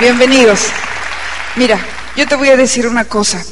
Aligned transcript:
Bienvenidos. 0.00 0.60
Mira, 1.56 1.84
yo 2.16 2.24
te 2.28 2.36
voy 2.36 2.50
a 2.50 2.56
decir 2.56 2.86
una 2.86 3.06
cosa. 3.06 3.44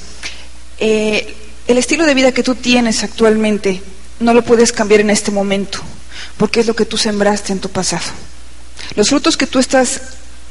Eh, 0.78 1.34
el 1.66 1.76
estilo 1.76 2.06
de 2.06 2.14
vida 2.14 2.30
que 2.30 2.44
tú 2.44 2.54
tienes 2.54 3.02
actualmente 3.02 3.82
no 4.20 4.32
lo 4.32 4.42
puedes 4.42 4.70
cambiar 4.72 5.00
en 5.00 5.10
este 5.10 5.32
momento, 5.32 5.80
porque 6.36 6.60
es 6.60 6.68
lo 6.68 6.76
que 6.76 6.84
tú 6.84 6.96
sembraste 6.96 7.52
en 7.52 7.58
tu 7.58 7.68
pasado. 7.68 8.04
Los 8.94 9.08
frutos 9.08 9.36
que 9.36 9.48
tú 9.48 9.58
estás 9.58 10.00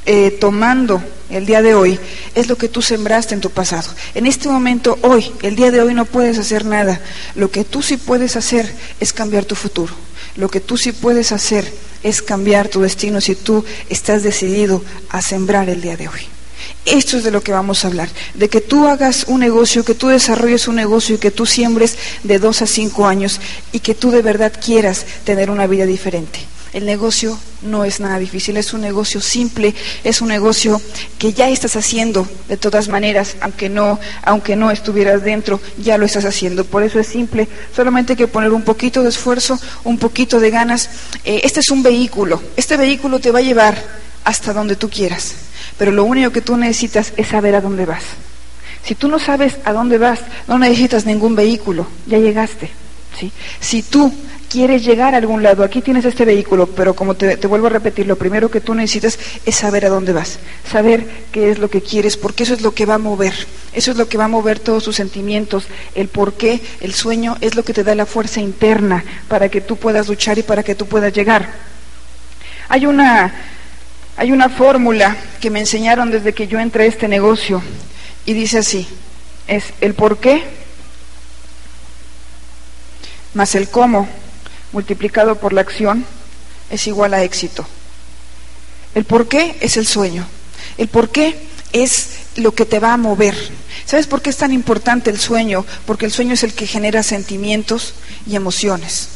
eh, 0.06 0.32
tomando 0.32 1.02
el 1.30 1.46
día 1.46 1.62
de 1.62 1.76
hoy 1.76 1.98
es 2.36 2.50
lo 2.50 2.58
que 2.58 2.68
tú 2.68 2.82
sembraste 2.82 3.34
en 3.34 3.40
tu 3.40 3.52
pasado. 3.52 3.90
En 4.16 4.26
este 4.26 4.50
momento, 4.50 5.00
hoy, 5.02 5.32
el 5.44 5.56
día 5.56 5.72
de 5.72 5.82
hoy 5.82 5.94
no 5.94 6.04
puedes 6.04 6.38
hacer 6.38 6.66
nada. 6.66 7.00
Lo 7.36 7.52
que 7.52 7.64
tú 7.64 7.82
sí 7.82 7.96
puedes 7.96 8.36
hacer 8.36 8.70
es 9.00 9.14
cambiar 9.14 9.46
tu 9.46 9.56
futuro. 9.56 9.94
Lo 10.36 10.50
que 10.50 10.60
tú 10.60 10.78
sí 10.78 10.92
puedes 10.92 11.32
hacer 11.32 11.72
es 12.04 12.22
cambiar 12.22 12.68
tu 12.68 12.82
destino 12.82 13.22
si 13.22 13.36
tú 13.36 13.66
estás 13.90 14.24
decidido 14.24 14.84
a 15.10 15.22
sembrar 15.22 15.70
el 15.70 15.82
día 15.82 15.98
de 15.98 16.08
hoy. 16.08 16.22
Esto 16.86 17.18
es 17.18 17.24
de 17.24 17.32
lo 17.32 17.42
que 17.42 17.52
vamos 17.52 17.84
a 17.84 17.88
hablar, 17.88 18.10
de 18.36 18.48
que 18.48 18.62
tú 18.62 18.88
hagas 18.88 19.26
un 19.28 19.40
negocio, 19.40 19.84
que 19.84 19.96
tú 19.96 20.08
desarrolles 20.08 20.68
un 20.68 20.76
negocio 20.76 21.16
y 21.16 21.18
que 21.18 21.32
tú 21.32 21.46
siembres 21.46 21.98
de 22.24 22.38
dos 22.38 22.62
a 22.62 22.68
cinco 22.68 23.08
años 23.08 23.40
y 23.72 23.80
que 23.80 23.96
tú 23.96 24.12
de 24.12 24.22
verdad 24.22 24.54
quieras 24.64 25.06
tener 25.24 25.50
una 25.50 25.68
vida 25.68 25.86
diferente. 25.86 26.40
El 26.76 26.86
negocio 26.86 27.40
no 27.62 27.86
es 27.86 28.02
nada 28.02 28.20
difícil, 28.20 28.58
es 28.58 28.74
un 28.74 28.82
negocio 28.82 29.22
simple, 29.22 29.74
es 30.04 30.20
un 30.20 30.28
negocio 30.28 30.82
que 31.18 31.32
ya 31.32 31.48
estás 31.48 31.78
haciendo 31.78 32.28
de 32.50 32.58
todas 32.58 32.90
maneras, 32.90 33.38
aunque 33.40 33.70
no, 33.70 33.98
aunque 34.24 34.58
no 34.58 34.70
estuvieras 34.72 35.24
dentro, 35.24 35.62
ya 35.78 35.98
lo 35.98 36.06
estás 36.06 36.26
haciendo. 36.26 36.66
Por 36.66 36.84
eso 36.84 37.00
es 37.00 37.08
simple, 37.08 37.48
solamente 37.74 38.12
hay 38.12 38.18
que 38.18 38.28
poner 38.28 38.52
un 38.52 38.64
poquito 38.64 39.04
de 39.04 39.08
esfuerzo, 39.08 39.58
un 39.86 39.98
poquito 39.98 40.42
de 40.42 40.52
ganas. 40.52 40.90
Eh, 41.24 41.40
este 41.46 41.62
es 41.62 41.70
un 41.70 41.82
vehículo, 41.82 42.44
este 42.58 42.76
vehículo 42.76 43.22
te 43.22 43.32
va 43.32 43.40
a 43.40 43.44
llevar 43.44 43.82
hasta 44.26 44.52
donde 44.52 44.76
tú 44.76 44.90
quieras, 44.90 45.34
pero 45.78 45.94
lo 45.94 46.04
único 46.04 46.32
que 46.32 46.42
tú 46.42 46.58
necesitas 46.58 47.14
es 47.16 47.30
saber 47.30 47.56
a 47.56 47.62
dónde 47.62 47.86
vas. 47.86 48.04
Si 48.84 48.96
tú 48.96 49.08
no 49.08 49.18
sabes 49.18 49.60
a 49.64 49.72
dónde 49.72 49.98
vas, 49.98 50.20
no 50.50 50.60
necesitas 50.60 51.06
ningún 51.06 51.38
vehículo, 51.38 51.88
ya 52.06 52.18
llegaste. 52.18 52.70
¿sí? 53.18 53.32
Si 53.62 53.82
tú 53.82 54.12
quieres 54.56 54.86
llegar 54.86 55.14
a 55.14 55.18
algún 55.18 55.44
lado, 55.44 55.66
aquí 55.66 55.82
tienes 55.82 56.06
este 56.06 56.24
vehículo, 56.24 56.68
pero 56.68 56.96
como 56.96 57.16
te, 57.16 57.36
vuelvo 57.46 57.68
a 57.68 57.72
repetir, 57.72 58.08
lo 58.08 58.16
primero 58.16 58.50
que 58.50 58.62
tú 58.62 58.74
necesitas 58.74 59.20
es 59.46 59.54
saber 59.54 59.86
a 59.86 59.90
dónde 59.90 60.14
vas, 60.14 60.40
saber 60.72 61.06
qué 61.34 61.52
es 61.52 61.60
lo 61.60 61.70
que 61.70 61.82
quieres, 61.82 62.16
porque 62.16 62.44
eso 62.44 62.54
es 62.54 62.62
lo 62.62 62.74
que 62.74 62.86
va 62.86 62.94
a 62.94 62.98
mover, 62.98 63.34
eso 63.74 63.92
es 63.92 63.98
lo 63.98 64.08
que 64.08 64.18
va 64.18 64.24
a 64.24 64.30
mover 64.30 64.60
todos 64.60 64.86
tus 64.86 64.96
sentimientos, 64.96 65.68
el 65.94 66.08
por 66.08 66.36
qué, 66.36 66.62
el 66.80 66.94
sueño 66.94 67.36
es 67.42 67.56
lo 67.56 67.66
que 67.66 67.74
te 67.74 67.84
da 67.84 67.96
la 67.96 68.06
fuerza 68.06 68.40
interna 68.40 69.04
para 69.28 69.50
que 69.50 69.60
tú 69.60 69.76
puedas 69.76 70.08
luchar 70.08 70.38
y 70.38 70.44
para 70.44 70.64
que 70.64 70.74
tú 70.74 70.86
puedas 70.86 71.12
llegar. 71.12 71.50
Hay 72.70 72.86
una, 72.86 73.34
hay 74.16 74.32
una 74.32 74.48
fórmula 74.48 75.18
que 75.42 75.50
me 75.50 75.60
enseñaron 75.60 76.12
desde 76.12 76.32
que 76.32 76.48
yo 76.48 76.62
entré 76.62 76.86
a 76.86 76.88
este 76.88 77.10
negocio 77.10 77.62
y 78.26 78.32
dice 78.32 78.60
así, 78.60 78.88
es 79.50 79.66
el 79.82 79.96
por 79.96 80.20
qué 80.20 80.44
más 83.34 83.54
el 83.56 83.68
cómo 83.68 84.08
multiplicado 84.76 85.38
por 85.38 85.54
la 85.54 85.62
acción 85.62 86.06
es 86.70 86.86
igual 86.86 87.14
a 87.14 87.24
éxito. 87.24 87.66
El 88.94 89.06
por 89.06 89.28
qué 89.30 89.56
es 89.62 89.78
el 89.78 89.88
sueño. 89.88 90.28
El 90.78 90.90
por 90.90 91.10
qué 91.10 91.40
es 91.72 92.10
lo 92.36 92.54
que 92.54 92.66
te 92.66 92.80
va 92.80 92.94
a 92.94 92.98
mover. 92.98 93.36
¿Sabes 93.86 94.06
por 94.06 94.22
qué 94.22 94.30
es 94.30 94.38
tan 94.38 94.52
importante 94.52 95.10
el 95.10 95.20
sueño? 95.20 95.66
Porque 95.86 96.06
el 96.06 96.12
sueño 96.12 96.34
es 96.34 96.44
el 96.44 96.54
que 96.54 96.68
genera 96.68 97.04
sentimientos 97.04 97.94
y 98.28 98.36
emociones. 98.36 99.08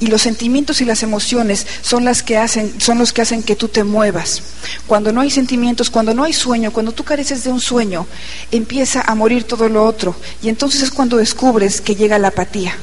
Y 0.00 0.08
los 0.08 0.22
sentimientos 0.22 0.80
y 0.80 0.84
las 0.84 1.04
emociones 1.04 1.64
son 1.80 2.04
las 2.04 2.24
que 2.24 2.38
hacen, 2.38 2.80
son 2.80 2.98
los 2.98 3.12
que 3.12 3.22
hacen 3.22 3.44
que 3.44 3.54
tú 3.54 3.68
te 3.68 3.84
muevas. 3.84 4.42
Cuando 4.88 5.12
no 5.12 5.20
hay 5.20 5.30
sentimientos, 5.30 5.90
cuando 5.90 6.12
no 6.12 6.24
hay 6.24 6.32
sueño, 6.32 6.72
cuando 6.72 6.90
tú 6.90 7.04
careces 7.04 7.44
de 7.44 7.50
un 7.50 7.60
sueño, 7.60 8.06
empieza 8.50 9.02
a 9.02 9.14
morir 9.14 9.44
todo 9.44 9.68
lo 9.68 9.84
otro. 9.84 10.16
Y 10.42 10.48
entonces 10.48 10.82
es 10.82 10.90
cuando 10.90 11.16
descubres 11.16 11.80
que 11.80 11.94
llega 11.94 12.18
la 12.18 12.28
apatía. 12.28 12.76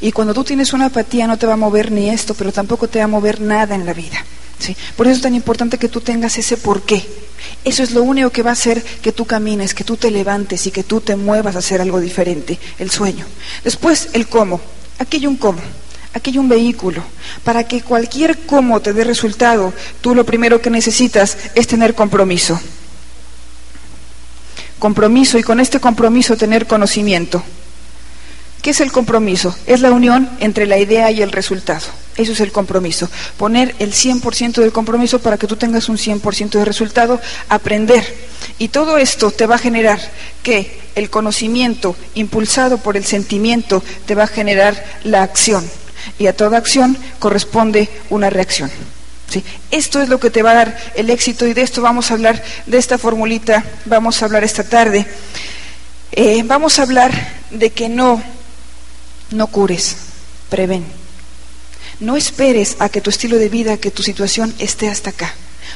Y 0.00 0.12
cuando 0.12 0.34
tú 0.34 0.44
tienes 0.44 0.72
una 0.72 0.86
apatía 0.86 1.26
no 1.26 1.36
te 1.36 1.46
va 1.46 1.54
a 1.54 1.56
mover 1.56 1.90
ni 1.92 2.10
esto, 2.10 2.34
pero 2.34 2.52
tampoco 2.52 2.88
te 2.88 2.98
va 2.98 3.04
a 3.04 3.08
mover 3.08 3.40
nada 3.40 3.74
en 3.74 3.86
la 3.86 3.92
vida. 3.92 4.24
¿sí? 4.58 4.76
Por 4.96 5.06
eso 5.06 5.16
es 5.16 5.22
tan 5.22 5.34
importante 5.34 5.78
que 5.78 5.88
tú 5.88 6.00
tengas 6.00 6.38
ese 6.38 6.56
porqué. 6.56 7.04
Eso 7.64 7.82
es 7.82 7.92
lo 7.92 8.02
único 8.02 8.30
que 8.30 8.42
va 8.42 8.50
a 8.50 8.54
hacer 8.54 8.82
que 8.82 9.12
tú 9.12 9.24
camines, 9.24 9.74
que 9.74 9.84
tú 9.84 9.96
te 9.96 10.10
levantes 10.10 10.66
y 10.66 10.70
que 10.70 10.84
tú 10.84 11.00
te 11.00 11.16
muevas 11.16 11.56
a 11.56 11.60
hacer 11.60 11.80
algo 11.80 12.00
diferente, 12.00 12.58
el 12.78 12.90
sueño. 12.90 13.26
Después, 13.64 14.10
el 14.12 14.26
cómo. 14.26 14.60
Aquí 14.98 15.18
hay 15.18 15.26
un 15.26 15.36
cómo. 15.36 15.60
Aquí 16.14 16.30
hay 16.30 16.38
un 16.38 16.48
vehículo. 16.48 17.02
Para 17.44 17.64
que 17.64 17.82
cualquier 17.82 18.38
cómo 18.38 18.80
te 18.80 18.92
dé 18.92 19.04
resultado, 19.04 19.72
tú 20.00 20.14
lo 20.14 20.24
primero 20.24 20.60
que 20.60 20.70
necesitas 20.70 21.36
es 21.54 21.66
tener 21.66 21.94
compromiso. 21.94 22.58
Compromiso 24.78 25.38
y 25.38 25.42
con 25.42 25.60
este 25.60 25.80
compromiso 25.80 26.36
tener 26.36 26.66
conocimiento. 26.66 27.42
¿Qué 28.62 28.70
es 28.70 28.80
el 28.80 28.90
compromiso? 28.90 29.56
Es 29.66 29.80
la 29.80 29.92
unión 29.92 30.28
entre 30.40 30.66
la 30.66 30.78
idea 30.78 31.10
y 31.10 31.22
el 31.22 31.32
resultado. 31.32 31.86
Eso 32.16 32.32
es 32.32 32.40
el 32.40 32.50
compromiso. 32.50 33.08
Poner 33.36 33.76
el 33.78 33.92
100% 33.92 34.54
del 34.54 34.72
compromiso 34.72 35.20
para 35.20 35.38
que 35.38 35.46
tú 35.46 35.54
tengas 35.54 35.88
un 35.88 35.96
100% 35.96 36.50
de 36.50 36.64
resultado, 36.64 37.20
aprender. 37.48 38.04
Y 38.58 38.68
todo 38.68 38.98
esto 38.98 39.30
te 39.30 39.46
va 39.46 39.54
a 39.54 39.58
generar 39.58 40.00
que 40.42 40.80
el 40.96 41.10
conocimiento 41.10 41.94
impulsado 42.14 42.78
por 42.78 42.96
el 42.96 43.04
sentimiento 43.04 43.84
te 44.06 44.16
va 44.16 44.24
a 44.24 44.28
generar 44.28 44.84
la 45.04 45.22
acción. 45.22 45.64
Y 46.18 46.26
a 46.26 46.36
toda 46.36 46.58
acción 46.58 46.98
corresponde 47.20 47.88
una 48.10 48.30
reacción. 48.30 48.70
¿Sí? 49.30 49.44
Esto 49.70 50.02
es 50.02 50.08
lo 50.08 50.18
que 50.18 50.30
te 50.30 50.42
va 50.42 50.52
a 50.52 50.54
dar 50.54 50.92
el 50.96 51.10
éxito 51.10 51.46
y 51.46 51.52
de 51.52 51.62
esto 51.62 51.82
vamos 51.82 52.10
a 52.10 52.14
hablar, 52.14 52.42
de 52.66 52.78
esta 52.78 52.98
formulita, 52.98 53.62
vamos 53.84 54.20
a 54.20 54.24
hablar 54.24 54.42
esta 54.42 54.64
tarde. 54.64 55.06
Eh, 56.10 56.42
vamos 56.44 56.78
a 56.78 56.82
hablar 56.82 57.12
de 57.50 57.70
que 57.70 57.88
no 57.88 58.20
no 59.30 59.46
cures, 59.48 59.96
prevén. 60.48 60.84
No 62.00 62.16
esperes 62.16 62.76
a 62.78 62.88
que 62.88 63.00
tu 63.00 63.10
estilo 63.10 63.36
de 63.36 63.48
vida, 63.48 63.76
que 63.76 63.90
tu 63.90 64.02
situación 64.02 64.54
esté 64.58 64.88
hasta 64.88 65.10
acá. 65.10 65.34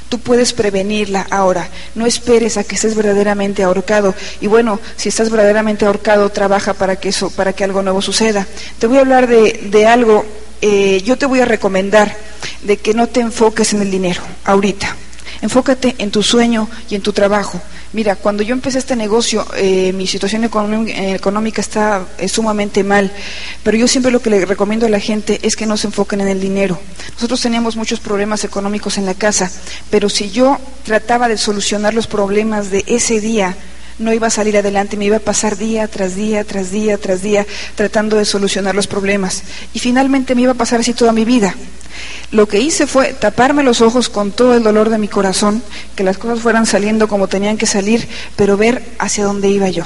Tú 0.09 0.19
puedes 0.19 0.53
prevenirla 0.53 1.27
ahora. 1.31 1.69
No 1.95 2.07
esperes 2.07 2.57
a 2.57 2.65
que 2.65 2.75
estés 2.75 2.95
verdaderamente 2.95 3.63
ahorcado. 3.63 4.15
Y 4.41 4.47
bueno, 4.47 4.79
si 4.97 5.09
estás 5.09 5.31
verdaderamente 5.31 5.87
ahorcado, 5.87 6.29
trabaja 6.31 6.75
para 6.75 6.97
que 6.97 7.09
eso, 7.09 7.31
para 7.31 7.53
que 7.53 7.65
algo 7.65 7.83
nuevo 7.83 8.03
suceda. 8.03 8.47
Te 8.79 8.87
voy 8.87 8.99
a 8.99 9.01
hablar 9.01 9.27
de, 9.27 9.69
de 9.71 9.87
algo. 9.87 10.25
Eh, 10.61 11.03
yo 11.05 11.19
te 11.19 11.27
voy 11.27 11.41
a 11.41 11.45
recomendar 11.45 12.15
de 12.63 12.77
que 12.77 12.95
no 12.95 13.09
te 13.09 13.21
enfoques 13.21 13.73
en 13.73 13.83
el 13.83 13.91
dinero 13.91 14.23
ahorita. 14.45 14.97
Enfócate 15.43 15.97
en 15.99 16.11
tu 16.11 16.23
sueño 16.23 16.69
y 16.89 16.95
en 16.95 17.03
tu 17.03 17.13
trabajo. 17.13 17.61
Mira, 17.93 18.17
cuando 18.17 18.43
yo 18.43 18.55
empecé 18.55 18.79
este 18.79 18.97
negocio, 18.97 19.45
eh, 19.57 19.93
mi 19.93 20.07
situación 20.07 20.45
económica 20.45 21.61
está 21.61 22.07
sumamente 22.27 22.85
mal, 22.85 23.13
pero 23.63 23.77
yo 23.77 23.87
siempre 23.87 24.11
lo 24.13 24.23
que 24.23 24.31
le 24.31 24.47
recomiendo 24.47 24.87
a 24.87 24.89
la 24.89 25.01
gente 25.01 25.41
es 25.43 25.57
que 25.57 25.67
no 25.67 25.77
se 25.77 25.89
enfoquen 25.89 26.23
en 26.23 26.29
el 26.29 26.41
dinero. 26.41 26.79
Nosotros 27.15 27.41
teníamos 27.41 27.77
muchos 27.77 28.01
problemas 28.01 28.45
económicos 28.45 28.97
en 28.97 29.05
la 29.05 29.15
casa, 29.15 29.51
pero 29.91 30.09
si 30.09 30.31
yo 30.31 30.59
trataba 30.85 31.29
de 31.29 31.37
solucionar 31.37 31.93
los 31.93 32.07
problemas 32.07 32.71
de 32.71 32.85
ese 32.87 33.21
día, 33.21 33.57
no 33.99 34.13
iba 34.13 34.27
a 34.27 34.31
salir 34.31 34.57
adelante, 34.57 34.97
me 34.97 35.07
iba 35.07 35.17
a 35.17 35.21
pasar 35.21 35.57
día 35.57 35.89
tras 35.89 36.15
día, 36.15 36.45
tras 36.45 36.71
día, 36.71 36.99
tras 36.99 37.23
día, 37.23 37.47
tratando 37.75 38.17
de 38.17 38.25
solucionar 38.25 38.75
los 38.75 38.87
problemas. 38.87 39.43
Y 39.75 39.79
finalmente 39.79 40.35
me 40.35 40.43
iba 40.43 40.53
a 40.53 40.57
pasar 40.57 40.81
así 40.81 40.95
toda 40.95 41.13
mi 41.13 41.25
vida. 41.25 41.55
Lo 42.31 42.49
que 42.49 42.61
hice 42.61 42.87
fue 42.87 43.13
taparme 43.13 43.63
los 43.63 43.81
ojos 43.81 44.09
con 44.09 44.33
todo 44.33 44.55
el 44.55 44.63
dolor 44.63 44.89
de 44.89 44.99
mi 44.99 45.09
corazón, 45.09 45.63
que 45.95 46.05
las 46.05 46.19
cosas 46.19 46.41
fueran 46.41 46.67
saliendo 46.67 47.07
como 47.09 47.29
tenían 47.29 47.59
que 47.59 47.67
salir, 47.67 48.09
pero 48.37 48.57
ver 48.57 48.83
hacia 48.99 49.25
dónde 49.25 49.49
iba 49.49 49.69
yo, 49.69 49.85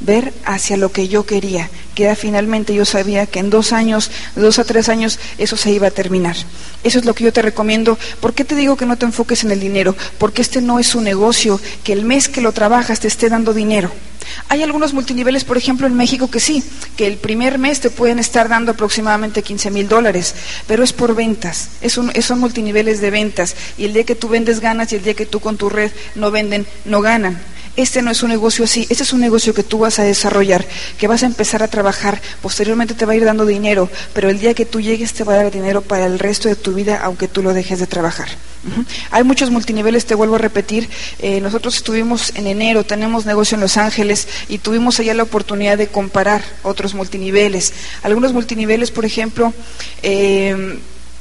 ver 0.00 0.32
hacia 0.44 0.76
lo 0.76 0.92
que 0.92 1.08
yo 1.08 1.24
quería, 1.26 1.70
que 1.94 2.14
finalmente 2.14 2.74
yo 2.74 2.84
sabía 2.84 3.26
que 3.26 3.38
en 3.38 3.50
dos 3.50 3.72
años, 3.72 4.10
dos 4.34 4.58
a 4.58 4.64
tres 4.64 4.88
años, 4.88 5.18
eso 5.38 5.56
se 5.56 5.70
iba 5.70 5.88
a 5.88 5.90
terminar. 5.90 6.36
Eso 6.84 6.98
es 6.98 7.04
lo 7.04 7.14
que 7.14 7.24
yo 7.24 7.32
te 7.32 7.42
recomiendo. 7.42 7.98
¿Por 8.20 8.34
qué 8.34 8.44
te 8.44 8.54
digo 8.54 8.76
que 8.76 8.86
no 8.86 8.96
te 8.96 9.06
enfoques 9.06 9.44
en 9.44 9.50
el 9.50 9.60
dinero? 9.60 9.96
Porque 10.18 10.42
este 10.42 10.60
no 10.60 10.78
es 10.78 10.94
un 10.94 11.04
negocio 11.04 11.60
que 11.84 11.92
el 11.92 12.04
mes 12.04 12.28
que 12.28 12.40
lo 12.40 12.52
trabajas 12.52 13.00
te 13.00 13.08
esté 13.08 13.28
dando 13.28 13.54
dinero. 13.54 13.90
Hay 14.48 14.62
algunos 14.62 14.92
multiniveles, 14.92 15.44
por 15.44 15.56
ejemplo, 15.56 15.86
en 15.86 15.94
México 15.94 16.30
que 16.30 16.40
sí, 16.40 16.62
que 16.96 17.06
el 17.06 17.16
primer 17.16 17.58
mes 17.58 17.80
te 17.80 17.90
pueden 17.90 18.18
estar 18.18 18.48
dando 18.48 18.72
aproximadamente 18.72 19.42
15 19.42 19.70
mil 19.70 19.88
dólares, 19.88 20.34
pero 20.66 20.82
es 20.82 20.92
por 20.92 21.14
ventas, 21.14 21.70
es 21.80 21.92
son 21.92 22.40
multiniveles 22.40 23.00
de 23.00 23.10
ventas, 23.10 23.54
y 23.78 23.84
el 23.84 23.92
día 23.92 24.04
que 24.04 24.14
tú 24.14 24.28
vendes 24.28 24.60
ganas 24.60 24.92
y 24.92 24.96
el 24.96 25.04
día 25.04 25.14
que 25.14 25.26
tú 25.26 25.40
con 25.40 25.56
tu 25.56 25.68
red 25.68 25.92
no 26.14 26.30
venden, 26.30 26.66
no 26.84 27.00
ganan. 27.00 27.40
Este 27.76 28.00
no 28.00 28.10
es 28.10 28.22
un 28.22 28.30
negocio 28.30 28.64
así, 28.64 28.86
este 28.88 29.02
es 29.02 29.12
un 29.12 29.20
negocio 29.20 29.52
que 29.52 29.62
tú 29.62 29.78
vas 29.78 29.98
a 29.98 30.04
desarrollar, 30.04 30.64
que 30.98 31.08
vas 31.08 31.22
a 31.22 31.26
empezar 31.26 31.62
a 31.62 31.68
trabajar, 31.68 32.22
posteriormente 32.40 32.94
te 32.94 33.04
va 33.04 33.12
a 33.12 33.16
ir 33.16 33.24
dando 33.24 33.44
dinero, 33.44 33.90
pero 34.14 34.30
el 34.30 34.38
día 34.38 34.54
que 34.54 34.64
tú 34.64 34.80
llegues 34.80 35.12
te 35.12 35.24
va 35.24 35.34
a 35.34 35.36
dar 35.36 35.52
dinero 35.52 35.82
para 35.82 36.06
el 36.06 36.18
resto 36.18 36.48
de 36.48 36.56
tu 36.56 36.72
vida, 36.72 37.00
aunque 37.02 37.28
tú 37.28 37.42
lo 37.42 37.52
dejes 37.52 37.78
de 37.78 37.86
trabajar. 37.86 38.28
Hay 39.10 39.22
muchos 39.22 39.50
multiniveles, 39.50 40.06
te 40.06 40.14
vuelvo 40.14 40.36
a 40.36 40.38
repetir, 40.38 40.88
eh, 41.20 41.40
nosotros 41.40 41.76
estuvimos 41.76 42.32
en 42.34 42.46
enero, 42.46 42.84
tenemos 42.84 43.26
negocio 43.26 43.54
en 43.54 43.60
Los 43.60 43.76
Ángeles 43.76 44.26
y 44.48 44.58
tuvimos 44.58 44.98
allá 44.98 45.14
la 45.14 45.22
oportunidad 45.22 45.78
de 45.78 45.86
comparar 45.86 46.42
otros 46.62 46.94
multiniveles. 46.94 47.72
Algunos 48.02 48.32
multiniveles, 48.32 48.90
por 48.90 49.04
ejemplo, 49.04 49.52
eh, 50.02 50.78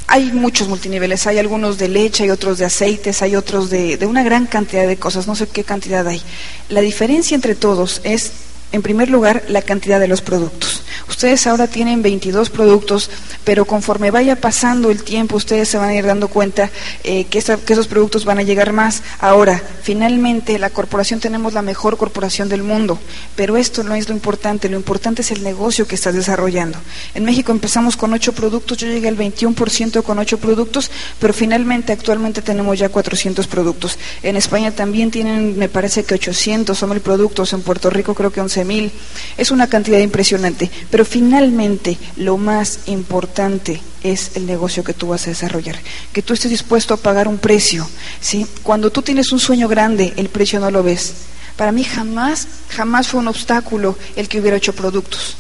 hay 0.08 0.32
muchos 0.32 0.68
multiniveles, 0.68 1.26
hay 1.28 1.40
algunos 1.40 1.78
de 1.78 1.88
leche, 1.88 2.24
hay 2.24 2.30
otros 2.30 2.58
de 2.58 2.66
aceites, 2.66 3.22
hay 3.22 3.36
otros 3.36 3.70
de, 3.70 3.98
de 3.98 4.06
una 4.06 4.24
gran 4.24 4.46
cantidad 4.46 4.88
de 4.88 4.98
cosas, 4.98 5.28
no 5.28 5.36
sé 5.36 5.48
qué 5.48 5.64
cantidad 5.64 6.08
hay. 6.08 6.22
La 6.70 6.82
diferencia 6.82 7.36
entre 7.36 7.56
todos 7.56 8.02
es 8.04 8.32
en 8.76 8.82
primer 8.82 9.10
lugar, 9.10 9.44
la 9.48 9.62
cantidad 9.62 10.00
de 10.00 10.08
los 10.08 10.22
productos. 10.22 10.84
Ustedes 11.08 11.48
ahora 11.48 11.68
tienen 11.68 12.02
22 12.02 12.50
productos, 12.50 13.10
pero 13.44 13.64
conforme 13.66 14.12
vaya 14.12 14.36
pasando 14.36 14.92
el 14.92 15.04
tiempo, 15.04 15.38
ustedes 15.38 15.70
se 15.70 15.78
van 15.78 15.90
a 15.90 15.96
ir 15.96 16.06
dando 16.06 16.28
cuenta 16.28 16.72
eh, 17.04 17.26
que, 17.26 17.38
esos 17.38 17.88
productos 17.88 18.26
van 18.26 18.40
a 18.40 18.44
llegar 18.44 18.74
más. 18.74 19.02
Ahora, 19.20 19.62
finalmente, 19.82 20.60
la 20.60 20.72
corporación 20.72 21.20
tenemos 21.22 21.54
la 21.54 21.62
mejor 21.62 21.96
corporación 21.96 22.50
del 22.50 22.64
mundo, 22.64 23.00
pero 23.38 23.56
esto 23.56 23.84
no 23.84 23.96
es 23.96 24.10
lo 24.10 24.16
importante, 24.16 24.68
lo 24.68 24.76
importante 24.76 25.22
es 25.22 25.32
el 25.32 25.44
negocio 25.44 25.88
que 25.88 25.96
estás 25.96 26.16
desarrollando. 26.16 26.78
En 27.14 27.24
México 27.24 27.54
empezamos 27.54 27.96
con 27.96 28.12
8 28.12 28.34
productos, 28.34 28.78
yo 28.78 28.88
llegué 28.88 29.08
al 29.08 29.18
21% 29.18 30.04
con 30.04 30.20
8 30.20 30.38
productos, 30.40 30.92
pero 31.20 31.34
finalmente, 31.34 31.94
actualmente 31.94 32.42
tenemos 32.42 32.78
ya 32.78 32.90
400 32.90 33.48
productos. 33.48 33.98
En 34.22 34.36
España 34.36 34.72
también 34.72 35.12
tienen, 35.12 35.58
me 35.58 35.70
parece 35.70 36.04
que 36.04 36.16
800 36.16 36.78
son 36.78 36.90
mil 36.90 37.00
productos, 37.00 37.54
en 37.54 37.62
Puerto 37.62 37.90
Rico 37.90 38.16
creo 38.16 38.32
que 38.32 38.42
11 38.42 38.65
mil. 38.66 38.92
Es 39.38 39.52
una 39.52 39.68
cantidad 39.68 40.00
impresionante, 40.00 40.70
pero 40.90 41.06
finalmente 41.06 41.98
lo 42.18 42.38
más 42.38 42.80
importante 42.88 43.82
es 44.04 44.32
el 44.36 44.46
negocio 44.46 44.84
que 44.84 44.94
tú 44.94 45.08
vas 45.08 45.26
a 45.26 45.30
desarrollar, 45.30 45.78
que 46.12 46.22
tú 46.22 46.34
estés 46.34 46.52
dispuesto 46.52 46.94
a 46.94 46.98
pagar 46.98 47.28
un 47.28 47.38
precio. 47.38 47.88
¿sí? 48.20 48.46
Cuando 48.64 48.92
tú 48.92 49.02
tienes 49.02 49.32
un 49.32 49.40
sueño 49.40 49.68
grande, 49.68 50.14
el 50.18 50.30
precio 50.30 50.60
no 50.60 50.70
lo 50.70 50.84
ves. 50.84 51.14
Para 51.56 51.72
mí 51.72 51.84
jamás, 51.84 52.48
jamás 52.70 53.08
fue 53.08 53.22
un 53.22 53.30
obstáculo 53.30 53.98
el 54.16 54.28
que 54.28 54.40
hubiera 54.40 54.58
hecho 54.58 54.74
productos. 54.74 55.38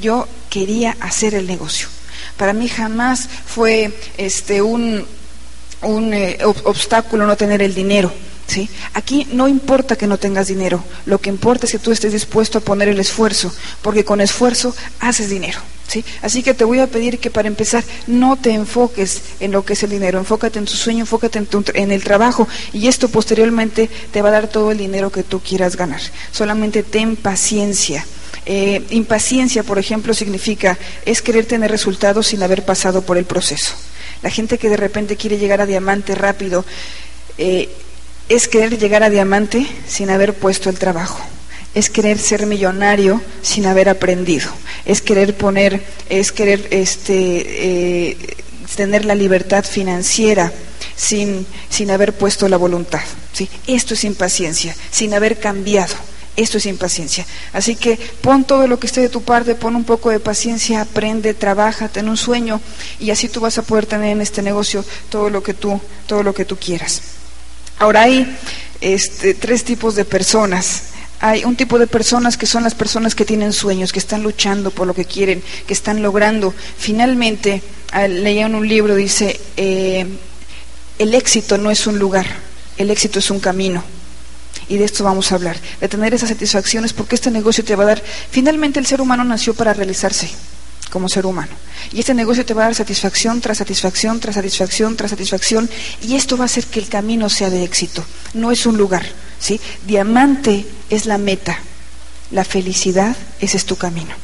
Yo 0.00 0.26
quería 0.48 0.96
hacer 1.00 1.34
el 1.34 1.46
negocio. 1.46 1.88
Para 2.36 2.52
mí 2.52 2.68
jamás 2.68 3.28
fue 3.46 3.92
este 4.16 4.62
un, 4.62 5.04
un 5.82 6.14
eh, 6.14 6.38
obstáculo 6.44 7.26
no 7.26 7.36
tener 7.36 7.60
el 7.62 7.74
dinero. 7.74 8.12
¿Sí? 8.48 8.68
Aquí 8.94 9.28
no 9.32 9.46
importa 9.46 9.94
que 9.94 10.08
no 10.08 10.18
tengas 10.18 10.48
dinero, 10.48 10.82
lo 11.06 11.20
que 11.20 11.30
importa 11.30 11.66
es 11.66 11.72
que 11.72 11.78
tú 11.78 11.92
estés 11.92 12.12
dispuesto 12.12 12.58
a 12.58 12.62
poner 12.62 12.88
el 12.88 12.98
esfuerzo, 12.98 13.52
porque 13.82 14.04
con 14.04 14.20
esfuerzo 14.20 14.74
haces 14.98 15.30
dinero. 15.30 15.60
¿sí? 15.86 16.04
Así 16.22 16.42
que 16.42 16.54
te 16.54 16.64
voy 16.64 16.80
a 16.80 16.88
pedir 16.88 17.18
que 17.18 17.30
para 17.30 17.46
empezar 17.46 17.84
no 18.08 18.36
te 18.36 18.50
enfoques 18.50 19.22
en 19.38 19.52
lo 19.52 19.64
que 19.64 19.74
es 19.74 19.82
el 19.84 19.90
dinero, 19.90 20.18
enfócate 20.18 20.58
en 20.58 20.64
tu 20.64 20.72
sueño, 20.72 21.00
enfócate 21.00 21.38
en, 21.38 21.48
en 21.74 21.92
el 21.92 22.02
trabajo 22.02 22.48
y 22.72 22.88
esto 22.88 23.08
posteriormente 23.08 23.88
te 24.12 24.22
va 24.22 24.30
a 24.30 24.32
dar 24.32 24.48
todo 24.48 24.72
el 24.72 24.78
dinero 24.78 25.12
que 25.12 25.22
tú 25.22 25.40
quieras 25.40 25.76
ganar. 25.76 26.00
Solamente 26.32 26.82
ten 26.82 27.14
paciencia. 27.14 28.04
Eh, 28.46 28.82
impaciencia, 28.90 29.62
por 29.62 29.78
ejemplo, 29.78 30.14
significa 30.14 30.78
es 31.04 31.20
querer 31.20 31.44
tener 31.44 31.70
resultados 31.70 32.28
sin 32.28 32.42
haber 32.42 32.64
pasado 32.64 33.02
por 33.02 33.18
el 33.18 33.26
proceso. 33.26 33.74
La 34.22 34.30
gente 34.30 34.56
que 34.56 34.70
de 34.70 34.78
repente 34.78 35.16
quiere 35.16 35.36
llegar 35.36 35.60
a 35.60 35.66
diamante 35.66 36.14
rápido, 36.14 36.64
eh, 37.36 37.68
es 38.28 38.48
querer 38.48 38.78
llegar 38.78 39.02
a 39.02 39.10
diamante 39.10 39.66
sin 39.86 40.10
haber 40.10 40.34
puesto 40.34 40.68
el 40.70 40.78
trabajo. 40.78 41.20
Es 41.74 41.90
querer 41.90 42.18
ser 42.18 42.46
millonario 42.46 43.20
sin 43.42 43.66
haber 43.66 43.88
aprendido. 43.88 44.50
Es 44.84 45.00
querer 45.02 45.36
poner, 45.36 45.84
es 46.08 46.32
querer 46.32 46.68
este, 46.70 47.14
eh, 48.10 48.16
tener 48.74 49.04
la 49.04 49.14
libertad 49.14 49.64
financiera 49.64 50.52
sin, 50.96 51.46
sin 51.70 51.90
haber 51.90 52.14
puesto 52.14 52.48
la 52.48 52.56
voluntad. 52.56 53.02
¿sí? 53.32 53.48
Esto 53.66 53.94
es 53.94 54.04
impaciencia, 54.04 54.74
sin 54.90 55.14
haber 55.14 55.38
cambiado. 55.38 55.94
Esto 56.36 56.58
es 56.58 56.66
impaciencia. 56.66 57.26
Así 57.52 57.74
que 57.74 57.98
pon 58.20 58.44
todo 58.44 58.68
lo 58.68 58.78
que 58.78 58.86
esté 58.86 59.00
de 59.00 59.08
tu 59.08 59.22
parte, 59.22 59.56
pon 59.56 59.74
un 59.74 59.82
poco 59.82 60.10
de 60.10 60.20
paciencia, 60.20 60.80
aprende, 60.80 61.34
trabaja, 61.34 61.88
ten 61.88 62.08
un 62.08 62.16
sueño 62.16 62.60
y 63.00 63.10
así 63.10 63.28
tú 63.28 63.40
vas 63.40 63.58
a 63.58 63.62
poder 63.62 63.86
tener 63.86 64.10
en 64.10 64.20
este 64.20 64.40
negocio 64.40 64.84
todo 65.10 65.30
lo 65.30 65.42
que 65.42 65.52
tú, 65.52 65.80
todo 66.06 66.22
lo 66.22 66.32
que 66.32 66.44
tú 66.44 66.56
quieras. 66.56 67.17
Ahora 67.78 68.02
hay 68.02 68.36
este, 68.80 69.34
tres 69.34 69.64
tipos 69.64 69.94
de 69.94 70.04
personas. 70.04 70.84
Hay 71.20 71.44
un 71.44 71.56
tipo 71.56 71.78
de 71.78 71.86
personas 71.86 72.36
que 72.36 72.46
son 72.46 72.62
las 72.62 72.74
personas 72.74 73.14
que 73.14 73.24
tienen 73.24 73.52
sueños, 73.52 73.92
que 73.92 73.98
están 73.98 74.22
luchando 74.22 74.70
por 74.70 74.86
lo 74.86 74.94
que 74.94 75.04
quieren, 75.04 75.42
que 75.66 75.72
están 75.72 76.02
logrando. 76.02 76.54
Finalmente, 76.76 77.62
leía 78.08 78.46
en 78.46 78.54
un 78.54 78.68
libro, 78.68 78.94
dice, 78.94 79.40
eh, 79.56 80.06
el 80.98 81.14
éxito 81.14 81.58
no 81.58 81.70
es 81.70 81.86
un 81.86 81.98
lugar, 81.98 82.26
el 82.76 82.90
éxito 82.90 83.18
es 83.18 83.30
un 83.30 83.40
camino. 83.40 83.82
Y 84.68 84.76
de 84.76 84.84
esto 84.84 85.02
vamos 85.02 85.32
a 85.32 85.36
hablar, 85.36 85.56
de 85.80 85.88
tener 85.88 86.14
esas 86.14 86.28
satisfacciones, 86.28 86.92
porque 86.92 87.14
este 87.14 87.30
negocio 87.30 87.64
te 87.64 87.74
va 87.74 87.84
a 87.84 87.88
dar, 87.88 88.02
finalmente 88.30 88.78
el 88.78 88.86
ser 88.86 89.00
humano 89.00 89.24
nació 89.24 89.54
para 89.54 89.72
realizarse 89.72 90.30
como 90.90 91.08
ser 91.08 91.26
humano. 91.26 91.52
Y 91.92 92.00
este 92.00 92.14
negocio 92.14 92.44
te 92.44 92.54
va 92.54 92.62
a 92.62 92.66
dar 92.66 92.74
satisfacción 92.74 93.40
tras 93.40 93.58
satisfacción, 93.58 94.20
tras 94.20 94.34
satisfacción, 94.34 94.96
tras 94.96 95.10
satisfacción, 95.10 95.68
y 96.02 96.16
esto 96.16 96.36
va 96.36 96.44
a 96.44 96.46
hacer 96.46 96.66
que 96.66 96.80
el 96.80 96.88
camino 96.88 97.28
sea 97.28 97.50
de 97.50 97.64
éxito. 97.64 98.04
No 98.34 98.50
es 98.50 98.66
un 98.66 98.76
lugar, 98.76 99.06
¿sí? 99.38 99.60
Diamante 99.86 100.66
es 100.90 101.06
la 101.06 101.18
meta, 101.18 101.58
la 102.30 102.44
felicidad, 102.44 103.16
ese 103.40 103.56
es 103.56 103.64
tu 103.64 103.76
camino. 103.76 104.14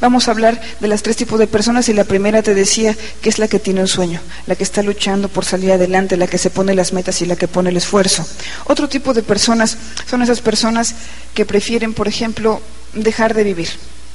Vamos 0.00 0.26
a 0.26 0.32
hablar 0.32 0.60
de 0.80 0.88
las 0.88 1.02
tres 1.02 1.16
tipos 1.16 1.38
de 1.38 1.46
personas 1.46 1.88
y 1.88 1.92
la 1.92 2.04
primera 2.04 2.42
te 2.42 2.54
decía 2.54 2.96
que 3.22 3.28
es 3.28 3.38
la 3.38 3.46
que 3.46 3.60
tiene 3.60 3.80
un 3.80 3.88
sueño, 3.88 4.20
la 4.46 4.56
que 4.56 4.64
está 4.64 4.82
luchando 4.82 5.28
por 5.28 5.44
salir 5.44 5.70
adelante, 5.70 6.16
la 6.16 6.26
que 6.26 6.38
se 6.38 6.50
pone 6.50 6.74
las 6.74 6.92
metas 6.92 7.22
y 7.22 7.26
la 7.26 7.36
que 7.36 7.46
pone 7.46 7.70
el 7.70 7.76
esfuerzo. 7.76 8.26
Otro 8.66 8.88
tipo 8.88 9.14
de 9.14 9.22
personas 9.22 9.76
son 10.10 10.22
esas 10.22 10.40
personas 10.40 10.94
que 11.34 11.46
prefieren, 11.46 11.94
por 11.94 12.08
ejemplo, 12.08 12.60
dejar 12.94 13.34
de 13.34 13.44
vivir. 13.44 13.68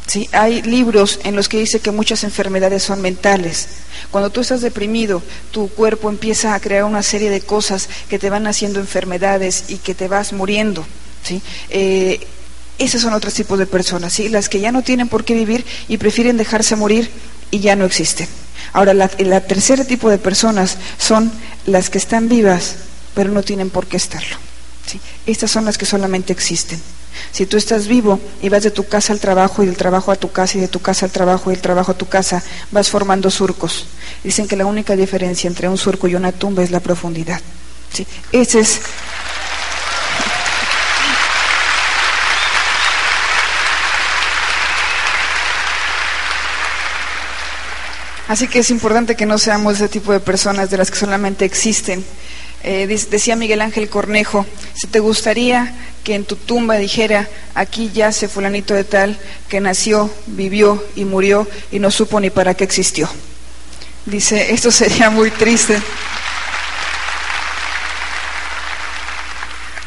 ¿Sí? 0.09 0.27
Hay 0.31 0.63
libros 0.63 1.19
en 1.23 1.35
los 1.35 1.47
que 1.47 1.59
dice 1.59 1.79
que 1.79 1.91
muchas 1.91 2.23
enfermedades 2.23 2.81
son 2.81 3.01
mentales. 3.01 3.67
Cuando 4.09 4.31
tú 4.31 4.41
estás 4.41 4.61
deprimido, 4.61 5.21
tu 5.51 5.69
cuerpo 5.69 6.09
empieza 6.09 6.55
a 6.55 6.59
crear 6.59 6.83
una 6.83 7.03
serie 7.03 7.29
de 7.29 7.41
cosas 7.41 7.87
que 8.09 8.17
te 8.17 8.31
van 8.31 8.47
haciendo 8.47 8.79
enfermedades 8.79 9.65
y 9.67 9.77
que 9.77 9.93
te 9.93 10.07
vas 10.07 10.33
muriendo. 10.33 10.85
¿sí? 11.23 11.41
Eh, 11.69 12.25
esos 12.79 13.01
son 13.01 13.13
otros 13.13 13.35
tipos 13.35 13.59
de 13.59 13.67
personas, 13.67 14.13
¿sí? 14.13 14.29
las 14.29 14.49
que 14.49 14.59
ya 14.59 14.71
no 14.71 14.81
tienen 14.81 15.09
por 15.09 15.25
qué 15.25 15.35
vivir 15.35 15.63
y 15.87 15.97
prefieren 15.97 16.37
dejarse 16.37 16.75
morir 16.75 17.11
y 17.51 17.59
ya 17.59 17.75
no 17.75 17.85
existen. 17.85 18.27
Ahora, 18.73 18.93
la, 18.95 19.11
la 19.19 19.41
tercer 19.41 19.85
tipo 19.85 20.09
de 20.09 20.17
personas 20.17 20.77
son 20.97 21.31
las 21.67 21.89
que 21.89 21.99
están 21.99 22.29
vivas, 22.29 22.75
pero 23.13 23.31
no 23.31 23.43
tienen 23.43 23.69
por 23.69 23.85
qué 23.85 23.97
estarlo. 23.97 24.37
¿sí? 24.87 24.99
Estas 25.27 25.51
son 25.51 25.65
las 25.65 25.77
que 25.77 25.85
solamente 25.85 26.33
existen. 26.33 26.81
Si 27.31 27.45
tú 27.45 27.57
estás 27.57 27.87
vivo 27.87 28.19
y 28.41 28.49
vas 28.49 28.63
de 28.63 28.71
tu 28.71 28.87
casa 28.87 29.13
al 29.13 29.19
trabajo 29.19 29.63
y 29.63 29.65
del 29.65 29.77
trabajo 29.77 30.11
a 30.11 30.15
tu 30.15 30.31
casa 30.31 30.57
y 30.57 30.61
de 30.61 30.67
tu 30.67 30.79
casa 30.79 31.05
al 31.05 31.11
trabajo 31.11 31.49
y 31.49 31.53
del 31.53 31.61
trabajo 31.61 31.91
a 31.91 31.97
tu 31.97 32.07
casa, 32.07 32.43
vas 32.71 32.89
formando 32.89 33.29
surcos. 33.29 33.85
Dicen 34.23 34.47
que 34.47 34.55
la 34.55 34.65
única 34.65 34.95
diferencia 34.95 35.47
entre 35.47 35.69
un 35.69 35.77
surco 35.77 36.07
y 36.07 36.15
una 36.15 36.31
tumba 36.31 36.63
es 36.63 36.71
la 36.71 36.79
profundidad. 36.79 37.41
Ese 38.31 38.59
es. 38.59 38.81
Así 48.27 48.47
que 48.47 48.59
es 48.59 48.69
importante 48.69 49.15
que 49.15 49.25
no 49.25 49.39
seamos 49.39 49.75
ese 49.75 49.89
tipo 49.89 50.11
de 50.11 50.19
personas 50.19 50.69
de 50.69 50.77
las 50.77 50.91
que 50.91 50.97
solamente 50.97 51.45
existen 51.45 52.05
eh, 52.63 52.87
decía 52.87 53.35
Miguel 53.35 53.61
Ángel 53.61 53.89
Cornejo, 53.89 54.45
si 54.73 54.87
te 54.87 54.99
gustaría 54.99 55.73
que 56.03 56.15
en 56.15 56.25
tu 56.25 56.35
tumba 56.35 56.75
dijera, 56.75 57.27
aquí 57.55 57.91
yace 57.93 58.27
fulanito 58.27 58.73
de 58.73 58.83
tal, 58.83 59.17
que 59.47 59.59
nació, 59.59 60.09
vivió 60.27 60.83
y 60.95 61.05
murió 61.05 61.47
y 61.71 61.79
no 61.79 61.91
supo 61.91 62.19
ni 62.19 62.29
para 62.29 62.53
qué 62.53 62.63
existió. 62.63 63.09
Dice, 64.05 64.51
esto 64.53 64.71
sería 64.71 65.09
muy 65.09 65.31
triste. 65.31 65.81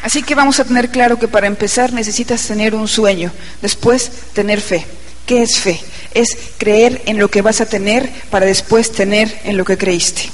Así 0.01 0.21
que 0.21 0.35
vamos 0.35 0.59
a 0.59 0.65
tener 0.65 0.89
claro 0.89 1.17
que 1.17 1.29
para 1.29 1.47
empezar 1.47 1.93
necesitas 1.93 2.45
tener 2.45 2.75
un 2.75 2.89
sueño, 2.89 3.31
después 3.61 4.11
tener 4.33 4.59
fe. 4.59 4.85
¿Qué 5.25 5.41
es 5.41 5.59
fe? 5.59 5.79
Es 6.13 6.37
creer 6.57 7.01
en 7.05 7.17
lo 7.17 7.29
que 7.29 7.41
vas 7.41 7.61
a 7.61 7.65
tener 7.65 8.09
para 8.29 8.45
después 8.45 8.91
tener 8.91 9.39
en 9.45 9.55
lo 9.55 9.63
que 9.63 9.77
creíste. 9.77 10.29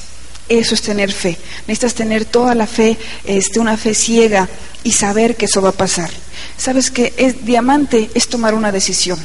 Eso 0.50 0.74
es 0.74 0.82
tener 0.82 1.12
fe. 1.12 1.38
Necesitas 1.68 1.94
tener 1.94 2.25
toda 2.25 2.56
la 2.56 2.65
fe, 2.65 2.98
este, 3.24 3.60
una 3.60 3.77
fe 3.77 3.94
ciega 3.94 4.50
y 4.84 4.91
saber 4.91 5.36
que 5.36 5.46
eso 5.46 5.62
va 5.62 5.70
a 5.70 5.74
pasar. 5.74 6.10
Sabes 6.58 6.89
que 6.89 7.13
es 7.18 7.46
diamante 7.46 8.10
es 8.15 8.27
tomar 8.27 8.56
una 8.56 8.72
decisión. 8.72 9.20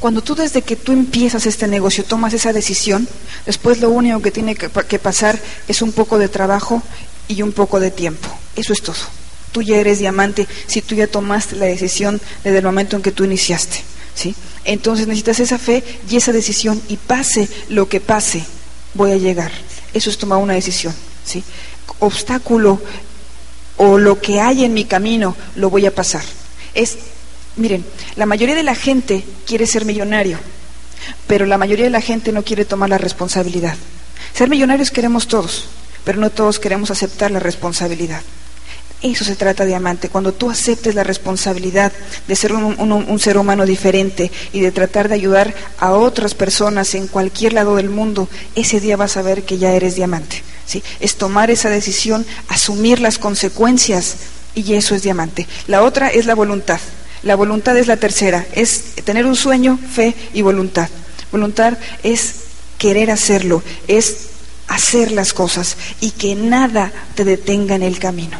Cuando 0.00 0.22
tú 0.22 0.34
desde 0.34 0.62
que 0.62 0.76
tú 0.76 0.92
empiezas 0.92 1.46
este 1.46 1.68
negocio 1.68 2.04
tomas 2.04 2.32
esa 2.32 2.52
decisión, 2.52 3.06
después 3.46 3.80
lo 3.80 3.90
único 3.90 4.22
que 4.22 4.30
tiene 4.30 4.54
que, 4.54 4.70
que 4.70 4.98
pasar 4.98 5.38
es 5.68 5.82
un 5.82 5.92
poco 5.92 6.18
de 6.18 6.28
trabajo 6.28 6.82
y 7.28 7.42
un 7.42 7.52
poco 7.52 7.78
de 7.78 7.90
tiempo. 7.90 8.28
Eso 8.56 8.72
es 8.72 8.82
todo. 8.82 8.96
Tú 9.52 9.62
ya 9.62 9.76
eres 9.76 9.98
diamante 9.98 10.46
si 10.66 10.82
tú 10.82 10.94
ya 10.94 11.06
tomaste 11.06 11.56
la 11.56 11.66
decisión 11.66 12.20
desde 12.42 12.58
el 12.58 12.64
momento 12.64 12.96
en 12.96 13.02
que 13.02 13.12
tú 13.12 13.24
iniciaste. 13.24 13.82
¿sí? 14.14 14.34
Entonces 14.64 15.06
necesitas 15.06 15.40
esa 15.40 15.58
fe 15.58 15.84
y 16.10 16.16
esa 16.16 16.32
decisión 16.32 16.80
y 16.88 16.96
pase 16.96 17.48
lo 17.68 17.88
que 17.88 18.00
pase, 18.00 18.44
voy 18.94 19.12
a 19.12 19.16
llegar. 19.16 19.52
Eso 19.92 20.10
es 20.10 20.18
tomar 20.18 20.38
una 20.38 20.54
decisión. 20.54 20.94
¿sí? 21.24 21.42
Obstáculo 22.00 22.80
o 23.76 23.98
lo 23.98 24.20
que 24.20 24.40
hay 24.40 24.64
en 24.64 24.74
mi 24.74 24.84
camino 24.84 25.36
lo 25.56 25.70
voy 25.70 25.86
a 25.86 25.94
pasar. 25.94 26.22
Es, 26.74 26.98
miren, 27.56 27.84
la 28.16 28.26
mayoría 28.26 28.54
de 28.54 28.62
la 28.62 28.74
gente 28.74 29.24
quiere 29.46 29.66
ser 29.66 29.84
millonario, 29.84 30.38
pero 31.26 31.46
la 31.46 31.58
mayoría 31.58 31.84
de 31.84 31.90
la 31.90 32.00
gente 32.00 32.32
no 32.32 32.42
quiere 32.44 32.64
tomar 32.64 32.90
la 32.90 32.98
responsabilidad. 32.98 33.76
Ser 34.34 34.48
millonarios 34.48 34.90
queremos 34.90 35.28
todos, 35.28 35.66
pero 36.04 36.18
no 36.18 36.30
todos 36.30 36.58
queremos 36.58 36.90
aceptar 36.90 37.30
la 37.30 37.40
responsabilidad. 37.40 38.22
Eso 39.00 39.24
se 39.24 39.36
trata 39.36 39.64
diamante, 39.64 40.08
cuando 40.08 40.32
tú 40.32 40.50
aceptes 40.50 40.96
la 40.96 41.04
responsabilidad 41.04 41.92
de 42.26 42.34
ser 42.34 42.52
un, 42.52 43.18
ser 43.20 43.38
humano 43.38 43.64
diferente 43.64 44.32
y 44.52 44.58
de 44.58 44.72
tratar 44.72 45.08
de 45.08 45.14
ayudar 45.14 45.54
a 45.78 45.92
otras 45.92 46.34
personas 46.34 46.96
en 46.96 47.06
cualquier 47.06 47.52
lado 47.52 47.76
del 47.76 47.90
mundo, 47.90 48.28
ese 48.56 48.80
día 48.80 48.96
vas 48.96 49.16
a 49.16 49.22
ver 49.22 49.44
que 49.44 49.56
ya 49.56 49.72
eres 49.72 49.94
diamante. 49.94 50.42
¿sí? 50.66 50.82
Es 50.98 51.14
tomar 51.14 51.48
esa 51.52 51.70
decisión, 51.70 52.26
asumir 52.48 52.98
las 52.98 53.18
consecuencias 53.18 54.16
y 54.56 54.74
eso 54.74 54.96
es 54.96 55.02
diamante. 55.02 55.46
La 55.68 55.84
otra 55.84 56.08
es 56.08 56.26
la 56.26 56.34
voluntad. 56.34 56.80
La 57.22 57.36
voluntad 57.36 57.76
es 57.76 57.86
la 57.86 57.98
tercera, 57.98 58.46
es 58.52 58.96
tener 59.04 59.26
un 59.26 59.36
sueño, 59.36 59.78
fe 59.92 60.16
y 60.34 60.42
voluntad. 60.42 60.88
Voluntad 61.30 61.78
es 62.02 62.34
querer 62.78 63.12
hacerlo, 63.12 63.62
es 63.86 64.26
hacer 64.66 65.12
las 65.12 65.32
cosas 65.32 65.76
y 66.00 66.10
que 66.10 66.34
nada 66.34 66.92
te 67.14 67.24
detenga 67.24 67.76
en 67.76 67.82
el 67.84 68.00
camino 68.00 68.38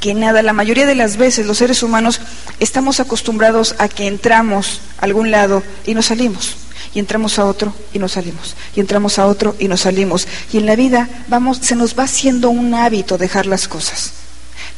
que 0.00 0.14
nada. 0.14 0.42
La 0.42 0.52
mayoría 0.52 0.86
de 0.86 0.94
las 0.94 1.16
veces 1.16 1.46
los 1.46 1.58
seres 1.58 1.82
humanos 1.82 2.20
estamos 2.60 3.00
acostumbrados 3.00 3.74
a 3.78 3.88
que 3.88 4.06
entramos 4.06 4.80
a 4.98 5.04
algún 5.04 5.30
lado 5.30 5.62
y 5.86 5.94
nos 5.94 6.06
salimos. 6.06 6.56
Y 6.94 7.00
entramos 7.00 7.38
a 7.38 7.44
otro 7.44 7.74
y 7.92 7.98
nos 7.98 8.12
salimos. 8.12 8.56
Y 8.74 8.80
entramos 8.80 9.18
a 9.18 9.26
otro 9.26 9.54
y 9.58 9.68
nos 9.68 9.82
salimos. 9.82 10.26
Y 10.52 10.58
en 10.58 10.66
la 10.66 10.76
vida 10.76 11.08
vamos, 11.28 11.58
se 11.58 11.76
nos 11.76 11.98
va 11.98 12.04
haciendo 12.04 12.50
un 12.50 12.74
hábito 12.74 13.18
dejar 13.18 13.46
las 13.46 13.68
cosas. 13.68 14.12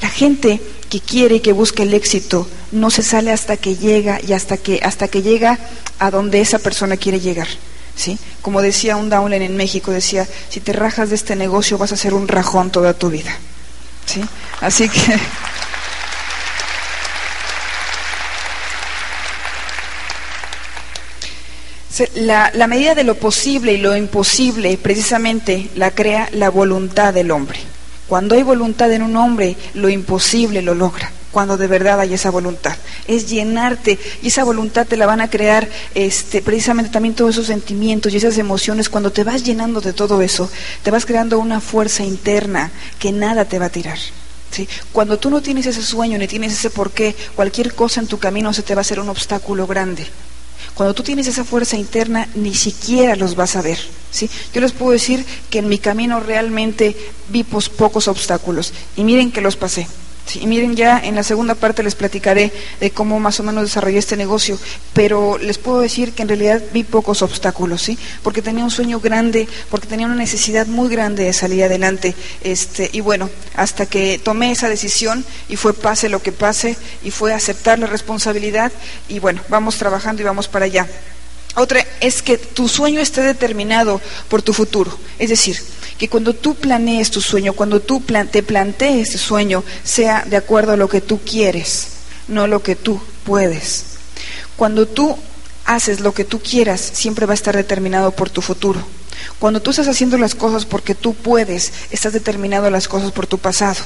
La 0.02 0.08
gente 0.08 0.60
que 0.88 1.00
quiere 1.00 1.36
y 1.36 1.40
que 1.40 1.52
busca 1.52 1.82
el 1.82 1.94
éxito 1.94 2.48
no 2.72 2.90
se 2.90 3.02
sale 3.02 3.30
hasta 3.30 3.56
que 3.56 3.76
llega 3.76 4.18
y 4.26 4.32
hasta 4.32 4.56
que, 4.56 4.80
hasta 4.82 5.08
que 5.08 5.22
llega 5.22 5.58
a 5.98 6.10
donde 6.10 6.40
esa 6.40 6.58
persona 6.58 6.96
quiere 6.96 7.20
llegar. 7.20 7.48
¿Sí? 7.96 8.18
Como 8.40 8.62
decía 8.62 8.96
un 8.96 9.10
Downland 9.10 9.42
en 9.42 9.56
México, 9.56 9.90
decía, 9.90 10.26
si 10.48 10.60
te 10.60 10.72
rajas 10.72 11.10
de 11.10 11.16
este 11.16 11.36
negocio 11.36 11.76
vas 11.76 11.92
a 11.92 11.96
ser 11.96 12.14
un 12.14 12.28
rajón 12.28 12.70
toda 12.70 12.94
tu 12.94 13.10
vida. 13.10 13.36
¿Sí? 14.06 14.22
Así 14.60 14.88
que... 14.88 15.18
La, 22.14 22.50
la, 22.54 22.66
medida 22.66 22.94
de 22.94 23.04
lo 23.04 23.16
posible 23.16 23.74
y 23.74 23.76
lo 23.76 23.94
imposible 23.94 24.78
precisamente 24.78 25.68
la 25.74 25.90
crea 25.90 26.30
la 26.32 26.48
voluntad 26.48 27.12
del 27.12 27.30
hombre. 27.30 27.58
Cuando 28.08 28.36
hay 28.36 28.42
voluntad 28.42 28.90
en 28.90 29.02
un 29.02 29.16
hombre, 29.16 29.54
lo 29.74 29.90
imposible 29.90 30.62
lo 30.62 30.74
logra 30.74 31.12
cuando 31.30 31.56
de 31.56 31.66
verdad 31.66 32.00
hay 32.00 32.14
esa 32.14 32.30
voluntad. 32.30 32.76
Es 33.10 33.28
llenarte 33.28 33.98
y 34.22 34.28
esa 34.28 34.44
voluntad 34.44 34.86
te 34.86 34.96
la 34.96 35.04
van 35.04 35.20
a 35.20 35.28
crear 35.28 35.68
este, 35.96 36.42
precisamente 36.42 36.92
también 36.92 37.16
todos 37.16 37.32
esos 37.32 37.48
sentimientos 37.48 38.14
y 38.14 38.18
esas 38.18 38.38
emociones. 38.38 38.88
Cuando 38.88 39.10
te 39.10 39.24
vas 39.24 39.42
llenando 39.42 39.80
de 39.80 39.92
todo 39.92 40.22
eso, 40.22 40.48
te 40.84 40.92
vas 40.92 41.06
creando 41.06 41.40
una 41.40 41.60
fuerza 41.60 42.04
interna 42.04 42.70
que 43.00 43.10
nada 43.10 43.46
te 43.46 43.58
va 43.58 43.66
a 43.66 43.70
tirar. 43.70 43.98
¿sí? 44.52 44.68
Cuando 44.92 45.18
tú 45.18 45.28
no 45.28 45.42
tienes 45.42 45.66
ese 45.66 45.82
sueño 45.82 46.18
ni 46.18 46.28
tienes 46.28 46.52
ese 46.52 46.70
porqué, 46.70 47.16
cualquier 47.34 47.74
cosa 47.74 47.98
en 47.98 48.06
tu 48.06 48.18
camino 48.18 48.52
se 48.52 48.62
te 48.62 48.76
va 48.76 48.80
a 48.80 48.82
hacer 48.82 49.00
un 49.00 49.08
obstáculo 49.08 49.66
grande. 49.66 50.06
Cuando 50.74 50.94
tú 50.94 51.02
tienes 51.02 51.26
esa 51.26 51.42
fuerza 51.42 51.76
interna, 51.76 52.28
ni 52.36 52.54
siquiera 52.54 53.16
los 53.16 53.34
vas 53.34 53.56
a 53.56 53.62
ver. 53.62 53.80
¿sí? 54.12 54.30
Yo 54.54 54.60
les 54.60 54.70
puedo 54.70 54.92
decir 54.92 55.26
que 55.50 55.58
en 55.58 55.68
mi 55.68 55.78
camino 55.78 56.20
realmente 56.20 56.96
vi 57.28 57.42
pocos 57.42 58.06
obstáculos 58.06 58.72
y 58.96 59.02
miren 59.02 59.32
que 59.32 59.40
los 59.40 59.56
pasé 59.56 59.88
y 60.34 60.46
miren, 60.46 60.76
ya 60.76 61.00
en 61.02 61.16
la 61.16 61.22
segunda 61.22 61.54
parte 61.54 61.82
les 61.82 61.94
platicaré 61.94 62.52
de 62.78 62.90
cómo 62.90 63.18
más 63.18 63.40
o 63.40 63.42
menos 63.42 63.64
desarrollé 63.64 63.98
este 63.98 64.16
negocio, 64.16 64.58
pero 64.92 65.38
les 65.38 65.58
puedo 65.58 65.80
decir 65.80 66.12
que 66.12 66.22
en 66.22 66.28
realidad 66.28 66.62
vi 66.72 66.84
pocos 66.84 67.22
obstáculos, 67.22 67.82
¿sí? 67.82 67.98
Porque 68.22 68.42
tenía 68.42 68.64
un 68.64 68.70
sueño 68.70 69.00
grande, 69.00 69.48
porque 69.70 69.88
tenía 69.88 70.06
una 70.06 70.14
necesidad 70.14 70.66
muy 70.66 70.88
grande 70.88 71.24
de 71.24 71.32
salir 71.32 71.64
adelante, 71.64 72.14
este, 72.42 72.90
y 72.92 73.00
bueno, 73.00 73.28
hasta 73.56 73.86
que 73.86 74.18
tomé 74.18 74.52
esa 74.52 74.68
decisión 74.68 75.24
y 75.48 75.56
fue 75.56 75.74
pase 75.74 76.08
lo 76.08 76.22
que 76.22 76.32
pase 76.32 76.76
y 77.02 77.10
fue 77.10 77.34
aceptar 77.34 77.78
la 77.78 77.86
responsabilidad 77.86 78.72
y 79.08 79.18
bueno, 79.18 79.42
vamos 79.48 79.76
trabajando 79.76 80.22
y 80.22 80.24
vamos 80.24 80.48
para 80.48 80.66
allá. 80.66 80.86
Otra 81.56 81.84
es 82.00 82.22
que 82.22 82.38
tu 82.38 82.68
sueño 82.68 83.00
esté 83.00 83.22
determinado 83.22 84.00
por 84.28 84.42
tu 84.42 84.52
futuro, 84.52 84.96
es 85.18 85.30
decir, 85.30 85.60
que 86.00 86.08
cuando 86.08 86.32
tú 86.32 86.54
planees 86.54 87.10
tu 87.10 87.20
sueño, 87.20 87.52
cuando 87.52 87.80
tú 87.80 88.02
te 88.30 88.42
plantees 88.42 89.10
ese 89.10 89.18
sueño, 89.18 89.62
sea 89.84 90.24
de 90.24 90.38
acuerdo 90.38 90.72
a 90.72 90.78
lo 90.78 90.88
que 90.88 91.02
tú 91.02 91.20
quieres, 91.20 91.88
no 92.26 92.46
lo 92.46 92.62
que 92.62 92.74
tú 92.74 92.98
puedes. 93.22 93.84
Cuando 94.56 94.88
tú 94.88 95.18
haces 95.66 96.00
lo 96.00 96.14
que 96.14 96.24
tú 96.24 96.40
quieras, 96.40 96.80
siempre 96.80 97.26
va 97.26 97.32
a 97.32 97.34
estar 97.34 97.54
determinado 97.54 98.12
por 98.12 98.30
tu 98.30 98.40
futuro. 98.40 98.80
Cuando 99.38 99.60
tú 99.60 99.72
estás 99.72 99.88
haciendo 99.88 100.16
las 100.16 100.34
cosas 100.34 100.64
porque 100.64 100.94
tú 100.94 101.12
puedes, 101.12 101.70
estás 101.90 102.14
determinado 102.14 102.70
las 102.70 102.88
cosas 102.88 103.12
por 103.12 103.26
tu 103.26 103.36
pasado. 103.36 103.80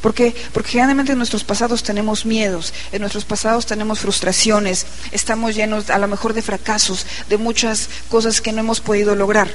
¿Por 0.00 0.14
qué? 0.14 0.34
Porque 0.54 0.70
generalmente 0.70 1.12
en 1.12 1.18
nuestros 1.18 1.44
pasados 1.44 1.82
tenemos 1.82 2.24
miedos, 2.24 2.72
en 2.90 3.02
nuestros 3.02 3.26
pasados 3.26 3.66
tenemos 3.66 4.00
frustraciones, 4.00 4.86
estamos 5.12 5.54
llenos 5.54 5.90
a 5.90 5.98
lo 5.98 6.08
mejor 6.08 6.32
de 6.32 6.40
fracasos, 6.40 7.04
de 7.28 7.36
muchas 7.36 7.90
cosas 8.08 8.40
que 8.40 8.50
no 8.50 8.60
hemos 8.60 8.80
podido 8.80 9.14
lograr. 9.14 9.50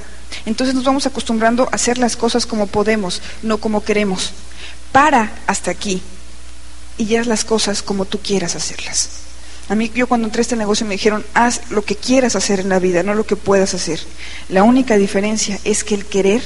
Entonces 0.45 0.75
nos 0.75 0.83
vamos 0.83 1.05
acostumbrando 1.05 1.63
a 1.63 1.75
hacer 1.75 1.97
las 1.97 2.15
cosas 2.15 2.45
como 2.45 2.67
podemos, 2.67 3.21
no 3.41 3.57
como 3.59 3.83
queremos. 3.83 4.31
Para 4.91 5.33
hasta 5.47 5.71
aquí 5.71 6.01
y 6.97 7.15
haz 7.15 7.27
las 7.27 7.43
cosas 7.43 7.81
como 7.81 8.05
tú 8.05 8.19
quieras 8.19 8.55
hacerlas. 8.55 9.09
A 9.67 9.75
mí 9.75 9.91
yo 9.95 10.07
cuando 10.07 10.27
entré 10.27 10.41
a 10.41 10.43
este 10.43 10.55
negocio 10.55 10.85
me 10.85 10.93
dijeron, 10.93 11.25
haz 11.33 11.61
lo 11.71 11.83
que 11.83 11.95
quieras 11.95 12.35
hacer 12.35 12.59
en 12.59 12.69
la 12.69 12.79
vida, 12.79 13.01
no 13.01 13.15
lo 13.15 13.25
que 13.25 13.35
puedas 13.35 13.73
hacer. 13.73 13.99
La 14.49 14.63
única 14.63 14.95
diferencia 14.97 15.59
es 15.63 15.83
que 15.83 15.95
el 15.95 16.05
querer 16.05 16.43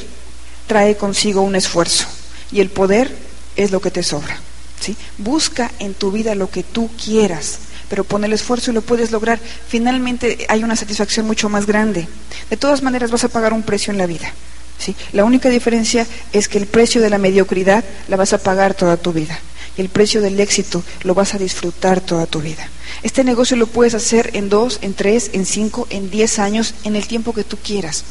trae 0.67 0.95
consigo 0.95 1.41
un 1.41 1.55
esfuerzo 1.55 2.05
y 2.51 2.61
el 2.61 2.69
poder 2.69 3.13
es 3.57 3.71
lo 3.71 3.81
que 3.81 3.91
te 3.91 4.03
sobra. 4.03 4.39
¿sí? 4.79 4.95
Busca 5.17 5.71
en 5.79 5.93
tu 5.93 6.11
vida 6.11 6.33
lo 6.35 6.49
que 6.49 6.63
tú 6.63 6.89
quieras, 7.03 7.59
pero 7.89 8.03
pon 8.03 8.23
el 8.23 8.33
esfuerzo 8.33 8.71
y 8.71 8.73
lo 8.73 8.81
puedes 8.81 9.11
lograr. 9.11 9.39
Finalmente 9.67 10.45
hay 10.47 10.63
una 10.63 10.75
satisfacción 10.75 11.25
mucho 11.25 11.49
más 11.49 11.65
grande. 11.65 12.07
De 12.49 12.57
todas 12.57 12.83
maneras 12.83 13.11
vas 13.11 13.23
a 13.23 13.29
pagar 13.29 13.53
un 13.53 13.63
precio 13.63 13.91
en 13.91 13.97
la 13.97 14.05
vida. 14.05 14.31
¿sí? 14.77 14.95
La 15.11 15.23
única 15.25 15.49
diferencia 15.49 16.05
es 16.31 16.47
que 16.47 16.57
el 16.57 16.67
precio 16.67 17.01
de 17.01 17.09
la 17.09 17.17
mediocridad 17.17 17.83
la 18.07 18.17
vas 18.17 18.33
a 18.33 18.37
pagar 18.37 18.73
toda 18.73 18.97
tu 18.97 19.11
vida. 19.11 19.39
Y 19.77 19.81
el 19.81 19.89
precio 19.89 20.21
del 20.21 20.39
éxito 20.39 20.83
lo 21.03 21.13
vas 21.13 21.33
a 21.33 21.37
disfrutar 21.37 22.01
toda 22.01 22.25
tu 22.25 22.41
vida. 22.41 22.69
Este 23.03 23.23
negocio 23.23 23.55
lo 23.55 23.67
puedes 23.67 23.93
hacer 23.93 24.31
en 24.33 24.49
dos, 24.49 24.79
en 24.81 24.93
tres, 24.93 25.31
en 25.33 25.45
cinco, 25.45 25.87
en 25.89 26.09
diez 26.09 26.39
años, 26.39 26.73
en 26.83 26.95
el 26.95 27.07
tiempo 27.07 27.33
que 27.33 27.43
tú 27.43 27.57
quieras. 27.57 28.03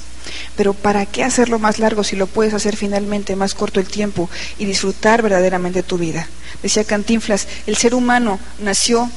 Pero 0.57 0.75
¿para 0.75 1.07
qué 1.07 1.25
hacerlo 1.25 1.59
más 1.59 1.79
largo 1.79 2.05
si 2.05 2.17
lo 2.17 2.27
puedes 2.27 2.55
hacer 2.55 2.77
finalmente 2.77 3.37
más 3.37 3.55
corto 3.55 3.81
el 3.81 3.87
tiempo 3.87 4.29
y 4.59 4.65
disfrutar 4.65 5.23
verdaderamente 5.23 5.83
tu 5.83 5.99
vida? 5.99 6.29
Decía 6.63 6.85
Cantinflas, 6.85 7.47
el 7.67 7.77
ser 7.77 7.95
humano 7.95 8.39
nació 8.61 9.11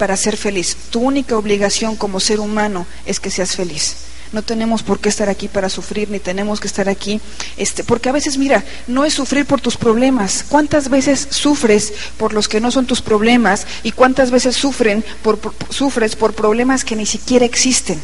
para 0.00 0.16
ser 0.16 0.38
feliz. 0.38 0.78
Tu 0.88 0.98
única 0.98 1.36
obligación 1.36 1.94
como 1.94 2.20
ser 2.20 2.40
humano 2.40 2.86
es 3.04 3.20
que 3.20 3.30
seas 3.30 3.54
feliz. 3.54 3.96
No 4.32 4.40
tenemos 4.40 4.82
por 4.82 4.98
qué 4.98 5.10
estar 5.10 5.28
aquí 5.28 5.46
para 5.46 5.68
sufrir, 5.68 6.08
ni 6.08 6.18
tenemos 6.18 6.58
que 6.58 6.68
estar 6.68 6.88
aquí, 6.88 7.20
este, 7.58 7.84
porque 7.84 8.08
a 8.08 8.12
veces, 8.12 8.38
mira, 8.38 8.64
no 8.86 9.04
es 9.04 9.12
sufrir 9.12 9.44
por 9.44 9.60
tus 9.60 9.76
problemas. 9.76 10.46
¿Cuántas 10.48 10.88
veces 10.88 11.28
sufres 11.28 11.92
por 12.16 12.32
los 12.32 12.48
que 12.48 12.62
no 12.62 12.70
son 12.70 12.86
tus 12.86 13.02
problemas 13.02 13.66
y 13.82 13.92
cuántas 13.92 14.30
veces 14.30 14.56
sufren 14.56 15.04
por, 15.22 15.38
sufres 15.68 16.16
por 16.16 16.32
problemas 16.32 16.82
que 16.82 16.96
ni 16.96 17.04
siquiera 17.04 17.44
existen? 17.44 18.00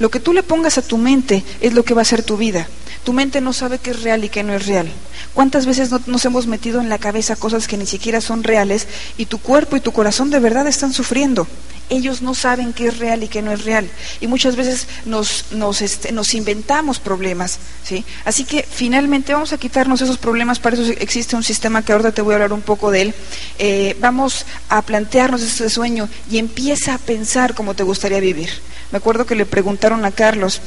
Lo 0.00 0.10
que 0.10 0.18
tú 0.18 0.32
le 0.32 0.42
pongas 0.42 0.78
a 0.78 0.82
tu 0.82 0.98
mente 0.98 1.44
es 1.60 1.74
lo 1.74 1.84
que 1.84 1.94
va 1.94 2.02
a 2.02 2.06
ser 2.06 2.24
tu 2.24 2.36
vida. 2.36 2.66
Tu 3.04 3.12
mente 3.12 3.40
no 3.40 3.52
sabe 3.52 3.78
qué 3.78 3.90
es 3.90 4.02
real 4.02 4.24
y 4.24 4.30
qué 4.30 4.42
no 4.42 4.54
es 4.54 4.66
real. 4.66 4.90
¿Cuántas 5.34 5.66
veces 5.66 5.90
no, 5.90 6.00
nos 6.06 6.24
hemos 6.24 6.46
metido 6.46 6.80
en 6.80 6.88
la 6.88 6.98
cabeza 6.98 7.36
cosas 7.36 7.68
que 7.68 7.76
ni 7.76 7.86
siquiera 7.86 8.20
son 8.20 8.42
reales 8.42 8.86
y 9.18 9.26
tu 9.26 9.38
cuerpo 9.38 9.76
y 9.76 9.80
tu 9.80 9.92
corazón 9.92 10.30
de 10.30 10.40
verdad 10.40 10.66
están 10.66 10.92
sufriendo? 10.92 11.46
Ellos 11.90 12.22
no 12.22 12.34
saben 12.34 12.72
qué 12.72 12.86
es 12.86 12.98
real 12.98 13.22
y 13.22 13.28
qué 13.28 13.42
no 13.42 13.52
es 13.52 13.64
real. 13.66 13.86
Y 14.22 14.26
muchas 14.26 14.56
veces 14.56 14.86
nos, 15.04 15.52
nos, 15.52 15.82
este, 15.82 16.14
inventamos 16.32 16.98
problemas. 16.98 17.58
¿sí? 17.82 18.06
Así 18.24 18.44
que 18.44 18.62
finalmente 18.62 19.34
vamos 19.34 19.52
a 19.52 19.58
quitarnos 19.58 20.00
esos 20.00 20.16
problemas. 20.16 20.58
Para 20.58 20.76
eso 20.76 20.90
existe 20.98 21.36
un 21.36 21.42
sistema 21.42 21.82
que 21.82 21.92
ahora 21.92 22.10
te 22.10 22.22
voy 22.22 22.32
a 22.32 22.36
hablar 22.36 22.54
un 22.54 22.62
poco 22.62 22.90
de 22.90 23.02
él. 23.02 23.14
Eh, 23.58 23.96
vamos 24.00 24.46
a 24.70 24.80
plantearnos 24.80 25.42
ese 25.42 25.68
sueño 25.68 26.08
y 26.30 26.38
empieza 26.38 26.94
a 26.94 26.98
pensar 26.98 27.54
cómo 27.54 27.74
te 27.74 27.82
gustaría 27.82 28.18
vivir. 28.18 28.48
Me 28.90 28.98
acuerdo 28.98 29.26
que 29.26 29.34
le 29.34 29.44
preguntaron 29.44 30.06
a 30.06 30.10
Carlos, 30.10 30.62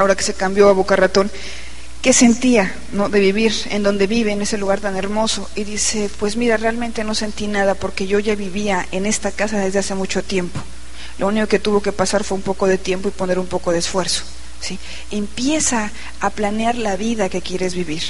ahora 0.00 0.16
que 0.16 0.24
se 0.24 0.34
cambió 0.34 0.68
a 0.68 0.72
Boca 0.72 0.96
Ratón, 0.96 1.30
qué 2.00 2.14
sentía 2.14 2.74
¿no? 2.92 3.10
de 3.10 3.20
vivir 3.20 3.52
en 3.70 3.82
donde 3.82 4.06
vive, 4.06 4.32
en 4.32 4.40
ese 4.40 4.56
lugar 4.56 4.80
tan 4.80 4.96
hermoso. 4.96 5.48
Y 5.54 5.64
dice, 5.64 6.10
pues 6.18 6.36
mira, 6.36 6.56
realmente 6.56 7.04
no 7.04 7.14
sentí 7.14 7.46
nada 7.46 7.74
porque 7.74 8.06
yo 8.06 8.18
ya 8.18 8.34
vivía 8.34 8.86
en 8.92 9.04
esta 9.04 9.30
casa 9.30 9.58
desde 9.58 9.80
hace 9.80 9.94
mucho 9.94 10.22
tiempo. 10.22 10.58
Lo 11.18 11.28
único 11.28 11.46
que 11.46 11.58
tuvo 11.58 11.82
que 11.82 11.92
pasar 11.92 12.24
fue 12.24 12.36
un 12.36 12.42
poco 12.42 12.66
de 12.66 12.78
tiempo 12.78 13.08
y 13.08 13.12
poner 13.12 13.38
un 13.38 13.46
poco 13.46 13.72
de 13.72 13.78
esfuerzo. 13.78 14.22
¿sí? 14.60 14.78
Empieza 15.10 15.90
a 16.20 16.30
planear 16.30 16.76
la 16.76 16.96
vida 16.96 17.28
que 17.28 17.42
quieres 17.42 17.74
vivir. 17.74 18.02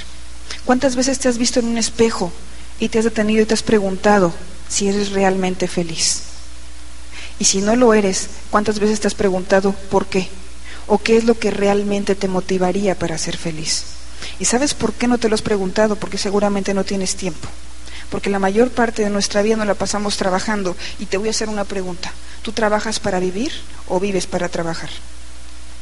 ¿Cuántas 0.65 0.95
veces 0.95 1.19
te 1.19 1.29
has 1.29 1.39
visto 1.39 1.59
en 1.59 1.67
un 1.67 1.79
espejo 1.79 2.33
y 2.79 2.89
te 2.89 3.01
has 3.01 3.05
detenido 3.05 3.43
y 3.43 3.47
te 3.47 3.55
has 3.55 3.65
preguntado 3.65 4.33
si 4.69 4.89
eres 4.89 5.11
realmente 5.11 5.67
feliz? 5.67 6.23
Y 7.41 7.47
si 7.47 7.63
no 7.63 7.75
lo 7.75 7.95
eres, 7.95 8.29
¿cuántas 8.51 8.79
veces 8.79 9.01
te 9.01 9.09
has 9.09 9.15
preguntado 9.15 9.73
por 9.91 10.07
qué? 10.07 10.29
¿O 10.93 10.99
qué 10.99 11.17
es 11.17 11.23
lo 11.23 11.39
que 11.39 11.53
realmente 11.53 12.17
te 12.17 12.27
motivaría 12.27 12.97
para 12.97 13.17
ser 13.17 13.37
feliz? 13.37 13.85
¿Y 14.41 14.45
sabes 14.45 14.75
por 14.75 14.93
qué 14.93 15.07
no 15.07 15.19
te 15.19 15.29
lo 15.29 15.37
has 15.37 15.41
preguntado? 15.41 15.95
Porque 15.95 16.19
seguramente 16.19 16.75
no 16.75 16.83
tienes 16.83 17.15
tiempo. 17.15 17.49
Porque 18.11 18.29
la 18.29 18.41
mayor 18.41 18.73
parte 18.73 19.05
de 19.05 19.11
nuestra 19.11 19.41
vida 19.43 19.55
no 19.55 19.65
la 19.65 19.75
pasamos 19.75 20.17
trabajando. 20.17 20.77
Y 20.99 21.07
te 21.07 21.17
voy 21.17 21.29
a 21.29 21.31
hacer 21.31 21.49
una 21.49 21.63
pregunta. 21.63 22.13
¿Tú 22.43 22.51
trabajas 22.51 22.99
para 22.99 23.21
vivir 23.21 23.53
o 23.87 24.01
vives 24.01 24.27
para 24.27 24.49
trabajar? 24.49 24.91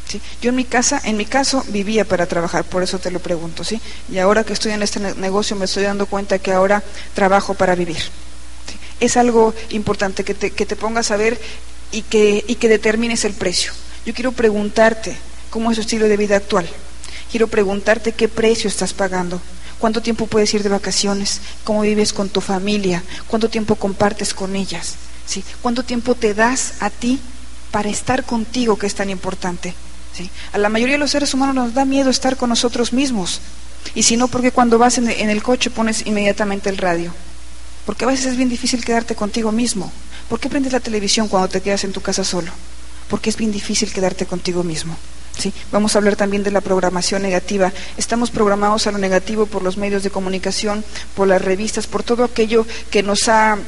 ¿Sí? 0.09 0.21
Yo 0.43 0.51
en 0.51 0.57
mi 0.57 0.67
casa, 0.67 1.01
en 1.03 1.17
mi 1.17 1.25
caso, 1.25 1.65
vivía 1.69 2.05
para 2.05 2.27
trabajar, 2.27 2.65
por 2.65 2.83
eso 2.83 2.99
te 2.99 3.11
lo 3.11 3.21
pregunto, 3.21 3.65
¿sí? 3.65 3.81
Y 4.13 4.19
ahora 4.19 4.45
que 4.45 4.53
estoy 4.53 4.73
en 4.73 4.83
este 4.83 5.01
negocio 5.01 5.57
me 5.57 5.65
estoy 5.65 5.85
dando 5.85 6.05
cuenta 6.05 6.39
que 6.39 6.53
ahora 6.53 6.83
trabajo 7.15 7.55
para 7.55 7.75
vivir. 7.75 8.03
Es 9.01 9.17
algo 9.17 9.55
importante 9.71 10.23
que 10.23 10.35
te, 10.35 10.51
que 10.51 10.67
te 10.67 10.77
pongas 10.77 11.11
a 11.13 11.17
ver 11.17 11.41
y 11.93 12.03
que, 12.03 12.45
y 12.47 12.57
que 12.57 12.69
determines 12.69 13.25
el 13.25 13.33
precio. 13.33 13.73
Yo 14.07 14.15
quiero 14.15 14.33
preguntarte 14.33 15.17
cómo 15.51 15.71
es 15.71 15.77
tu 15.77 15.83
estilo 15.83 16.09
de 16.09 16.17
vida 16.17 16.37
actual. 16.37 16.69
Quiero 17.31 17.49
preguntarte 17.49 18.13
qué 18.13 18.29
precio 18.29 18.69
estás 18.69 18.93
pagando. 18.93 19.41
¿Cuánto 19.79 20.03
tiempo 20.03 20.27
puedes 20.27 20.53
ir 20.55 20.63
de 20.63 20.69
vacaciones? 20.69 21.41
¿Cómo 21.65 21.83
vives 21.83 22.13
con 22.13 22.29
tu 22.29 22.41
familia? 22.41 23.03
¿Cuánto 23.29 23.49
tiempo 23.49 23.77
compartes 23.77 24.35
con 24.35 24.57
ellas? 24.57 24.97
¿Sí? 25.27 25.45
¿Cuánto 25.63 25.85
tiempo 25.85 26.15
te 26.15 26.35
das 26.35 26.75
a 26.81 26.91
ti 26.91 27.21
para 27.71 27.89
estar 27.89 28.25
contigo, 28.25 28.77
que 28.77 28.87
es 28.87 28.95
tan 28.95 29.11
importante? 29.11 29.75
¿Sí? 30.17 30.31
A 30.53 30.59
la 30.59 30.69
mayoría 30.69 30.95
de 30.95 31.01
los 31.01 31.11
seres 31.11 31.35
humanos 31.35 31.55
nos 31.55 31.75
da 31.75 31.85
miedo 31.85 32.11
estar 32.11 32.37
con 32.37 32.49
nosotros 32.49 32.93
mismos. 32.93 33.41
Y 33.95 34.03
si 34.03 34.17
no, 34.17 34.27
porque 34.29 34.51
cuando 34.51 34.79
vas 34.79 34.99
en 34.99 35.09
el 35.09 35.43
coche 35.43 35.71
pones 35.71 36.07
inmediatamente 36.07 36.71
el 36.71 36.79
radio. 36.79 37.13
Porque 37.87 38.05
a 38.05 38.09
veces 38.09 38.27
es 38.27 38.37
bien 38.37 38.49
difícil 38.49 38.85
quedarte 38.85 39.15
contigo 39.15 39.53
mismo. 39.53 39.93
¿Por 40.29 40.41
qué 40.41 40.49
prendes 40.49 40.73
la 40.73 40.81
televisión 40.81 41.29
cuando 41.29 41.49
te 41.49 41.61
quedas 41.61 41.85
en 41.85 41.93
tu 41.93 42.01
casa 42.01 42.25
solo? 42.25 42.51
Porque 43.09 43.31
es 43.31 43.37
bien 43.37 43.53
difícil 43.53 43.93
quedarte 43.93 44.27
contigo 44.27 44.63
mismo. 44.63 44.97
¿sí? 45.39 45.53
Vamos 45.73 45.95
a 45.95 45.99
hablar 45.99 46.17
también 46.17 46.43
de 46.43 46.51
la 46.51 46.61
programación 46.61 47.23
negativa. 47.23 47.73
Estamos 47.97 48.31
programados 48.31 48.87
a 48.87 48.93
lo 48.93 48.99
negativo 48.99 49.47
por 49.47 49.63
los 49.63 49.77
medios 49.77 50.03
de 50.03 50.11
comunicación, 50.11 50.85
por 51.15 51.29
las 51.29 51.43
revistas, 51.43 51.87
por 51.87 52.03
todo 52.03 52.25
aquello 52.25 52.67
que 52.91 53.03
nos 53.03 53.29
ha 53.29 53.59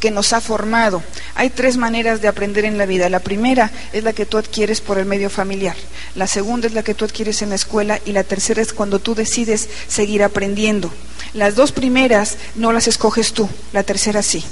que 0.00 0.10
nos 0.10 0.34
ha 0.34 0.42
formado. 0.42 1.02
Hay 1.34 1.48
tres 1.48 1.78
maneras 1.78 2.20
de 2.20 2.28
aprender 2.28 2.66
en 2.66 2.76
la 2.76 2.84
vida. 2.84 3.08
La 3.08 3.20
primera 3.20 3.72
es 3.94 4.04
la 4.04 4.12
que 4.12 4.26
tú 4.26 4.36
adquieres 4.36 4.82
por 4.82 4.98
el 4.98 5.06
medio 5.06 5.30
familiar. 5.30 5.76
La 6.14 6.26
segunda 6.26 6.66
es 6.66 6.74
la 6.74 6.82
que 6.82 6.92
tú 6.92 7.06
adquieres 7.06 7.40
en 7.40 7.48
la 7.48 7.54
escuela 7.54 7.98
y 8.04 8.12
la 8.12 8.22
tercera 8.22 8.60
es 8.60 8.74
cuando 8.74 8.98
tú 8.98 9.14
decides 9.14 9.66
seguir 9.88 10.22
aprendiendo. 10.22 10.92
Las 11.32 11.54
dos 11.54 11.72
primeras 11.72 12.36
no 12.54 12.70
las 12.70 12.86
escoges 12.86 13.32
tú, 13.32 13.48
la 13.72 13.82
tercera 13.82 14.22
sí. 14.22 14.44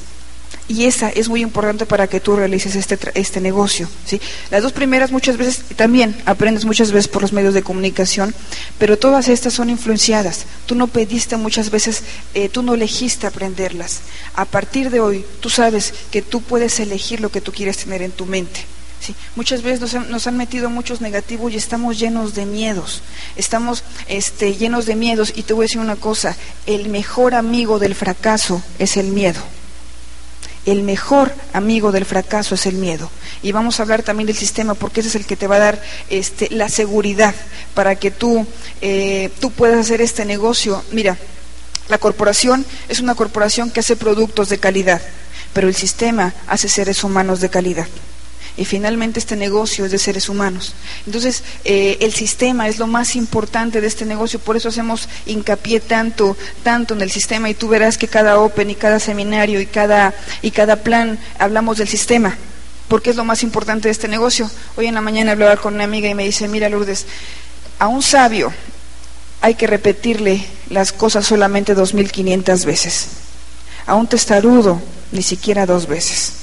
Y 0.69 0.85
esa 0.85 1.11
es 1.11 1.29
muy 1.29 1.43
importante 1.43 1.87
para 1.87 2.07
que 2.07 2.21
tú 2.21 2.37
realices 2.37 2.77
este, 2.77 2.99
este 3.15 3.41
negocio. 3.41 3.89
¿sí? 4.07 4.21
Las 4.51 4.63
dos 4.63 4.73
primeras 4.73 5.11
muchas 5.11 5.37
veces 5.37 5.63
también 5.77 6.17
aprendes 6.25 6.65
muchas 6.65 6.93
veces 6.93 7.09
por 7.09 7.23
los 7.23 7.33
medios 7.33 7.53
de 7.53 7.63
comunicación, 7.63 8.35
pero 8.79 8.99
todas 8.99 9.29
estas 9.29 9.53
son 9.53 9.71
influenciadas. 9.71 10.47
Tú 10.67 10.75
no 10.75 10.87
pediste 10.87 11.37
muchas 11.37 11.71
veces, 11.71 12.03
eh, 12.35 12.49
tú 12.49 12.63
no 12.63 12.75
elegiste 12.75 13.27
aprenderlas. 13.27 14.01
A 14.35 14.45
partir 14.45 14.91
de 14.91 15.01
hoy, 15.01 15.25
tú 15.41 15.51
sabes 15.51 15.93
que 16.11 16.23
tú 16.23 16.41
puedes 16.41 16.79
elegir 16.81 17.21
lo 17.21 17.31
que 17.31 17.41
tú 17.41 17.53
quieres 17.53 17.79
tener 17.79 18.01
en 18.01 18.13
tu 18.13 18.25
mente. 18.25 18.65
¿sí? 19.01 19.15
Muchas 19.35 19.63
veces 19.63 19.81
nos 19.81 19.95
han, 19.95 20.11
nos 20.11 20.27
han, 20.27 20.37
metido 20.37 20.71
muchos 20.71 21.01
negativos 21.01 21.53
y 21.53 21.57
estamos 21.57 21.99
llenos 21.99 22.35
de 22.35 22.47
miedos. 22.47 23.03
Estamos 23.37 23.83
este, 24.09 24.55
llenos 24.55 24.87
de 24.87 24.95
miedos 24.95 25.33
y 25.35 25.43
te 25.43 25.53
voy 25.55 25.65
a 25.65 25.67
decir 25.67 25.81
una 25.81 25.97
cosa, 25.97 26.37
el 26.67 26.89
mejor 26.89 27.35
amigo 27.35 27.79
del 27.79 27.95
fracaso 27.95 28.63
es 28.79 28.97
el 28.97 29.09
miedo 29.09 29.43
el 30.67 30.83
mejor 30.83 31.33
amigo 31.53 31.93
del 31.93 32.05
fracaso 32.05 32.55
es 32.55 32.67
el 32.67 32.75
miedo. 32.75 33.11
Y 33.43 33.53
vamos 33.53 33.79
a 33.79 33.83
hablar 33.83 34.03
también 34.03 34.27
del 34.27 34.37
sistema 34.37 34.75
porque 34.75 35.01
ese 35.01 35.09
es 35.09 35.15
el 35.17 35.27
que 35.27 35.37
te 35.37 35.47
va 35.47 35.57
a 35.57 35.61
dar 35.61 35.83
este, 36.11 36.49
la 36.51 36.69
seguridad 36.69 37.35
para 37.75 37.97
que 37.97 38.11
tú, 38.11 38.47
eh, 38.81 39.31
tú 39.41 39.51
puedas 39.51 39.81
hacer 39.81 40.01
este 40.01 40.25
negocio. 40.25 40.83
Mira, 40.93 41.17
la 41.89 41.99
corporación 41.99 42.65
es 42.89 43.01
una 43.01 43.15
corporación 43.15 43.71
que 43.71 43.81
hace 43.81 43.97
productos 43.97 44.49
de 44.49 44.59
calidad, 44.59 45.03
pero 45.53 45.69
el 45.69 45.75
sistema 45.75 46.33
hace 46.47 46.69
seres 46.69 47.03
humanos 47.03 47.41
de 47.41 47.51
calidad 47.51 47.87
y 48.57 48.65
finalmente 48.65 49.19
este 49.19 49.37
negocio 49.37 49.85
es 49.85 49.91
de 49.93 49.99
seres 49.99 50.29
humanos. 50.29 50.75
Entonces, 51.07 51.43
eh, 51.65 51.99
el 52.01 52.13
sistema 52.13 52.69
es 52.69 52.79
lo 52.79 52.87
más 52.87 53.17
importante 53.17 53.81
de 53.81 53.87
este 53.87 54.05
negocio, 54.05 54.39
por 54.39 54.57
eso 54.57 54.69
hacemos 54.69 55.09
hincapié 55.27 55.81
tanto, 55.81 56.37
tanto 56.63 56.95
en 56.95 57.01
el 57.01 57.11
sistema 57.11 57.49
y 57.49 57.55
tú 57.55 57.69
verás 57.69 57.97
que 57.97 58.09
cada 58.09 58.39
Open 58.39 58.71
y 58.71 58.75
cada 58.75 58.99
seminario 58.99 59.61
y 59.61 59.67
cada, 59.67 60.15
y 60.43 60.51
cada 60.51 60.77
plan 60.77 61.19
hablamos 61.39 61.79
del 61.79 61.89
sistema, 61.89 62.37
porque 62.89 63.11
es 63.11 63.17
lo 63.17 63.25
más 63.25 63.43
importante 63.43 63.89
de 63.89 63.93
este 63.93 64.09
negocio. 64.09 64.51
Hoy 64.77 64.87
en 64.87 64.95
la 64.95 65.01
mañana 65.01 65.33
hablaba 65.33 65.57
con 65.57 65.75
una 65.75 65.85
amiga 65.85 66.09
y 66.09 66.15
me 66.15 66.25
dice, 66.25 66.49
mira 66.49 66.69
Lourdes, 66.69 67.07
a 67.79 67.89
un 67.89 68.03
sabio 68.03 68.53
hay 69.41 69.55
que 69.55 69.67
repetirle 69.67 70.45
las 70.69 70.93
cosas 70.93 71.27
solamente 71.27 71.75
dos 71.75 71.95
mil 71.95 72.13
quinientas 72.13 72.65
veces, 72.65 73.09
a 73.87 73.95
un 73.95 74.07
testarudo 74.07 74.81
ni 75.11 75.23
siquiera 75.23 75.67
dos 75.67 75.87
veces. 75.87 76.42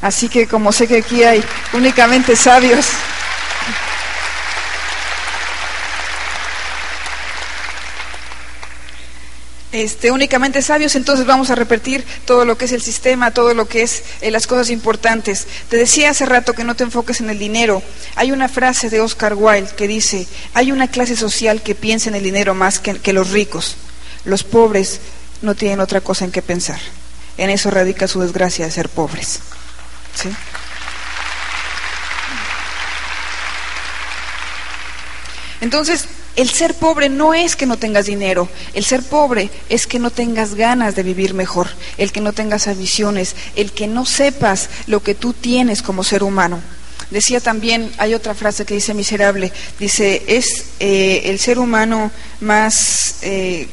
Así 0.00 0.28
que 0.28 0.46
como 0.46 0.72
sé 0.72 0.86
que 0.86 0.98
aquí 0.98 1.22
hay 1.22 1.42
únicamente 1.72 2.36
sabios, 2.36 2.86
Este, 9.70 10.10
únicamente 10.10 10.62
sabios, 10.62 10.96
entonces 10.96 11.26
vamos 11.26 11.50
a 11.50 11.54
repetir 11.54 12.02
todo 12.24 12.46
lo 12.46 12.56
que 12.56 12.64
es 12.64 12.72
el 12.72 12.80
sistema, 12.80 13.32
todo 13.32 13.52
lo 13.52 13.68
que 13.68 13.82
es 13.82 14.02
eh, 14.22 14.30
las 14.30 14.46
cosas 14.46 14.70
importantes. 14.70 15.46
Te 15.68 15.76
decía 15.76 16.08
hace 16.08 16.24
rato 16.24 16.54
que 16.54 16.64
no 16.64 16.74
te 16.74 16.84
enfoques 16.84 17.20
en 17.20 17.28
el 17.28 17.38
dinero. 17.38 17.82
Hay 18.16 18.32
una 18.32 18.48
frase 18.48 18.88
de 18.88 19.00
Oscar 19.00 19.34
Wilde 19.34 19.70
que 19.76 19.86
dice, 19.86 20.26
hay 20.54 20.72
una 20.72 20.88
clase 20.88 21.16
social 21.16 21.60
que 21.60 21.74
piensa 21.74 22.08
en 22.08 22.14
el 22.14 22.24
dinero 22.24 22.54
más 22.54 22.78
que, 22.78 22.94
que 22.98 23.12
los 23.12 23.30
ricos. 23.30 23.76
Los 24.24 24.42
pobres 24.42 25.00
no 25.42 25.54
tienen 25.54 25.80
otra 25.80 26.00
cosa 26.00 26.24
en 26.24 26.32
que 26.32 26.40
pensar. 26.40 26.80
En 27.38 27.50
eso 27.50 27.70
radica 27.70 28.06
su 28.08 28.20
desgracia 28.20 28.66
de 28.66 28.70
ser 28.70 28.88
pobres. 28.88 29.40
Entonces, 35.60 36.06
el 36.36 36.48
ser 36.50 36.74
pobre 36.74 37.08
no 37.08 37.34
es 37.34 37.56
que 37.56 37.66
no 37.66 37.78
tengas 37.78 38.06
dinero, 38.06 38.48
el 38.72 38.84
ser 38.84 39.02
pobre 39.02 39.50
es 39.68 39.88
que 39.88 39.98
no 39.98 40.10
tengas 40.10 40.54
ganas 40.54 40.94
de 40.94 41.02
vivir 41.02 41.34
mejor, 41.34 41.68
el 41.96 42.12
que 42.12 42.20
no 42.20 42.32
tengas 42.32 42.68
ambiciones, 42.68 43.34
el 43.56 43.72
que 43.72 43.88
no 43.88 44.06
sepas 44.06 44.68
lo 44.86 45.02
que 45.02 45.16
tú 45.16 45.32
tienes 45.32 45.82
como 45.82 46.04
ser 46.04 46.22
humano. 46.22 46.60
Decía 47.10 47.40
también, 47.40 47.90
hay 47.98 48.14
otra 48.14 48.34
frase 48.34 48.64
que 48.64 48.74
dice 48.74 48.94
miserable, 48.94 49.52
dice, 49.80 50.22
es 50.28 50.66
eh, 50.78 51.22
el 51.24 51.40
ser 51.40 51.58
humano 51.58 52.12
más, 52.40 53.16
eh, 53.22 53.66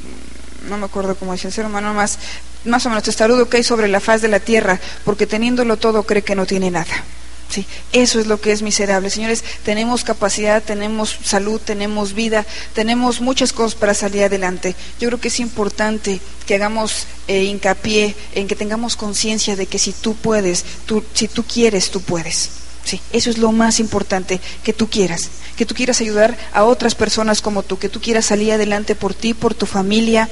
no 0.67 0.77
me 0.77 0.85
acuerdo 0.85 1.15
cómo 1.15 1.33
dice, 1.33 1.47
el 1.47 1.53
ser 1.53 1.65
humano 1.65 1.93
más 1.93 2.17
más 2.65 2.85
o 2.85 2.89
menos 2.89 3.03
testarudo 3.03 3.49
que 3.49 3.57
hay 3.57 3.63
sobre 3.63 3.87
la 3.87 3.99
faz 3.99 4.21
de 4.21 4.27
la 4.27 4.39
tierra, 4.39 4.79
porque 5.03 5.27
teniéndolo 5.27 5.77
todo 5.77 6.03
cree 6.03 6.23
que 6.23 6.35
no 6.35 6.45
tiene 6.45 6.71
nada. 6.71 7.03
Sí, 7.49 7.65
eso 7.93 8.19
es 8.19 8.27
lo 8.27 8.41
que 8.41 8.51
es 8.51 8.61
miserable. 8.61 9.09
Señores, 9.09 9.43
tenemos 9.63 10.03
capacidad, 10.03 10.63
tenemos 10.63 11.17
salud, 11.23 11.61
tenemos 11.63 12.13
vida, 12.13 12.45
tenemos 12.73 13.21
muchas 13.21 13.53
cosas 13.53 13.75
para 13.75 13.93
salir 13.93 14.23
adelante. 14.23 14.75
Yo 14.99 15.09
creo 15.09 15.21
que 15.21 15.27
es 15.27 15.39
importante 15.39 16.19
que 16.47 16.55
hagamos 16.55 17.05
eh, 17.27 17.43
hincapié 17.43 18.15
en 18.33 18.47
que 18.47 18.55
tengamos 18.55 18.95
conciencia 18.95 19.55
de 19.55 19.67
que 19.67 19.79
si 19.79 19.93
tú 19.93 20.15
puedes, 20.15 20.65
tú, 20.85 21.03
si 21.13 21.27
tú 21.27 21.43
quieres, 21.43 21.91
tú 21.91 22.01
puedes. 22.01 22.49
Sí, 22.83 22.99
eso 23.11 23.29
es 23.29 23.37
lo 23.37 23.51
más 23.51 23.79
importante, 23.79 24.39
que 24.63 24.73
tú 24.73 24.89
quieras, 24.89 25.29
que 25.55 25.65
tú 25.65 25.75
quieras 25.75 26.01
ayudar 26.01 26.37
a 26.53 26.63
otras 26.63 26.95
personas 26.95 27.41
como 27.41 27.63
tú, 27.63 27.79
que 27.79 27.89
tú 27.89 28.01
quieras 28.01 28.25
salir 28.25 28.51
adelante 28.51 28.95
por 28.95 29.13
ti, 29.13 29.33
por 29.33 29.53
tu 29.53 29.65
familia, 29.65 30.29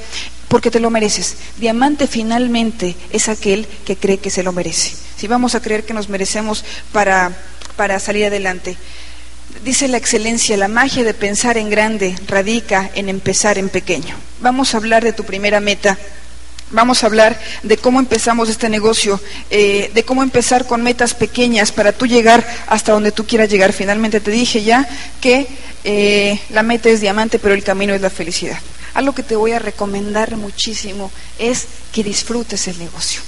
porque 0.47 0.71
te 0.71 0.79
lo 0.79 0.89
mereces. 0.89 1.35
Diamante 1.57 2.07
finalmente 2.07 2.95
es 3.11 3.29
aquel 3.29 3.67
que 3.85 3.95
cree 3.95 4.17
que 4.17 4.29
se 4.29 4.43
lo 4.43 4.51
merece. 4.51 4.93
Si 5.17 5.27
vamos 5.27 5.55
a 5.55 5.61
creer 5.61 5.85
que 5.85 5.93
nos 5.93 6.09
merecemos 6.09 6.63
para, 6.91 7.31
para 7.75 7.99
salir 7.99 8.25
adelante. 8.25 8.77
Dice 9.63 9.87
la 9.87 9.97
excelencia, 9.97 10.57
la 10.57 10.67
magia 10.67 11.03
de 11.03 11.13
pensar 11.13 11.57
en 11.57 11.69
grande 11.69 12.15
radica 12.27 12.89
en 12.95 13.07
empezar 13.07 13.57
en 13.57 13.69
pequeño. 13.69 14.15
Vamos 14.41 14.73
a 14.73 14.77
hablar 14.77 15.03
de 15.03 15.13
tu 15.13 15.23
primera 15.23 15.59
meta, 15.59 15.97
Vamos 16.73 17.03
a 17.03 17.05
hablar 17.05 17.39
de 17.61 17.77
cómo 17.77 17.99
empezamos 17.99 18.49
este 18.49 18.67
negocio, 18.67 19.21
eh, 19.51 19.91
de 19.93 20.03
cómo 20.03 20.23
empezar 20.23 20.65
con 20.65 20.81
metas 20.81 21.13
pequeñas 21.13 21.71
para 21.71 21.93
tú 21.93 22.07
llegar 22.07 22.45
hasta 22.65 22.93
donde 22.93 23.11
tú 23.11 23.27
quieras 23.27 23.49
llegar. 23.49 23.73
Finalmente 23.73 24.19
te 24.19 24.31
dije 24.31 24.63
ya 24.63 24.89
que 25.21 25.47
eh, 25.83 26.41
la 26.49 26.63
meta 26.63 26.89
es 26.89 26.99
diamante, 26.99 27.37
pero 27.37 27.53
el 27.53 27.63
camino 27.63 27.93
es 27.93 28.01
la 28.01 28.09
felicidad. 28.09 28.57
Algo 28.95 29.13
que 29.13 29.21
te 29.21 29.35
voy 29.35 29.51
a 29.51 29.59
recomendar 29.59 30.35
muchísimo 30.35 31.11
es 31.37 31.67
que 31.91 32.03
disfrutes 32.03 32.67
el 32.67 32.79
negocio. 32.79 33.21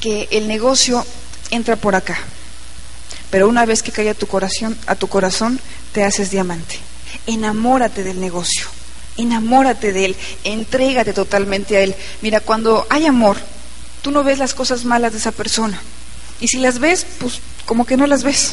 Que 0.00 0.28
el 0.30 0.46
negocio 0.46 1.04
entra 1.50 1.74
por 1.74 1.96
acá, 1.96 2.18
pero 3.30 3.48
una 3.48 3.66
vez 3.66 3.82
que 3.82 3.90
cae 3.90 4.10
a 4.10 4.14
tu 4.14 4.28
corazón, 4.28 4.78
a 4.86 4.94
tu 4.94 5.08
corazón 5.08 5.58
te 5.92 6.04
haces 6.04 6.30
diamante. 6.30 6.78
Enamórate 7.26 8.04
del 8.04 8.20
negocio 8.20 8.68
enamórate 9.16 9.92
de 9.92 10.06
Él, 10.06 10.16
entrégate 10.44 11.12
totalmente 11.12 11.76
a 11.76 11.80
Él. 11.80 11.94
Mira, 12.22 12.40
cuando 12.40 12.86
hay 12.90 13.06
amor, 13.06 13.36
tú 14.02 14.10
no 14.10 14.24
ves 14.24 14.38
las 14.38 14.54
cosas 14.54 14.84
malas 14.84 15.12
de 15.12 15.18
esa 15.18 15.32
persona. 15.32 15.80
Y 16.40 16.48
si 16.48 16.58
las 16.58 16.78
ves, 16.78 17.06
pues 17.18 17.40
como 17.64 17.86
que 17.86 17.96
no 17.96 18.06
las 18.06 18.22
ves. 18.22 18.52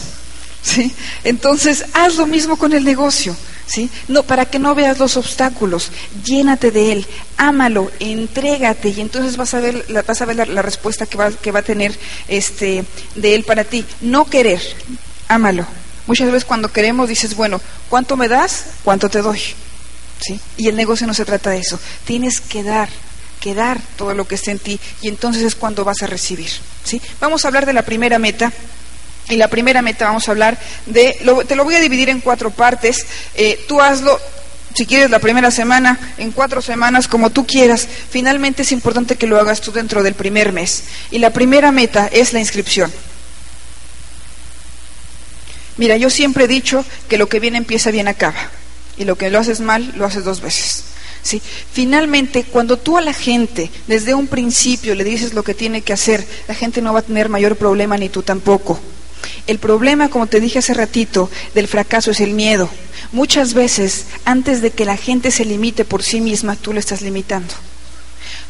¿sí? 0.62 0.94
Entonces, 1.24 1.86
haz 1.94 2.16
lo 2.16 2.28
mismo 2.28 2.58
con 2.58 2.74
el 2.74 2.84
negocio. 2.84 3.36
¿Sí? 3.66 3.90
No, 4.10 4.24
para 4.24 4.46
que 4.46 4.60
no 4.60 4.76
veas 4.76 5.00
los 5.00 5.16
obstáculos, 5.16 5.92
llénate 6.26 6.72
de 6.72 6.92
él, 6.92 7.08
ámalo, 7.38 7.90
entrégate 8.02 8.90
y 8.90 9.00
entonces 9.00 9.38
vas 9.38 9.54
a 9.54 9.62
ver, 9.62 9.86
la, 9.88 10.02
vas 10.02 10.22
a 10.22 10.26
ver 10.26 10.50
la, 10.50 10.62
respuesta 10.62 11.06
que 11.06 11.16
va, 11.16 11.32
que 11.32 11.54
va 11.54 11.60
a 11.60 11.64
tener 11.64 11.98
este, 12.28 12.84
de 13.16 13.34
él 13.34 13.46
para 13.46 13.64
ti. 13.64 13.86
No 14.02 14.26
querer, 14.26 14.62
ámalo. 15.30 15.66
Muchas 16.06 16.28
veces 16.28 16.44
cuando 16.44 16.70
queremos 16.74 17.08
dices, 17.08 17.34
bueno, 17.34 17.62
¿cuánto 17.88 18.18
me 18.18 18.28
das? 18.28 18.66
¿Cuánto 18.84 19.08
te 19.08 19.22
doy? 19.22 19.40
Y 20.58 20.68
el 20.68 20.76
negocio 20.76 21.08
no 21.08 21.14
se 21.14 21.26
trata 21.26 21.52
de 21.52 21.60
eso. 21.60 21.80
Tienes 22.06 22.42
que 22.42 22.64
dar, 22.64 22.90
que 23.40 23.54
dar 23.54 23.80
todo 23.98 24.14
lo 24.14 24.28
que 24.28 24.36
esté 24.36 24.52
en 24.52 24.60
ti 24.60 24.80
y 25.02 25.08
entonces 25.08 25.44
es 25.44 25.56
cuando 25.56 25.84
vas 25.84 26.02
a 26.04 26.08
recibir. 26.08 26.52
¿Sí? 26.84 27.02
Vamos 27.20 27.44
a 27.44 27.48
hablar 27.48 27.66
de 27.66 27.74
la 27.74 27.84
primera 27.84 28.20
meta 28.20 28.52
y 29.30 29.36
la 29.36 29.48
primera 29.48 29.82
meta 29.82 30.06
vamos 30.06 30.28
a 30.28 30.32
hablar 30.32 30.58
de, 30.86 31.18
te 31.48 31.56
lo 31.56 31.64
voy 31.64 31.76
a 31.76 31.80
dividir 31.80 32.10
en 32.10 32.22
cuatro 32.22 32.52
partes, 32.52 33.06
eh, 33.36 33.64
tú 33.68 33.82
hazlo 33.82 34.20
si 34.74 34.86
quieres 34.86 35.10
la 35.10 35.20
primera 35.20 35.52
semana, 35.52 36.00
en 36.18 36.32
cuatro 36.32 36.62
semanas, 36.62 37.08
como 37.08 37.30
tú 37.30 37.46
quieras. 37.46 37.88
Finalmente 38.10 38.62
es 38.62 38.72
importante 38.72 39.18
que 39.18 39.28
lo 39.28 39.40
hagas 39.40 39.62
tú 39.62 39.72
dentro 39.72 40.02
del 40.02 40.14
primer 40.14 40.54
mes. 40.54 40.84
Y 41.12 41.20
la 41.20 41.32
primera 41.32 41.72
meta 41.72 42.08
es 42.08 42.32
la 42.34 42.40
inscripción. 42.40 42.92
Mira, 45.78 45.98
yo 45.98 46.10
siempre 46.10 46.46
he 46.46 46.48
dicho 46.48 46.86
que 47.10 47.18
lo 47.18 47.28
que 47.28 47.40
viene 47.40 47.58
empieza 47.58 47.92
bien 47.92 48.08
acaba. 48.08 48.50
Y 49.02 49.06
lo 49.06 49.18
que 49.18 49.32
lo 49.32 49.40
haces 49.40 49.62
mal, 49.62 49.94
lo 49.98 50.06
haces 50.06 50.24
dos 50.24 50.42
veces. 50.42 50.84
¿Sí? 51.24 51.42
Finalmente, 51.74 52.44
cuando 52.44 52.78
tú 52.78 53.00
a 53.00 53.02
la 53.02 53.14
gente 53.14 53.72
desde 53.88 54.14
un 54.14 54.28
principio 54.28 54.94
le 54.94 55.04
dices 55.04 55.34
lo 55.34 55.42
que 55.42 55.56
tiene 55.56 55.82
que 55.82 55.92
hacer, 55.92 56.24
la 56.48 56.54
gente 56.54 56.84
no 56.84 56.94
va 56.94 57.00
a 57.00 57.02
tener 57.02 57.28
mayor 57.28 57.56
problema 57.56 57.98
ni 57.98 58.10
tú 58.10 58.22
tampoco. 58.22 58.80
El 59.48 59.58
problema, 59.58 60.10
como 60.10 60.28
te 60.28 60.40
dije 60.40 60.60
hace 60.60 60.76
ratito, 60.76 61.32
del 61.56 61.68
fracaso 61.68 62.12
es 62.12 62.22
el 62.22 62.34
miedo. 62.34 62.70
Muchas 63.12 63.56
veces, 63.56 64.06
antes 64.24 64.62
de 64.62 64.70
que 64.70 64.86
la 64.86 64.98
gente 64.98 65.32
se 65.32 65.46
limite 65.46 65.84
por 65.84 66.04
sí 66.04 66.22
misma, 66.22 66.56
tú 66.56 66.72
lo 66.72 66.80
estás 66.80 67.02
limitando. 67.02 67.56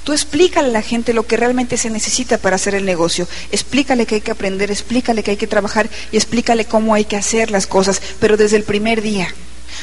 Tú 0.03 0.11
explícale 0.11 0.67
a 0.67 0.71
la 0.73 0.81
gente 0.81 1.13
lo 1.13 1.25
que 1.25 1.37
realmente 1.37 1.77
se 1.77 1.89
necesita 1.89 2.39
para 2.39 2.57
hacer 2.57 2.75
el 2.75 2.83
negocio. 2.83 3.25
Explícale 3.53 4.05
que 4.05 4.15
hay 4.15 4.21
que 4.21 4.31
aprender, 4.31 4.69
explícale 4.69 5.23
que 5.23 5.31
hay 5.31 5.37
que 5.37 5.47
trabajar 5.47 5.89
y 6.11 6.17
explícale 6.17 6.65
cómo 6.65 6.93
hay 6.93 7.05
que 7.05 7.15
hacer 7.15 7.51
las 7.51 7.67
cosas, 7.67 8.01
pero 8.19 8.35
desde 8.35 8.57
el 8.57 8.63
primer 8.63 9.01
día. 9.01 9.33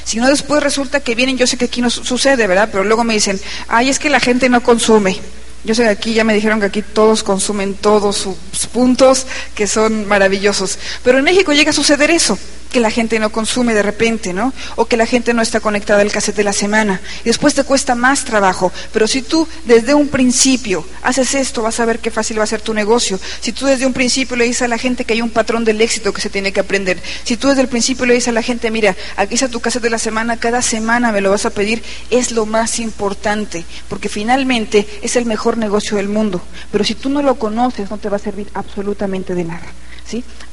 Si 0.05 0.19
no, 0.19 0.29
después 0.29 0.63
resulta 0.63 1.01
que 1.01 1.15
vienen, 1.15 1.39
yo 1.39 1.47
sé 1.47 1.57
que 1.57 1.67
aquí 1.67 1.81
no 1.81 1.91
sucede, 1.91 2.47
¿verdad? 2.47 2.69
Pero 2.71 2.85
luego 2.85 3.05
me 3.05 3.15
dicen, 3.15 3.41
ay, 3.69 3.89
es 3.89 3.99
que 3.99 4.11
la 4.11 4.21
gente 4.21 4.49
no 4.49 4.63
consume. 4.63 5.21
Yo 5.65 5.75
sé 5.75 5.83
que 5.83 5.89
aquí 5.89 6.15
ya 6.15 6.25
me 6.25 6.35
dijeron 6.35 6.61
que 6.61 6.67
aquí 6.67 6.83
todos 6.83 7.23
consumen 7.23 7.75
todos 7.75 8.17
sus 8.17 8.67
puntos, 8.67 9.27
que 9.55 9.67
son 9.67 10.07
maravillosos. 10.07 10.79
Pero 11.03 11.19
en 11.19 11.25
México 11.25 11.53
llega 11.53 11.71
a 11.71 11.75
suceder 11.75 12.11
eso 12.11 12.39
que 12.71 12.81
la 12.81 12.91
gente 12.91 13.19
no 13.19 13.31
consume 13.31 13.75
de 13.75 13.83
repente, 13.83 14.33
¿no? 14.33 14.53
O 14.77 14.87
que 14.87 14.97
la 14.97 15.07
gente 15.07 15.35
no 15.35 15.43
está 15.43 15.61
conectada 15.61 16.03
al 16.03 16.13
cassette 16.13 16.37
de 16.37 16.45
la 16.45 16.53
semana. 16.53 17.01
Y 17.25 17.29
después 17.29 17.55
te 17.55 17.65
cuesta 17.65 17.95
más 17.95 18.25
trabajo. 18.25 18.73
Pero 18.93 19.07
si 19.07 19.23
tú 19.23 19.49
desde 19.65 19.95
un 19.95 20.09
principio 20.09 20.87
haces 21.03 21.35
esto, 21.35 21.63
vas 21.63 21.81
a 21.81 21.87
ver 21.87 21.99
qué 21.99 22.11
fácil 22.11 22.39
va 22.39 22.45
a 22.45 22.47
ser 22.47 22.61
tu 22.61 22.75
negocio. 22.75 23.19
Si 23.41 23.53
tú 23.53 23.67
desde 23.67 23.87
un 23.87 23.93
principio 23.93 24.37
le 24.37 24.45
dices 24.45 24.63
a 24.63 24.69
la 24.69 24.79
gente 24.79 25.05
que 25.05 25.15
hay 25.15 25.23
un 25.23 25.31
patrón 25.31 25.65
del 25.65 25.81
éxito 25.81 26.13
que 26.13 26.21
se 26.21 26.31
tiene 26.31 26.53
que 26.53 26.61
aprender. 26.61 27.03
Si 27.25 27.37
tú 27.37 27.49
desde 27.49 27.63
el 27.63 27.69
principio 27.69 28.07
le 28.07 28.15
dices 28.15 28.29
a 28.29 28.33
la 28.33 28.43
gente, 28.43 28.71
mira, 28.71 28.95
aquí 29.17 29.35
está 29.35 29.49
tu 29.49 29.61
cassette 29.61 29.83
de 29.83 29.91
la 29.91 29.99
semana, 29.99 30.39
cada 30.39 30.63
semana 30.63 31.13
me 31.13 31.21
lo 31.21 31.31
vas 31.31 31.47
a 31.47 31.51
pedir, 31.51 31.83
es 32.11 32.33
lo 32.33 32.47
más 32.47 32.79
importante. 32.81 33.65
Porque 33.89 34.09
finalmente 34.09 34.87
es 35.03 35.17
el 35.17 35.25
mejor 35.25 35.48
negocio 35.57 35.97
del 35.97 36.09
mundo. 36.09 36.43
Pero 36.71 36.85
si 36.85 36.95
tú 36.95 37.09
no 37.09 37.23
lo 37.23 37.37
conoces, 37.37 37.91
no 37.91 37.99
te 37.99 38.09
va 38.09 38.17
a 38.17 38.21
servir 38.21 38.49
absolutamente 38.55 39.35
de 39.35 39.45
nada. 39.45 39.67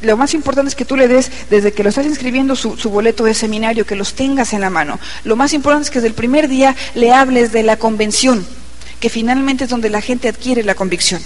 Lo 0.02 0.18
más 0.18 0.34
importante 0.34 0.70
es 0.70 0.76
que 0.76 0.86
tú 0.86 0.98
le 0.98 1.08
des, 1.08 1.32
desde 1.50 1.72
que 1.72 1.84
lo 1.84 1.90
estás 1.90 2.06
inscribiendo 2.06 2.56
su, 2.56 2.76
boleto 2.90 3.24
de 3.24 3.34
seminario, 3.34 3.86
que 3.86 3.96
los 3.96 4.14
tengas 4.14 4.54
en 4.54 4.62
la 4.62 4.70
mano. 4.70 5.00
Lo 5.24 5.36
más 5.36 5.54
importante 5.54 5.86
es 5.86 5.90
que 5.90 6.00
desde 6.00 6.10
el 6.10 6.14
primer 6.14 6.48
día 6.48 6.76
le 6.94 7.14
hables 7.14 7.52
de 7.52 7.64
la 7.64 7.78
convención, 7.78 8.46
que 9.00 9.10
finalmente 9.10 9.64
es 9.66 9.70
donde 9.70 9.90
la 9.90 10.02
gente 10.02 10.28
adquiere 10.28 10.64
la 10.64 10.76
convicción. 10.76 11.22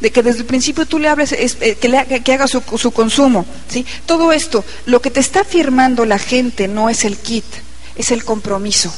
de 0.00 0.12
que 0.12 0.22
desde 0.22 0.40
el 0.40 0.44
principio 0.44 0.84
tú 0.84 0.98
le 0.98 1.08
hables, 1.08 1.32
eh, 1.32 1.78
que, 1.80 2.32
haga 2.32 2.46
su, 2.46 2.90
consumo. 2.92 3.46
¿sí? 3.68 3.86
Todo 4.04 4.30
esto, 4.32 4.62
lo 4.84 5.00
que 5.00 5.10
te 5.10 5.20
está 5.20 5.42
firmando 5.42 6.04
la 6.04 6.18
gente 6.18 6.68
no 6.68 6.90
es 6.90 7.04
el 7.04 7.16
kit, 7.16 7.46
es 7.96 8.10
el 8.10 8.24
compromiso. 8.24 8.92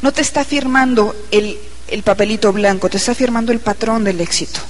No 0.00 0.12
te 0.12 0.22
está 0.22 0.44
firmando 0.44 1.16
el 1.32 1.58
papelito 2.00 2.50
blanco, 2.50 2.88
te 2.88 2.96
está 2.96 3.14
firmando 3.14 3.52
el 3.52 3.60
patrón 3.60 4.04
del 4.04 4.22
éxito. 4.22 4.60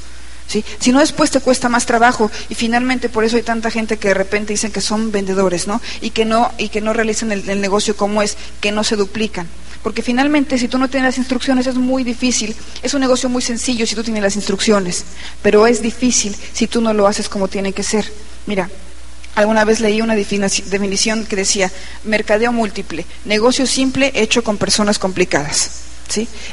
Si 0.80 0.92
no, 0.92 1.00
después 1.00 1.30
te 1.30 1.40
cuesta 1.40 1.68
más 1.68 1.86
trabajo 1.86 2.30
y 2.48 2.54
finalmente 2.54 3.08
por 3.08 3.24
eso 3.24 3.36
hay 3.36 3.42
tanta 3.42 3.70
gente 3.70 3.96
que 3.96 4.08
de 4.08 4.14
repente 4.14 4.52
dicen 4.52 4.72
que 4.72 4.80
son 4.80 5.10
vendedores, 5.10 5.66
¿no? 5.66 5.80
Y 6.00 6.10
que 6.10 6.24
no, 6.24 6.52
y 6.58 6.68
que 6.68 6.80
no 6.80 6.92
realizan 6.92 7.32
el, 7.32 7.60
negocio 7.60 7.96
como 7.96 8.22
es, 8.22 8.36
que 8.60 8.72
no 8.72 8.84
se 8.84 8.96
duplican. 8.96 9.46
Porque 9.82 10.02
finalmente, 10.02 10.58
si 10.58 10.68
tú 10.68 10.78
no 10.78 10.88
tienes 10.88 11.08
las 11.08 11.18
instrucciones, 11.18 11.66
es 11.66 11.74
muy 11.74 12.04
difícil. 12.04 12.54
Es 12.82 12.94
un 12.94 13.00
negocio 13.00 13.28
muy 13.28 13.42
sencillo 13.42 13.86
si 13.86 13.94
tú 13.94 14.04
tienes 14.04 14.22
las 14.22 14.36
instrucciones, 14.36 15.04
pero 15.42 15.66
es 15.66 15.82
difícil 15.82 16.36
si 16.52 16.66
tú 16.66 16.80
no 16.80 16.92
lo 16.92 17.06
haces 17.06 17.28
como 17.28 17.48
tiene 17.48 17.72
que 17.72 17.82
ser. 17.82 18.04
Mira, 18.46 18.70
alguna 19.34 19.64
vez 19.64 19.80
leí 19.80 20.00
una 20.00 20.14
definición 20.14 21.24
que 21.24 21.36
decía, 21.36 21.72
mercadeo 22.04 22.52
múltiple, 22.52 23.06
negocio 23.24 23.66
simple 23.66 24.12
hecho 24.14 24.44
con 24.44 24.58
personas 24.58 24.98
complicadas. 24.98 25.91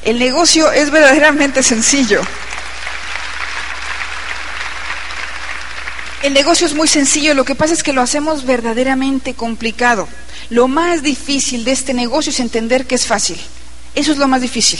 El 0.04 0.20
negocio 0.20 0.72
es 0.72 0.90
verdaderamente 0.90 1.64
sencillo. 1.64 2.22
El 6.22 6.34
negocio 6.34 6.68
es 6.68 6.74
muy 6.74 6.88
sencillo, 6.88 7.34
lo 7.34 7.46
que 7.46 7.56
pasa 7.56 7.74
es 7.74 7.84
que 7.84 7.94
lo 7.94 8.02
hacemos 8.02 8.46
verdaderamente 8.46 9.36
complicado. 9.36 10.08
Lo 10.50 10.68
más 10.68 11.02
difícil 11.02 11.64
de 11.64 11.72
este 11.72 11.94
negocio 11.94 12.32
es 12.32 12.40
entender 12.40 12.86
que 12.86 12.96
es 12.96 13.06
fácil. 13.06 13.40
Eso 13.96 14.12
es 14.12 14.18
lo 14.18 14.28
más 14.28 14.42
difícil. 14.42 14.80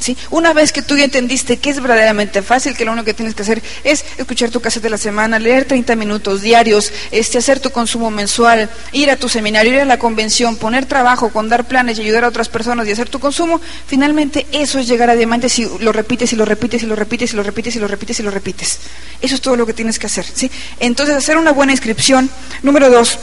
¿Sí? 0.00 0.16
Una 0.30 0.52
vez 0.52 0.72
que 0.72 0.82
tú 0.82 0.96
ya 0.96 1.04
entendiste 1.04 1.58
que 1.58 1.70
es 1.70 1.80
verdaderamente 1.80 2.42
fácil, 2.42 2.76
que 2.76 2.84
lo 2.84 2.92
único 2.92 3.04
que 3.04 3.14
tienes 3.14 3.34
que 3.34 3.42
hacer 3.42 3.62
es 3.84 4.04
escuchar 4.18 4.50
tu 4.50 4.60
cassette 4.60 4.82
de 4.82 4.90
la 4.90 4.98
semana, 4.98 5.38
leer 5.38 5.66
30 5.66 5.94
minutos 5.96 6.42
diarios, 6.42 6.92
este, 7.10 7.38
hacer 7.38 7.60
tu 7.60 7.70
consumo 7.70 8.10
mensual, 8.10 8.68
ir 8.92 9.10
a 9.10 9.16
tu 9.16 9.28
seminario, 9.28 9.72
ir 9.72 9.80
a 9.80 9.84
la 9.84 9.98
convención, 9.98 10.56
poner 10.56 10.86
trabajo, 10.86 11.30
con 11.30 11.48
dar 11.48 11.68
planes 11.68 11.98
y 11.98 12.02
ayudar 12.02 12.24
a 12.24 12.28
otras 12.28 12.48
personas 12.48 12.88
y 12.88 12.92
hacer 12.92 13.08
tu 13.08 13.20
consumo, 13.20 13.60
finalmente 13.86 14.46
eso 14.52 14.78
es 14.78 14.88
llegar 14.88 15.10
a 15.10 15.14
diamante 15.14 15.48
si 15.48 15.68
lo 15.78 15.92
repites 15.92 16.32
y 16.32 16.36
lo 16.36 16.44
repites 16.44 16.82
y 16.82 16.86
lo 16.86 16.96
repites 16.96 17.32
y 17.32 17.36
lo 17.36 17.42
repites 17.42 17.76
y 17.76 17.78
lo 17.78 17.88
repites 17.88 18.20
y 18.20 18.22
lo 18.22 18.30
repites. 18.30 18.78
Eso 19.20 19.34
es 19.34 19.40
todo 19.40 19.56
lo 19.56 19.66
que 19.66 19.74
tienes 19.74 19.98
que 19.98 20.06
hacer. 20.06 20.24
¿sí? 20.24 20.50
Entonces, 20.78 21.14
hacer 21.14 21.36
una 21.36 21.52
buena 21.52 21.72
inscripción. 21.72 22.30
Número 22.62 22.90
dos, 22.90 23.18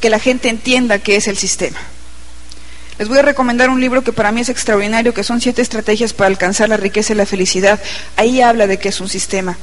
que 0.00 0.10
la 0.10 0.18
gente 0.18 0.48
entienda 0.48 0.98
qué 0.98 1.16
es 1.16 1.28
el 1.28 1.36
sistema. 1.36 1.78
Les 3.00 3.08
voy 3.08 3.16
a 3.16 3.22
recomendar 3.22 3.70
un 3.70 3.80
libro 3.80 4.04
que 4.04 4.12
para 4.12 4.30
mí 4.30 4.42
es 4.42 4.50
extraordinario, 4.50 5.14
que 5.14 5.24
son 5.24 5.40
siete 5.40 5.62
estrategias 5.62 6.12
para 6.12 6.28
alcanzar 6.28 6.68
la 6.68 6.76
riqueza 6.76 7.14
y 7.14 7.16
la 7.16 7.24
felicidad. 7.24 7.80
Ahí 8.16 8.42
habla 8.42 8.66
de 8.66 8.78
qué 8.78 8.90
es 8.90 9.00
un 9.00 9.08
sistema. 9.08 9.56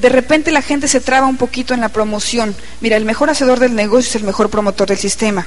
De 0.00 0.08
repente 0.08 0.50
la 0.50 0.62
gente 0.62 0.88
se 0.88 1.00
traba 1.00 1.28
un 1.28 1.36
poquito 1.36 1.74
en 1.74 1.80
la 1.80 1.90
promoción. 1.90 2.56
Mira, 2.80 2.96
el 2.96 3.04
mejor 3.04 3.30
hacedor 3.30 3.60
del 3.60 3.76
negocio 3.76 4.08
es 4.08 4.16
el 4.16 4.24
mejor 4.24 4.50
promotor 4.50 4.88
del 4.88 4.98
sistema. 4.98 5.46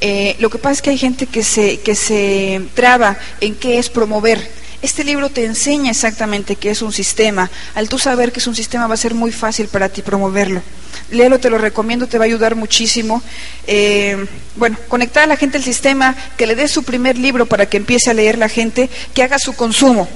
Eh, 0.00 0.34
lo 0.40 0.50
que 0.50 0.58
pasa 0.58 0.72
es 0.72 0.82
que 0.82 0.90
hay 0.90 0.98
gente 0.98 1.26
que 1.26 1.44
se, 1.44 1.78
que 1.78 1.94
se 1.94 2.60
traba 2.74 3.16
en 3.40 3.54
qué 3.54 3.78
es 3.78 3.88
promover 3.88 4.50
este 4.82 5.04
libro 5.04 5.30
te 5.30 5.44
enseña 5.44 5.90
exactamente 5.90 6.56
qué 6.56 6.70
es 6.70 6.82
un 6.82 6.92
sistema. 6.92 7.50
Al 7.74 7.88
tú 7.88 7.98
saber 7.98 8.32
que 8.32 8.40
es 8.40 8.46
un 8.46 8.54
sistema 8.54 8.86
va 8.86 8.94
a 8.94 8.98
ser 8.98 9.14
muy 9.14 9.32
fácil 9.32 9.68
para 9.68 9.88
ti 9.88 10.02
promoverlo. 10.02 10.62
Léelo, 11.10 11.38
te 11.38 11.50
lo 11.50 11.58
recomiendo, 11.58 12.06
te 12.06 12.18
va 12.18 12.24
a 12.24 12.26
ayudar 12.26 12.56
muchísimo. 12.56 13.22
Eh, 13.66 14.26
bueno, 14.56 14.76
conectar 14.88 15.24
a 15.24 15.26
la 15.26 15.36
gente 15.36 15.58
al 15.58 15.64
sistema, 15.64 16.14
que 16.36 16.46
le 16.46 16.54
dé 16.54 16.68
su 16.68 16.82
primer 16.82 17.16
libro 17.16 17.46
para 17.46 17.66
que 17.66 17.76
empiece 17.76 18.10
a 18.10 18.14
leer 18.14 18.38
la 18.38 18.48
gente, 18.48 18.90
que 19.14 19.22
haga 19.22 19.38
su 19.38 19.54
consumo. 19.54 20.08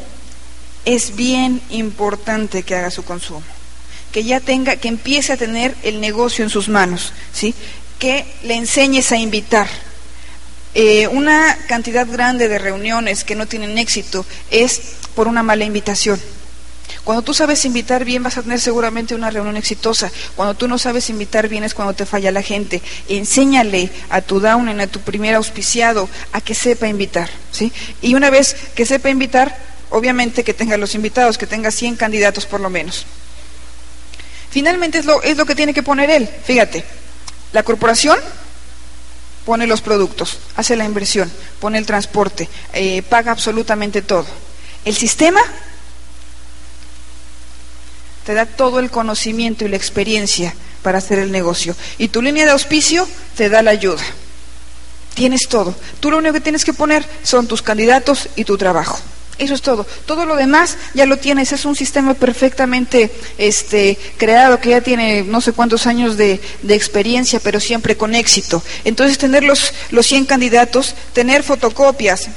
Es 0.85 1.17
bien 1.17 1.61
importante 1.71 2.63
que 2.63 2.75
haga 2.75 2.91
su 2.91 3.05
consumo. 3.05 3.43
Que 4.13 4.25
ya 4.25 4.41
tenga, 4.41 4.77
que 4.77 4.89
empiece 4.89 5.33
a 5.33 5.37
tener 5.37 5.75
el 5.83 6.01
negocio 6.01 6.45
en 6.45 6.51
sus 6.51 6.69
manos, 6.69 7.13
¿sí? 7.33 7.55
Que 7.99 8.27
le 8.43 8.57
enseñes 8.57 9.13
a 9.13 9.17
invitar 9.17 9.69
eh, 10.75 11.09
una 11.09 11.57
cantidad 11.67 12.07
grande 12.07 12.49
de 12.49 12.59
reuniones 12.59 13.25
que 13.25 13.35
no 13.35 13.47
tienen 13.47 13.79
éxito 13.79 14.25
es 14.51 14.81
por 15.15 15.27
una 15.27 15.43
mala 15.43 15.65
invitación. 15.65 16.21
Cuando 17.05 17.23
tú 17.23 17.35
sabes 17.35 17.65
invitar 17.65 18.05
bien 18.05 18.23
vas 18.23 18.37
a 18.37 18.43
tener 18.43 18.61
seguramente 18.61 19.15
una 19.15 19.31
reunión 19.31 19.57
exitosa. 19.57 20.11
Cuando 20.37 20.55
tú 20.55 20.69
no 20.69 20.79
sabes 20.79 21.11
invitar 21.11 21.49
bien 21.49 21.65
es 21.65 21.75
cuando 21.75 21.95
te 21.95 22.07
falla 22.07 22.31
la 22.31 22.43
gente. 22.43 22.83
Enséñale 23.09 23.91
a 24.11 24.21
tu 24.21 24.39
down, 24.39 24.69
a 24.81 24.87
tu 24.87 25.01
primer 25.01 25.35
auspiciado, 25.35 26.09
a 26.33 26.41
que 26.41 26.55
sepa 26.55 26.89
invitar. 26.89 27.31
¿sí? 27.51 27.73
Y 28.03 28.15
una 28.15 28.31
vez 28.31 28.55
que 28.75 28.87
sepa 28.87 29.11
invitar, 29.11 29.57
obviamente 29.91 30.45
que 30.45 30.55
tenga 30.55 30.77
los 30.77 30.95
invitados, 30.95 31.39
que 31.39 31.47
tenga 31.47 31.71
100 31.71 31.97
candidatos 31.97 32.47
por 32.47 32.61
lo 32.61 32.71
menos. 32.71 33.07
Finalmente 34.51 34.99
es 34.99 35.05
lo, 35.05 35.23
es 35.23 35.37
lo 35.37 35.47
que 35.47 35.55
tiene 35.55 35.73
que 35.75 35.83
poner 35.83 36.11
él. 36.11 36.29
Fíjate, 36.45 36.85
la 37.53 37.63
corporación 37.63 38.19
pone 39.51 39.67
los 39.67 39.81
productos, 39.81 40.39
hace 40.55 40.77
la 40.77 40.85
inversión, 40.85 41.29
pone 41.59 41.77
el 41.77 41.85
transporte, 41.85 42.49
eh, 42.73 43.03
paga 43.03 43.33
absolutamente 43.33 44.01
todo. 44.01 44.25
El 44.85 44.95
sistema 44.95 45.41
te 48.25 48.33
da 48.33 48.47
todo 48.47 48.79
el 48.79 48.93
conocimiento 48.93 49.65
y 49.65 49.69
la 49.69 49.75
experiencia 49.75 50.55
para 50.85 50.99
hacer 50.99 51.19
el 51.19 51.33
negocio. 51.33 51.75
Y 51.99 52.07
tu 52.07 52.23
línea 52.23 52.45
de 52.45 52.53
auspicio 52.53 53.09
te 53.37 53.49
da 53.49 53.61
la 53.61 53.73
ayuda. 53.73 54.05
Tienes 55.15 55.49
todo. 55.49 55.75
Tú 55.99 56.13
lo 56.13 56.19
único 56.19 56.35
que 56.35 56.41
tienes 56.41 56.65
que 56.65 56.73
poner 56.73 57.05
son 57.25 57.49
tus 57.49 57.61
candidatos 57.61 58.29
y 58.37 58.45
tu 58.45 58.57
trabajo. 58.57 59.01
Eso 59.41 59.55
es 59.55 59.63
todo. 59.63 59.87
Todo 60.05 60.27
lo 60.27 60.37
demás 60.37 60.77
ya 60.93 61.07
lo 61.07 61.17
tienes. 61.17 61.51
Es 61.53 61.65
un 61.65 61.75
sistema 61.75 62.13
perfectamente 62.13 63.11
este, 63.39 63.99
creado 64.19 64.61
que 64.61 64.69
ya 64.69 64.83
tiene 64.83 65.23
no 65.23 65.41
sé 65.41 65.53
cuántos 65.53 65.87
años 65.87 66.19
de, 66.19 66.43
de 66.61 66.75
experiencia, 66.75 67.41
pero 67.41 67.59
siempre 67.59 67.97
con 67.97 68.15
éxito. 68.15 68.63
Entonces, 68.85 69.17
tener 69.17 69.43
los, 69.43 69.73
los 69.91 70.07
100 70.07 70.27
candidatos, 70.27 70.95
tener 71.15 71.43
fotocopias, 71.43 72.29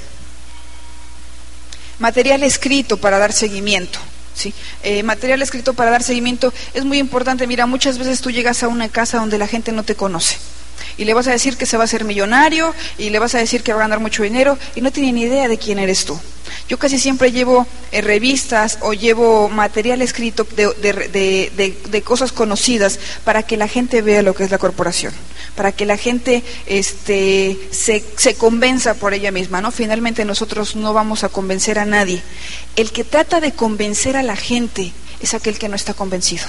material 1.99 2.41
escrito 2.43 2.95
para 2.95 3.19
dar 3.19 3.33
seguimiento. 3.33 3.99
¿sí? 4.33 4.53
Eh, 4.81 5.03
material 5.03 5.41
escrito 5.41 5.73
para 5.73 5.91
dar 5.91 6.03
seguimiento 6.03 6.53
es 6.73 6.85
muy 6.85 6.99
importante. 6.99 7.47
Mira, 7.47 7.65
muchas 7.65 7.97
veces 7.97 8.21
tú 8.21 8.31
llegas 8.31 8.63
a 8.63 8.69
una 8.69 8.87
casa 8.87 9.17
donde 9.17 9.37
la 9.37 9.47
gente 9.47 9.73
no 9.73 9.83
te 9.83 9.95
conoce 9.95 10.37
y 10.97 11.05
le 11.05 11.13
vas 11.13 11.27
a 11.27 11.31
decir 11.31 11.57
que 11.57 11.65
se 11.65 11.77
va 11.77 11.83
a 11.83 11.85
hacer 11.85 12.03
millonario 12.03 12.73
y 12.97 13.09
le 13.09 13.19
vas 13.19 13.35
a 13.35 13.39
decir 13.39 13.63
que 13.63 13.73
va 13.73 13.79
a 13.79 13.83
ganar 13.83 13.99
mucho 13.99 14.23
dinero 14.23 14.57
y 14.75 14.81
no 14.81 14.91
tiene 14.91 15.11
ni 15.11 15.21
idea 15.23 15.47
de 15.47 15.57
quién 15.57 15.79
eres 15.79 16.05
tú. 16.05 16.19
Yo 16.69 16.77
casi 16.77 16.99
siempre 16.99 17.31
llevo 17.31 17.67
eh, 17.91 18.01
revistas 18.01 18.77
o 18.81 18.93
llevo 18.93 19.49
material 19.49 20.01
escrito 20.01 20.45
de, 20.55 22.01
cosas 22.03 22.31
conocidas 22.31 22.99
para 23.23 23.43
que 23.43 23.57
la 23.57 23.67
gente 23.67 24.01
vea 24.01 24.21
lo 24.21 24.33
que 24.33 24.43
es 24.43 24.51
la 24.51 24.57
corporación, 24.57 25.13
para 25.55 25.71
que 25.71 25.85
la 25.85 25.97
gente 25.97 26.43
este, 26.65 27.59
se, 27.71 28.03
se 28.17 28.35
convenza 28.35 28.93
por 28.93 29.13
ella 29.13 29.31
misma. 29.31 29.61
¿no? 29.61 29.71
Finalmente 29.71 30.25
nosotros 30.25 30.75
no 30.75 30.93
vamos 30.93 31.23
a 31.23 31.29
convencer 31.29 31.79
a 31.79 31.85
nadie. 31.85 32.21
El 32.75 32.91
que 32.91 33.03
trata 33.03 33.39
de 33.39 33.51
convencer 33.51 34.15
a 34.15 34.23
la 34.23 34.35
gente 34.35 34.93
es 35.21 35.33
aquel 35.33 35.57
que 35.57 35.69
no 35.69 35.75
está 35.75 35.93
convencido. 35.93 36.45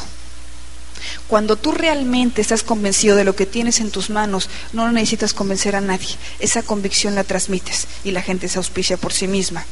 Cuando 1.29 1.57
tú 1.57 1.73
realmente 1.73 2.41
estás 2.41 2.63
convencido 2.63 3.17
de 3.17 3.25
lo 3.25 3.37
que 3.37 3.47
tienes 3.47 3.81
en 3.81 3.91
tus 3.91 4.11
manos, 4.11 4.49
no 4.73 4.91
necesitas 4.91 5.35
convencer 5.35 5.77
a 5.77 5.81
nadie. 5.81 6.17
Esa 6.39 6.63
convicción 6.63 7.15
la 7.15 7.25
transmites 7.25 7.87
y 8.05 8.11
la 8.11 8.23
gente 8.23 8.49
se 8.49 8.59
auspicia 8.59 8.97
por 8.97 9.13
sí 9.13 9.27
misma. 9.27 9.65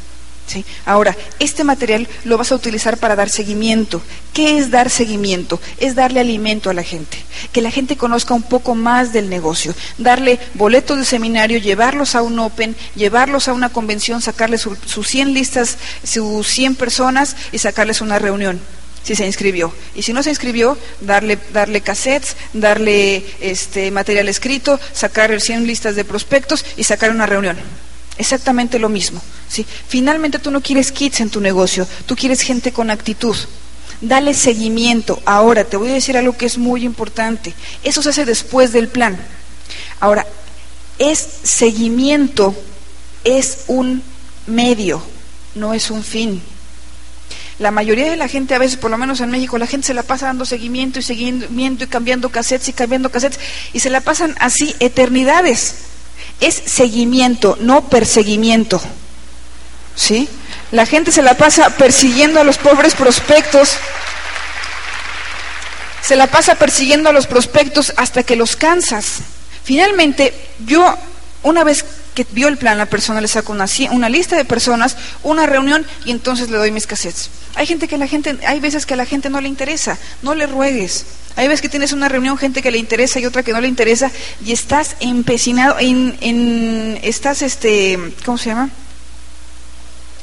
¿Sí? 0.47 0.65
Ahora, 0.85 1.17
este 1.39 1.63
material 1.63 2.09
lo 2.25 2.37
vas 2.37 2.51
a 2.51 2.57
utilizar 2.57 2.99
para 2.99 3.15
dar 3.15 3.31
seguimiento. 3.31 4.03
¿Qué 4.35 4.59
es 4.59 4.71
dar 4.71 4.91
seguimiento? 4.91 5.61
Es 5.79 5.95
darle 5.95 6.21
alimento 6.21 6.69
a 6.69 6.75
la 6.75 6.83
gente, 6.83 7.17
que 7.53 7.63
la 7.63 7.71
gente 7.71 7.97
conozca 7.97 8.35
un 8.35 8.43
poco 8.43 8.75
más 8.75 9.13
del 9.13 9.31
negocio, 9.31 9.73
darle 9.99 10.41
boletos 10.55 10.99
de 10.99 11.05
seminario, 11.05 11.59
llevarlos 11.59 12.17
a 12.17 12.23
un 12.23 12.39
Open, 12.41 12.77
llevarlos 12.97 13.47
a 13.47 13.53
una 13.53 13.69
convención, 13.69 14.21
sacarles 14.21 14.63
sus 14.63 15.07
100 15.07 15.33
listas, 15.33 15.79
sus 16.03 16.47
100 16.49 16.75
personas 16.75 17.37
y 17.53 17.59
sacarles 17.59 18.01
una 18.01 18.19
reunión 18.19 18.61
si 19.03 19.17
se 19.17 19.27
inscribió. 19.27 19.73
Y 19.95 20.03
si 20.03 20.13
no 20.13 20.23
se 20.23 20.31
inscribió, 20.31 20.79
darle, 21.01 21.39
darle 21.53 21.81
cassettes, 21.81 22.37
darle 22.53 23.25
este, 23.41 23.91
material 23.91 24.29
escrito, 24.29 24.79
sacar 24.93 25.41
100 25.41 25.67
listas 25.67 25.97
de 25.97 26.05
prospectos 26.05 26.65
y 26.77 26.85
sacar 26.85 27.11
una 27.11 27.27
reunión. 27.27 27.57
Exactamente 28.19 28.79
lo 28.79 28.89
mismo. 28.89 29.21
¿sí? 29.49 29.67
Finalmente 29.89 30.39
tú 30.39 30.51
no 30.51 30.61
quieres 30.61 30.93
kits 30.93 31.21
en 31.21 31.31
tu 31.31 31.41
negocio, 31.41 31.87
tú 32.07 32.17
quieres 32.17 32.41
gente 32.41 32.73
con 32.73 32.91
actitud. 32.91 33.37
Dale 34.01 34.35
seguimiento. 34.35 35.23
Ahora, 35.25 35.63
te 35.63 35.77
voy 35.77 35.91
a 35.91 35.95
decir 35.95 36.17
algo 36.17 36.37
que 36.37 36.47
es 36.47 36.59
muy 36.59 36.85
importante. 36.85 37.55
Eso 37.85 38.03
se 38.03 38.11
hace 38.11 38.25
después 38.25 38.73
del 38.73 38.89
plan. 38.89 39.17
Ahora, 40.01 40.27
es 40.99 41.25
seguimiento, 41.45 42.55
es 43.23 43.65
un 43.69 44.03
medio, 44.49 45.03
no 45.55 45.73
es 45.73 45.91
un 45.91 46.03
fin. 46.03 46.43
La 47.59 47.71
mayoría 47.71 48.11
de 48.11 48.17
la 48.17 48.29
gente, 48.29 48.55
a 48.55 48.59
veces, 48.59 48.77
por 48.77 48.91
lo 48.91 48.99
menos 48.99 49.21
en 49.21 49.31
México, 49.31 49.59
la 49.59 49.67
gente 49.67 49.87
se 49.87 49.95
la 49.95 50.03
pasa 50.03 50.27
dando 50.27 50.45
seguimiento 50.45 50.99
y 50.99 51.03
seguimiento 51.03 51.85
y 51.85 51.87
cambiando 51.87 52.31
cassettes 52.31 52.69
y 52.69 52.73
cambiando 52.73 53.11
cassettes 53.11 53.39
y 53.73 53.81
se 53.81 53.91
la 53.91 54.01
pasan 54.01 54.35
así 54.41 54.75
eternidades. 54.81 55.75
Es 56.41 56.55
seguimiento, 56.55 57.57
no 57.61 57.89
perseguimiento. 57.89 58.81
¿Sí? 59.95 60.29
La 60.73 60.87
gente 60.87 61.13
se 61.13 61.23
la 61.23 61.35
pasa 61.35 61.77
persiguiendo 61.77 62.41
a 62.41 62.45
los 62.45 62.57
pobres 62.57 62.95
prospectos. 62.95 63.77
Se 66.01 66.17
la 66.17 66.27
pasa 66.27 66.55
persiguiendo 66.55 67.11
a 67.11 67.13
los 67.13 67.27
prospectos 67.27 67.93
hasta 67.97 68.23
que 68.23 68.35
los 68.35 68.57
cansas. 68.57 69.19
Finalmente, 69.63 70.35
yo, 70.67 70.97
una 71.43 71.63
vez 71.63 71.85
que 72.15 72.27
vio 72.31 72.49
el 72.49 72.59
plan, 72.59 72.79
la 72.79 72.87
persona 72.87 73.21
le 73.21 73.29
saco 73.29 73.53
una, 73.53 73.67
una 73.91 74.09
lista 74.09 74.37
de 74.37 74.45
personas, 74.45 74.97
una 75.23 75.47
reunión 75.47 75.87
y 76.05 76.11
entonces 76.11 76.51
le 76.51 76.59
doy 76.59 76.71
mis 76.71 76.87
cassettes. 76.87 77.31
Hay 77.55 77.67
gente 77.67 77.89
que 77.89 77.99
la 77.99 78.07
gente, 78.07 78.39
hay 78.47 78.61
veces 78.61 78.87
que 78.87 78.95
a 78.95 78.97
la 78.97 79.07
gente 79.07 79.31
no 79.31 79.41
le 79.41 79.49
interesa, 79.49 79.99
no 80.23 80.35
le 80.35 80.47
ruegues. 80.47 81.05
Hay 81.37 81.49
veces 81.49 81.63
que 81.63 81.69
tienes 81.69 81.93
una 81.93 82.09
reunión, 82.09 82.37
gente 82.37 82.61
que 82.61 82.71
le 82.71 82.79
interesa 82.79 83.19
y 83.19 83.27
otra 83.27 83.43
que 83.43 83.53
no 83.53 83.61
le 83.61 83.69
interesa, 83.69 84.11
y 84.45 84.53
estás 84.53 84.97
empecinado, 85.01 85.79
en, 85.79 86.17
en, 86.21 86.99
estás 87.03 87.41
este, 87.41 87.99
¿cómo 88.25 88.37
se 88.37 88.51
llama? 88.51 88.71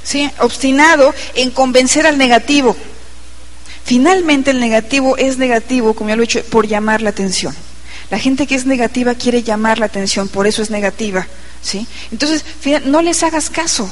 Sí, 0.03 0.29
obstinado 0.39 1.13
en 1.35 1.51
convencer 1.51 2.05
al 2.05 2.17
negativo. 2.17 2.75
Finalmente 3.83 4.51
el 4.51 4.59
negativo 4.59 5.17
es 5.17 5.37
negativo, 5.37 5.95
como 5.95 6.09
ya 6.09 6.15
lo 6.15 6.21
he 6.21 6.27
dicho, 6.27 6.43
por 6.43 6.67
llamar 6.67 7.01
la 7.01 7.09
atención. 7.09 7.55
La 8.11 8.19
gente 8.19 8.45
que 8.45 8.55
es 8.55 8.65
negativa 8.65 9.15
quiere 9.15 9.43
llamar 9.43 9.79
la 9.79 9.87
atención, 9.87 10.27
por 10.27 10.47
eso 10.47 10.61
es 10.61 10.69
negativa. 10.69 11.27
¿Sí? 11.61 11.87
Entonces, 12.11 12.43
no 12.85 13.01
les 13.01 13.23
hagas 13.23 13.49
caso. 13.49 13.89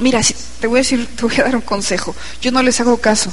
Mira, 0.00 0.20
te 0.60 0.66
voy 0.66 0.78
a 0.78 0.82
decir, 0.82 1.06
te 1.16 1.22
voy 1.24 1.34
a 1.38 1.44
dar 1.44 1.56
un 1.56 1.62
consejo. 1.62 2.14
Yo 2.40 2.52
no 2.52 2.62
les 2.62 2.80
hago 2.80 2.98
caso 2.98 3.32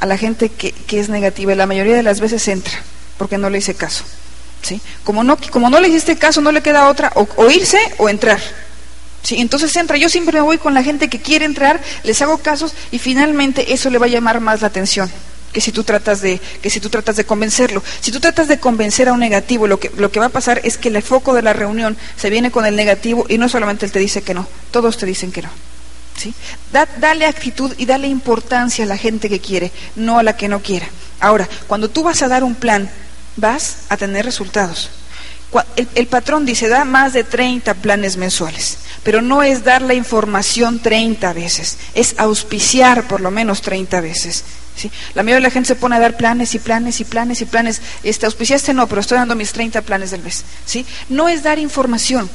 a 0.00 0.06
la 0.06 0.16
gente 0.16 0.48
que, 0.48 0.74
es 0.90 1.08
negativa. 1.08 1.54
La 1.54 1.66
mayoría 1.66 1.96
de 1.96 2.02
las 2.02 2.20
veces 2.20 2.46
entra, 2.48 2.72
porque 3.18 3.38
no 3.38 3.50
le 3.50 3.58
hice 3.58 3.74
caso. 3.74 4.04
¿sí? 4.62 4.80
Como, 5.04 5.22
no, 5.22 5.36
le 5.80 5.88
hiciste 5.88 6.16
caso, 6.16 6.40
no 6.40 6.52
le 6.52 6.62
queda 6.62 6.88
otra, 6.88 7.12
o, 7.14 7.50
irse 7.50 7.78
o 7.98 8.08
entrar. 8.08 8.40
¿sí? 9.22 9.36
Entonces 9.40 9.74
entra. 9.76 9.96
Yo 9.96 10.08
siempre 10.08 10.38
me 10.38 10.44
voy 10.44 10.58
con 10.58 10.74
la 10.74 10.82
gente 10.82 11.08
que 11.08 11.20
quiere 11.20 11.44
entrar, 11.44 11.80
les 12.02 12.20
hago 12.22 12.38
casos 12.38 12.74
y 12.90 12.98
finalmente 12.98 13.72
eso 13.72 13.90
le 13.90 13.98
va 13.98 14.06
a 14.06 14.10
llamar 14.10 14.40
más 14.40 14.62
la 14.62 14.68
atención 14.68 15.10
que 15.52 15.60
si 15.60 15.72
tú 15.72 15.84
tratas 15.84 16.20
de 16.20 16.40
que 16.62 16.70
si 16.70 16.80
tú 16.80 16.90
tratas 16.90 17.16
de 17.16 17.24
convencerlo. 17.24 17.82
Si 18.00 18.12
tú 18.12 18.20
tratas 18.20 18.48
de 18.48 18.58
convencer 18.58 19.08
a 19.08 19.12
un 19.12 19.20
negativo, 19.20 19.66
lo 19.66 19.80
que 19.80 19.90
lo 19.96 20.10
que 20.10 20.20
va 20.20 20.26
a 20.26 20.30
pasar 20.30 20.60
es 20.64 20.78
que 20.78 20.88
el 20.88 21.02
foco 21.02 21.34
de 21.34 21.42
la 21.42 21.52
reunión 21.52 21.96
se 22.16 22.30
viene 22.30 22.50
con 22.50 22.66
el 22.66 22.76
negativo 22.76 23.26
y 23.28 23.38
no 23.38 23.48
solamente 23.48 23.86
él 23.86 23.92
te 23.92 23.98
dice 23.98 24.22
que 24.22 24.34
no, 24.34 24.46
todos 24.70 24.96
te 24.96 25.06
dicen 25.06 25.32
que 25.32 25.42
no. 25.42 25.50
¿sí? 26.16 26.34
dale 26.98 27.26
actitud 27.26 27.72
y 27.78 27.86
dale 27.86 28.06
importancia 28.06 28.84
a 28.84 28.88
la 28.88 28.98
gente 28.98 29.28
que 29.28 29.40
quiere, 29.40 29.72
no 29.96 30.18
a 30.18 30.22
la 30.22 30.36
que 30.36 30.48
no 30.48 30.60
quiera. 30.60 30.86
Ahora, 31.18 31.48
cuando 31.66 31.88
tú 31.88 32.02
vas 32.02 32.22
a 32.22 32.28
dar 32.28 32.44
un 32.44 32.54
plan, 32.54 32.90
vas 33.36 33.78
a 33.88 33.96
tener 33.96 34.24
resultados. 34.24 34.90
El, 35.74 35.88
el, 35.96 36.06
patrón 36.06 36.46
dice, 36.46 36.68
da 36.68 36.84
más 36.84 37.12
de 37.12 37.24
30 37.24 37.74
planes 37.74 38.16
mensuales, 38.16 38.78
pero 39.02 39.20
no 39.20 39.42
es 39.42 39.64
dar 39.64 39.82
la 39.82 39.94
información 39.94 40.78
30 40.78 41.32
veces, 41.32 41.76
es 41.94 42.14
auspiciar 42.18 43.08
por 43.08 43.20
lo 43.20 43.32
menos 43.32 43.60
30 43.60 44.00
veces. 44.00 44.44
La 45.14 45.22
mayoría 45.22 45.36
de 45.36 45.48
la 45.48 45.50
gente 45.50 45.68
se 45.68 45.74
pone 45.74 45.96
a 45.96 46.00
dar 46.00 46.16
planes 46.16 46.54
y 46.54 46.58
planes 46.58 47.00
y 47.00 47.04
planes 47.04 47.40
y 47.40 47.44
planes. 47.44 47.80
Este, 48.02 48.26
auspiciaste 48.26 48.72
no, 48.72 48.86
pero 48.86 49.00
estoy 49.00 49.18
dando 49.18 49.34
mis 49.34 49.52
30 49.52 49.82
planes 49.82 50.10
del 50.10 50.22
mes. 50.22 50.44
¿sí? 50.64 50.86
No 51.08 51.28
es 51.28 51.42
dar 51.42 51.58
información, 51.58 52.30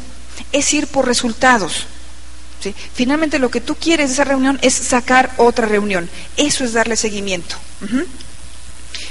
es 0.52 0.74
ir 0.74 0.88
por 0.88 1.08
resultados. 1.08 1.88
¿sí? 2.62 2.76
Finalmente 2.94 3.40
lo 3.40 3.50
que 3.50 3.62
tú 3.62 3.76
quieres 3.76 4.10
de 4.10 4.14
esa 4.14 4.24
reunión 4.24 4.60
es 4.62 4.74
sacar 4.74 5.32
otra 5.38 5.68
reunión. 5.68 6.10
Eso 6.38 6.64
es 6.64 6.74
darle 6.74 6.98
seguimiento. 6.98 7.56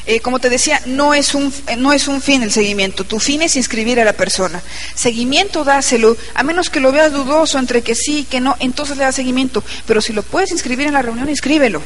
Eh, 0.07 0.21
como 0.21 0.39
te 0.39 0.51
decía, 0.51 0.81
no 0.85 1.15
es, 1.15 1.35
un, 1.35 1.53
no 1.79 1.93
es 1.93 2.09
un 2.09 2.21
fin 2.21 2.43
el 2.43 2.53
seguimiento, 2.53 3.05
tu 3.05 3.19
fin 3.21 3.41
es 3.41 3.57
inscribir 3.57 3.99
a 4.01 4.05
la 4.05 4.13
persona. 4.13 4.63
Seguimiento 4.95 5.65
dáselo, 5.65 6.17
a 6.35 6.43
menos 6.43 6.69
que 6.69 6.81
lo 6.81 6.93
veas 6.93 7.13
dudoso 7.13 7.59
entre 7.59 7.83
que 7.83 7.95
sí 7.95 8.19
y 8.19 8.25
que 8.25 8.41
no, 8.41 8.55
entonces 8.61 8.99
le 8.99 9.05
das 9.05 9.15
seguimiento. 9.15 9.65
Pero 9.87 10.03
si 10.03 10.13
lo 10.13 10.23
puedes 10.23 10.51
inscribir 10.51 10.87
en 10.87 10.93
la 10.93 11.03
reunión, 11.03 11.31
inscríbelo. 11.31 11.83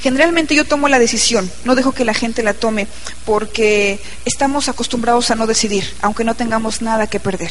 Generalmente 0.00 0.54
yo 0.54 0.64
tomo 0.64 0.88
la 0.88 0.98
decisión, 0.98 1.50
no 1.64 1.74
dejo 1.74 1.92
que 1.92 2.04
la 2.04 2.14
gente 2.14 2.42
la 2.42 2.54
tome 2.54 2.86
porque 3.24 4.00
estamos 4.24 4.68
acostumbrados 4.68 5.30
a 5.30 5.34
no 5.34 5.46
decidir, 5.46 5.84
aunque 6.00 6.24
no 6.24 6.34
tengamos 6.34 6.80
nada 6.80 7.06
que 7.06 7.20
perder. 7.20 7.50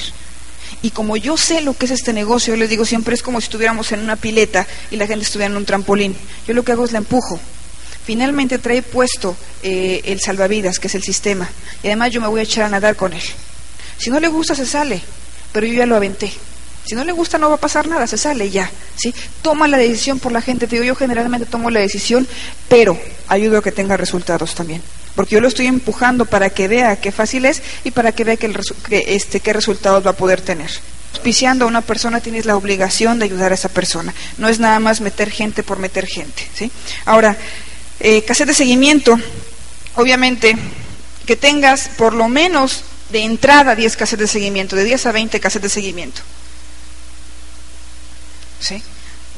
Y 0.82 0.91
como 0.91 1.17
yo 1.17 1.38
sé 1.38 1.62
lo 1.62 1.74
que 1.74 1.86
es 1.86 1.91
este 1.91 2.13
negocio, 2.13 2.54
yo 2.54 2.60
les 2.60 2.70
digo 2.70 2.86
siempre 2.86 3.15
es 3.15 3.24
como 3.24 3.41
si 3.41 3.46
estuviéramos 3.46 3.91
en 3.91 4.00
una 4.00 4.15
pileta 4.15 4.67
y 4.91 4.98
la 4.98 5.08
gente 5.08 5.26
estuviera 5.26 5.52
en 5.52 5.58
un 5.58 5.65
trampolín. 5.65 6.15
Yo 6.48 6.54
lo 6.54 6.63
que 6.63 6.72
hago 6.72 6.86
es 6.86 6.91
la 6.91 7.00
empujo. 7.00 7.39
Finalmente 8.06 8.58
trae 8.58 8.82
puesto 8.84 9.36
eh, 9.63 10.02
el 10.06 10.22
salvavidas, 10.22 10.80
que 10.80 10.88
es 10.88 10.96
el 10.96 11.04
sistema. 11.04 11.50
Y 11.84 11.88
además 11.88 12.12
yo 12.12 12.22
me 12.22 12.28
voy 12.28 12.39
a 12.39 12.43
echar 12.43 12.65
a 12.65 12.70
nadar 12.70 12.96
con 12.96 13.12
él. 13.13 13.24
Si 13.98 14.10
no 14.10 14.20
le 14.20 14.28
gusta, 14.28 14.56
se 14.56 14.65
sale. 14.65 15.02
Pero 15.52 15.65
yo 15.65 15.74
ya 15.74 15.86
lo 15.86 15.96
aventé. 15.96 16.32
Si 16.88 16.95
no 16.95 17.04
le 17.04 17.12
gusta 17.12 17.38
no 17.38 17.50
va 17.50 17.56
a 17.56 17.60
pasar 17.60 17.86
nada, 17.88 18.08
se 18.08 18.17
sale 18.17 18.50
ya, 18.50 18.71
¿sí? 18.95 19.13
Toma 19.41 19.67
la 19.67 19.78
decisión 19.78 20.19
por 20.19 20.32
la 20.32 20.41
gente, 20.41 20.67
te 20.67 20.78
digo, 20.78 20.86
yo 20.86 20.95
generalmente 20.95 21.45
tomo 21.45 21.69
la 21.69 21.82
decisión, 21.82 22.26
pero 22.69 22.97
ayudo 23.28 23.58
a 23.58 23.62
que 23.62 23.73
tenga 23.73 23.97
resultados 23.97 24.56
también. 24.56 24.82
Porque 25.13 25.36
yo 25.36 25.41
lo 25.41 25.50
estoy 25.50 25.67
empujando 25.67 26.26
para 26.26 26.50
que 26.50 26.69
vea 26.69 26.95
qué 26.95 27.12
fácil 27.12 27.43
es 27.43 27.62
y 27.84 27.91
para 27.91 28.13
que 28.13 28.23
vea 28.23 28.38
este, 28.89 29.41
qué 29.41 29.52
resultados 29.52 30.06
va 30.06 30.12
a 30.12 30.15
poder 30.15 30.39
tener. 30.39 30.71
Auspiciando 31.12 31.65
a 31.65 31.67
una 31.67 31.82
persona 31.82 32.21
tienes 32.21 32.45
la 32.45 32.56
obligación 32.56 33.19
de 33.19 33.26
ayudar 33.26 33.52
a 33.52 33.56
esa 33.56 33.67
persona. 33.67 34.13
No 34.38 34.47
es 34.47 34.60
nada 34.60 34.80
más 34.80 35.02
meter 35.02 35.30
gente 35.30 35.63
por 35.63 35.80
meter 35.80 36.06
gente, 36.06 36.47
¿sí? 36.54 36.71
Ahora, 37.04 37.36
eh, 38.00 38.23
cassette 38.23 38.47
de 38.47 38.54
seguimiento, 38.54 39.19
obviamente, 39.95 40.56
que 41.26 41.36
tengas 41.36 41.89
por 41.97 42.13
lo 42.13 42.30
menos 42.30 42.84
De 43.10 43.23
entrada 43.23 43.73
10 43.73 43.95
cassettes 43.95 44.19
de 44.19 44.28
seguimiento, 44.28 44.76
de 44.76 44.84
10 44.84 45.06
a 45.06 45.12
20 45.13 45.39
cassettes 45.39 45.71
de 45.71 45.73
seguimiento. 45.73 46.21
¿Sí? 48.60 48.82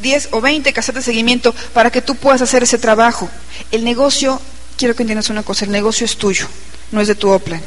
10 0.01 0.29
o 0.31 0.41
20 0.41 0.71
cassettes 0.73 1.05
de 1.05 1.11
seguimiento 1.11 1.53
para 1.73 1.91
que 1.91 2.01
tú 2.01 2.15
puedas 2.15 2.41
hacer 2.41 2.63
ese 2.63 2.77
trabajo. 2.77 3.29
El 3.71 3.83
negocio, 3.83 4.41
quiero 4.77 4.95
que 4.95 5.03
entiendas 5.03 5.29
una 5.29 5.43
cosa, 5.43 5.65
el 5.65 5.71
negocio 5.71 6.05
es 6.05 6.17
tuyo, 6.17 6.47
no 6.91 7.01
es 7.01 7.07
de 7.07 7.15
tu 7.15 7.29
Oplan. 7.29 7.61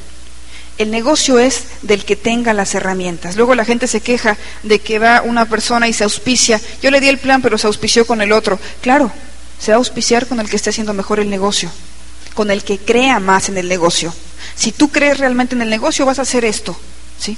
El 0.78 0.90
negocio 0.90 1.38
es 1.38 1.64
del 1.82 2.04
que 2.04 2.16
tenga 2.16 2.54
las 2.54 2.74
herramientas. 2.74 3.36
Luego 3.36 3.54
la 3.54 3.66
gente 3.66 3.86
se 3.86 4.00
queja 4.00 4.38
de 4.62 4.78
que 4.78 4.98
va 4.98 5.22
una 5.22 5.44
persona 5.44 5.86
y 5.86 5.92
se 5.92 6.04
auspicia. 6.04 6.60
Yo 6.82 6.90
le 6.90 7.00
di 7.00 7.08
el 7.08 7.18
plan, 7.18 7.42
pero 7.42 7.58
se 7.58 7.66
auspició 7.66 8.06
con 8.06 8.22
el 8.22 8.32
otro. 8.32 8.58
Claro, 8.80 9.12
se 9.58 9.70
va 9.70 9.76
a 9.76 9.78
auspiciar 9.78 10.26
con 10.26 10.40
el 10.40 10.48
que 10.48 10.56
esté 10.56 10.70
haciendo 10.70 10.94
mejor 10.94 11.20
el 11.20 11.28
negocio, 11.28 11.70
con 12.34 12.50
el 12.50 12.64
que 12.64 12.78
crea 12.78 13.20
más 13.20 13.50
en 13.50 13.58
el 13.58 13.68
negocio. 13.68 14.14
Si 14.56 14.72
tú 14.72 14.90
crees 14.90 15.18
realmente 15.18 15.54
en 15.54 15.62
el 15.62 15.70
negocio, 15.70 16.06
vas 16.06 16.18
a 16.18 16.22
hacer 16.22 16.44
esto. 16.44 16.76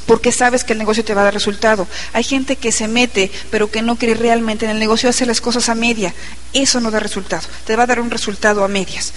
Porque 0.07 0.33
sabes 0.33 0.65
que 0.65 0.73
el 0.73 0.79
negocio 0.79 1.05
te 1.05 1.15
va 1.15 1.23
a 1.23 1.25
dar 1.25 1.35
resultado. 1.35 1.87
Hay 2.13 2.25
gente 2.25 2.57
que 2.57 2.73
se 2.73 2.89
mete, 2.89 3.31
pero 3.51 3.71
que 3.71 3.83
no 3.83 3.97
cree 3.97 4.15
realmente 4.15 4.65
en 4.65 4.71
el 4.71 4.79
negocio, 4.79 5.09
hace 5.09 5.27
las 5.27 5.41
cosas 5.41 5.69
a 5.69 5.75
media. 5.75 6.15
Eso 6.53 6.81
no 6.81 6.91
da 6.91 7.01
resultado. 7.01 7.47
Te 7.67 7.77
va 7.77 7.83
a 7.83 7.87
dar 7.87 8.01
un 8.01 8.11
resultado 8.11 8.65
a 8.65 8.69
medias. 8.69 9.13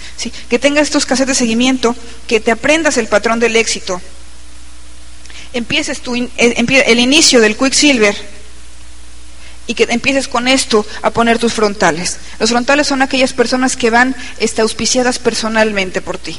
Que 0.48 0.58
tengas 0.58 0.84
estos 0.84 1.06
cassettes 1.06 1.28
de 1.28 1.34
seguimiento, 1.34 1.96
que 2.26 2.40
te 2.40 2.50
aprendas 2.50 2.96
el 2.98 3.06
patrón 3.06 3.40
del 3.40 3.56
éxito. 3.56 4.00
Empieces 5.52 6.02
eh, 6.36 6.82
el 6.86 7.00
inicio 7.00 7.40
del 7.40 7.56
Quicksilver 7.56 8.14
y 9.68 9.74
que 9.74 9.86
empieces 9.90 10.28
con 10.28 10.48
esto 10.48 10.84
a 11.02 11.10
poner 11.10 11.38
tus 11.38 11.52
frontales. 11.52 12.16
Los 12.40 12.50
frontales 12.50 12.86
son 12.86 13.02
aquellas 13.02 13.34
personas 13.34 13.76
que 13.76 13.90
van 13.90 14.16
este, 14.38 14.62
auspiciadas 14.62 15.18
personalmente 15.18 16.00
por 16.00 16.18
ti. 16.18 16.38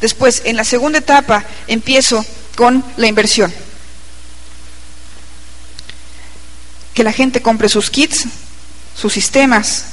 Después, 0.00 0.42
en 0.44 0.56
la 0.56 0.64
segunda 0.64 0.98
etapa, 0.98 1.44
empiezo 1.68 2.24
con 2.58 2.84
la 2.96 3.06
inversión. 3.06 3.54
Que 6.92 7.04
la 7.04 7.12
gente 7.12 7.40
compre 7.40 7.68
sus 7.68 7.88
kits, 7.88 8.24
sus 8.96 9.12
sistemas, 9.12 9.84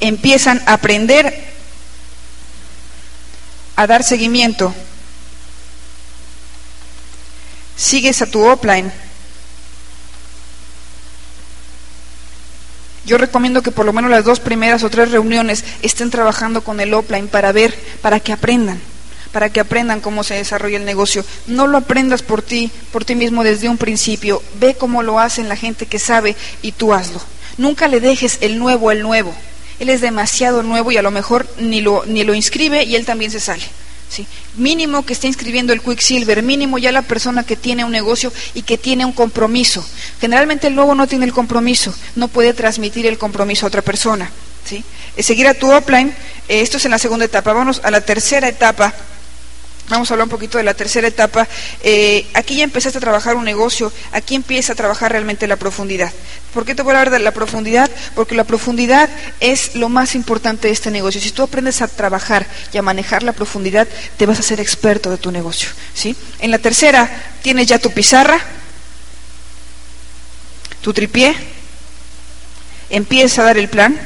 empiezan 0.00 0.60
a 0.66 0.72
aprender 0.72 1.52
a 3.76 3.86
dar 3.86 4.02
seguimiento. 4.02 4.74
Sigues 7.76 8.20
a 8.22 8.26
tu 8.26 8.44
offline. 8.44 8.92
Yo 13.04 13.18
recomiendo 13.18 13.62
que 13.62 13.70
por 13.70 13.86
lo 13.86 13.92
menos 13.92 14.10
las 14.10 14.24
dos 14.24 14.40
primeras 14.40 14.82
o 14.82 14.90
tres 14.90 15.12
reuniones 15.12 15.64
estén 15.82 16.10
trabajando 16.10 16.64
con 16.64 16.80
el 16.80 16.92
offline 16.92 17.28
para 17.28 17.52
ver, 17.52 17.72
para 18.02 18.18
que 18.18 18.32
aprendan 18.32 18.95
para 19.32 19.50
que 19.50 19.60
aprendan 19.60 20.00
cómo 20.00 20.24
se 20.24 20.34
desarrolla 20.34 20.76
el 20.76 20.84
negocio. 20.84 21.24
No 21.46 21.66
lo 21.66 21.78
aprendas 21.78 22.22
por 22.22 22.42
ti, 22.42 22.70
por 22.92 23.04
ti 23.04 23.14
mismo 23.14 23.44
desde 23.44 23.68
un 23.68 23.78
principio. 23.78 24.42
Ve 24.60 24.74
cómo 24.74 25.02
lo 25.02 25.18
hacen 25.20 25.48
la 25.48 25.56
gente 25.56 25.86
que 25.86 25.98
sabe 25.98 26.36
y 26.62 26.72
tú 26.72 26.92
hazlo. 26.92 27.20
Nunca 27.58 27.88
le 27.88 28.00
dejes 28.00 28.38
el 28.40 28.58
nuevo 28.58 28.90
al 28.90 29.02
nuevo. 29.02 29.34
Él 29.78 29.90
es 29.90 30.00
demasiado 30.00 30.62
nuevo 30.62 30.90
y 30.90 30.96
a 30.96 31.02
lo 31.02 31.10
mejor 31.10 31.46
ni 31.58 31.80
lo, 31.80 32.04
ni 32.06 32.24
lo 32.24 32.34
inscribe 32.34 32.84
y 32.84 32.96
él 32.96 33.04
también 33.04 33.30
se 33.30 33.40
sale. 33.40 33.64
¿sí? 34.08 34.26
Mínimo 34.56 35.04
que 35.04 35.12
esté 35.12 35.26
inscribiendo 35.26 35.72
el 35.72 35.82
Quicksilver, 35.82 36.42
mínimo 36.42 36.78
ya 36.78 36.92
la 36.92 37.02
persona 37.02 37.44
que 37.44 37.56
tiene 37.56 37.84
un 37.84 37.92
negocio 37.92 38.32
y 38.54 38.62
que 38.62 38.78
tiene 38.78 39.04
un 39.04 39.12
compromiso. 39.12 39.86
Generalmente 40.20 40.66
el 40.66 40.74
nuevo 40.74 40.94
no 40.94 41.06
tiene 41.06 41.26
el 41.26 41.32
compromiso, 41.32 41.94
no 42.14 42.28
puede 42.28 42.54
transmitir 42.54 43.06
el 43.06 43.18
compromiso 43.18 43.66
a 43.66 43.68
otra 43.68 43.82
persona. 43.82 44.30
¿sí? 44.64 44.84
Seguir 45.18 45.46
a 45.48 45.54
tu 45.54 45.70
offline, 45.70 46.08
eh, 46.48 46.60
esto 46.60 46.78
es 46.78 46.84
en 46.84 46.90
la 46.90 46.98
segunda 46.98 47.24
etapa. 47.24 47.52
Vamos 47.52 47.80
a 47.84 47.90
la 47.90 48.00
tercera 48.00 48.48
etapa 48.48 48.94
Vamos 49.88 50.10
a 50.10 50.14
hablar 50.14 50.24
un 50.24 50.30
poquito 50.30 50.58
de 50.58 50.64
la 50.64 50.74
tercera 50.74 51.06
etapa. 51.06 51.46
Eh, 51.82 52.26
aquí 52.34 52.56
ya 52.56 52.64
empezaste 52.64 52.98
a 52.98 53.00
trabajar 53.00 53.36
un 53.36 53.44
negocio, 53.44 53.92
aquí 54.10 54.34
empieza 54.34 54.72
a 54.72 54.76
trabajar 54.76 55.12
realmente 55.12 55.46
la 55.46 55.56
profundidad. 55.56 56.12
¿Por 56.52 56.64
qué 56.64 56.74
te 56.74 56.82
voy 56.82 56.94
a 56.94 56.98
hablar 56.98 57.12
de 57.12 57.20
la 57.20 57.30
profundidad? 57.30 57.88
Porque 58.16 58.34
la 58.34 58.42
profundidad 58.42 59.08
es 59.38 59.76
lo 59.76 59.88
más 59.88 60.16
importante 60.16 60.66
de 60.66 60.72
este 60.72 60.90
negocio. 60.90 61.20
Si 61.20 61.30
tú 61.30 61.42
aprendes 61.42 61.82
a 61.82 61.88
trabajar 61.88 62.46
y 62.72 62.78
a 62.78 62.82
manejar 62.82 63.22
la 63.22 63.32
profundidad, 63.32 63.86
te 64.16 64.26
vas 64.26 64.40
a 64.40 64.42
ser 64.42 64.58
experto 64.58 65.08
de 65.10 65.18
tu 65.18 65.30
negocio. 65.30 65.68
¿sí? 65.94 66.16
En 66.40 66.50
la 66.50 66.58
tercera 66.58 67.08
tienes 67.42 67.68
ya 67.68 67.78
tu 67.78 67.92
pizarra, 67.92 68.40
tu 70.80 70.92
tripié, 70.92 71.36
empieza 72.90 73.42
a 73.42 73.44
dar 73.44 73.58
el 73.58 73.68
plan, 73.68 73.96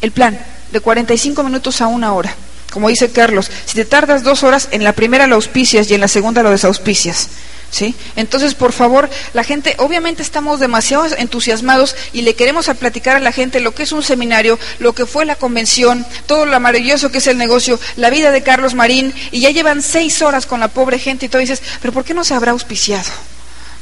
el 0.00 0.10
plan 0.10 0.38
de 0.72 0.80
45 0.80 1.42
minutos 1.42 1.82
a 1.82 1.86
una 1.86 2.14
hora 2.14 2.34
como 2.72 2.88
dice 2.88 3.10
Carlos, 3.10 3.50
si 3.64 3.74
te 3.74 3.84
tardas 3.84 4.22
dos 4.22 4.42
horas, 4.42 4.68
en 4.70 4.84
la 4.84 4.92
primera 4.92 5.26
lo 5.26 5.36
auspicias 5.36 5.90
y 5.90 5.94
en 5.94 6.00
la 6.00 6.08
segunda 6.08 6.42
lo 6.42 6.50
desauspicias. 6.50 7.28
¿Sí? 7.68 7.96
Entonces, 8.14 8.54
por 8.54 8.72
favor, 8.72 9.10
la 9.34 9.42
gente, 9.42 9.74
obviamente 9.78 10.22
estamos 10.22 10.60
demasiado 10.60 11.04
entusiasmados 11.18 11.96
y 12.12 12.22
le 12.22 12.34
queremos 12.34 12.68
a 12.68 12.74
platicar 12.74 13.16
a 13.16 13.20
la 13.20 13.32
gente 13.32 13.58
lo 13.58 13.74
que 13.74 13.82
es 13.82 13.92
un 13.92 14.04
seminario, 14.04 14.58
lo 14.78 14.94
que 14.94 15.04
fue 15.04 15.26
la 15.26 15.34
convención, 15.34 16.06
todo 16.26 16.46
lo 16.46 16.58
maravilloso 16.60 17.10
que 17.10 17.18
es 17.18 17.26
el 17.26 17.38
negocio, 17.38 17.78
la 17.96 18.08
vida 18.08 18.30
de 18.30 18.44
Carlos 18.44 18.74
Marín, 18.74 19.12
y 19.32 19.40
ya 19.40 19.50
llevan 19.50 19.82
seis 19.82 20.22
horas 20.22 20.46
con 20.46 20.60
la 20.60 20.68
pobre 20.68 21.00
gente 21.00 21.26
y 21.26 21.28
tú 21.28 21.38
dices, 21.38 21.60
pero 21.82 21.92
¿por 21.92 22.04
qué 22.04 22.14
no 22.14 22.24
se 22.24 22.34
habrá 22.34 22.52
auspiciado? 22.52 23.10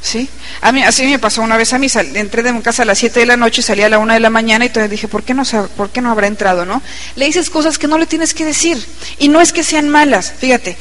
¿Sí? 0.05 0.29
A 0.61 0.71
mí, 0.71 0.83
así 0.83 1.03
me 1.07 1.17
pasó 1.17 1.41
una 1.41 1.57
vez 1.57 1.73
a 1.73 1.79
mí, 1.79 1.87
entré 2.13 2.43
de 2.43 2.53
mi 2.53 2.61
casa 2.61 2.83
a 2.83 2.85
las 2.85 2.99
7 2.99 3.21
de 3.21 3.25
la 3.25 3.37
noche, 3.37 3.63
salí 3.63 3.81
a 3.81 3.89
la 3.89 3.97
1 3.97 4.13
de 4.13 4.19
la 4.19 4.29
mañana 4.29 4.63
y 4.63 4.67
entonces 4.67 4.91
dije, 4.91 5.07
¿por 5.07 5.23
qué, 5.23 5.33
no, 5.33 5.41
¿por 5.75 5.89
qué 5.89 5.99
no 5.99 6.11
habrá 6.11 6.27
entrado? 6.27 6.63
¿no? 6.63 6.83
Le 7.15 7.25
dices 7.25 7.49
cosas 7.49 7.79
que 7.79 7.87
no 7.87 7.97
le 7.97 8.05
tienes 8.05 8.35
que 8.35 8.45
decir. 8.45 8.85
Y 9.17 9.29
no 9.29 9.41
es 9.41 9.51
que 9.51 9.63
sean 9.63 9.89
malas, 9.89 10.31
fíjate, 10.37 10.77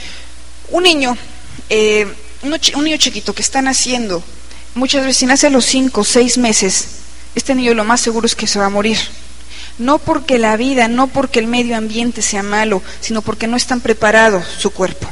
un 0.72 0.82
niño, 0.82 1.16
eh, 1.70 2.06
un, 2.42 2.84
niño 2.84 2.98
chiquito 2.98 3.34
que 3.34 3.40
está 3.40 3.62
naciendo, 3.62 4.22
muchas 4.74 5.06
veces 5.06 5.26
nace 5.26 5.46
a 5.46 5.50
los 5.50 5.64
5 5.64 6.02
o 6.02 6.04
6 6.04 6.36
meses, 6.36 6.86
este 7.34 7.54
niño 7.54 7.72
lo 7.72 7.84
más 7.84 8.02
seguro 8.02 8.26
es 8.26 8.34
que 8.34 8.46
se 8.46 8.58
va 8.58 8.66
a 8.66 8.70
morir. 8.70 8.98
No 9.78 9.98
porque 9.98 10.38
la 10.38 10.58
vida, 10.58 10.86
no 10.86 11.06
porque 11.06 11.38
el 11.38 11.46
medio 11.46 11.78
ambiente 11.78 12.20
sea 12.20 12.42
malo, 12.42 12.82
sino 13.00 13.22
porque 13.22 13.46
no 13.46 13.56
están 13.56 13.80
preparados 13.80 14.44
su 14.58 14.70
cuerpo. 14.70 15.08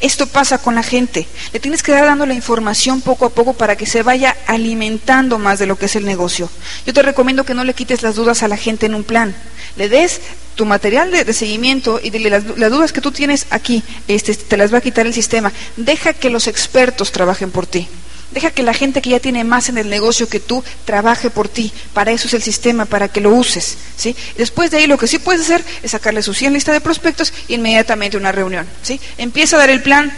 Esto 0.00 0.26
pasa 0.26 0.58
con 0.58 0.74
la 0.74 0.82
gente. 0.82 1.26
Le 1.52 1.60
tienes 1.60 1.82
que 1.82 1.92
dar 1.92 2.04
dando 2.04 2.26
la 2.26 2.34
información 2.34 3.00
poco 3.00 3.26
a 3.26 3.30
poco 3.30 3.54
para 3.54 3.76
que 3.76 3.86
se 3.86 4.02
vaya 4.02 4.36
alimentando 4.46 5.38
más 5.38 5.58
de 5.58 5.66
lo 5.66 5.76
que 5.76 5.86
es 5.86 5.96
el 5.96 6.04
negocio. 6.04 6.50
Yo 6.86 6.92
te 6.92 7.02
recomiendo 7.02 7.44
que 7.44 7.54
no 7.54 7.64
le 7.64 7.74
quites 7.74 8.02
las 8.02 8.16
dudas 8.16 8.42
a 8.42 8.48
la 8.48 8.56
gente 8.56 8.86
en 8.86 8.94
un 8.94 9.04
plan. 9.04 9.34
Le 9.76 9.88
des 9.88 10.20
tu 10.54 10.66
material 10.66 11.10
de, 11.10 11.32
seguimiento 11.32 12.00
y 12.02 12.10
dile 12.10 12.30
las, 12.30 12.44
las, 12.58 12.70
dudas 12.70 12.92
que 12.92 13.00
tú 13.00 13.10
tienes 13.10 13.46
aquí, 13.50 13.82
este, 14.06 14.34
te 14.34 14.56
las 14.56 14.72
va 14.72 14.78
a 14.78 14.82
quitar 14.82 15.06
el 15.06 15.14
sistema. 15.14 15.52
Deja 15.76 16.12
que 16.12 16.30
los 16.30 16.46
expertos 16.46 17.12
trabajen 17.12 17.50
por 17.50 17.66
ti. 17.66 17.88
Deja 18.32 18.50
que 18.50 18.62
la 18.62 18.74
gente 18.74 19.02
que 19.02 19.10
ya 19.10 19.20
tiene 19.20 19.44
más 19.44 19.68
en 19.68 19.78
el 19.78 19.88
negocio 19.88 20.28
que 20.28 20.40
tú 20.40 20.64
trabaje 20.84 21.30
por 21.30 21.48
ti. 21.48 21.72
Para 21.92 22.12
eso 22.12 22.28
es 22.28 22.34
el 22.34 22.42
sistema, 22.42 22.84
para 22.86 23.08
que 23.08 23.20
lo 23.20 23.30
uses. 23.30 23.76
¿sí? 23.96 24.16
Después 24.36 24.70
de 24.70 24.78
ahí 24.78 24.86
lo 24.86 24.98
que 24.98 25.06
sí 25.06 25.18
puedes 25.18 25.42
hacer 25.42 25.64
es 25.82 25.90
sacarle 25.90 26.22
su 26.22 26.34
100 26.34 26.52
lista 26.52 26.72
de 26.72 26.80
prospectos 26.80 27.32
e 27.48 27.54
inmediatamente 27.54 28.16
una 28.16 28.32
reunión. 28.32 28.66
¿sí? 28.82 29.00
Empieza 29.18 29.56
a 29.56 29.60
dar 29.60 29.70
el 29.70 29.82
plan. 29.82 30.12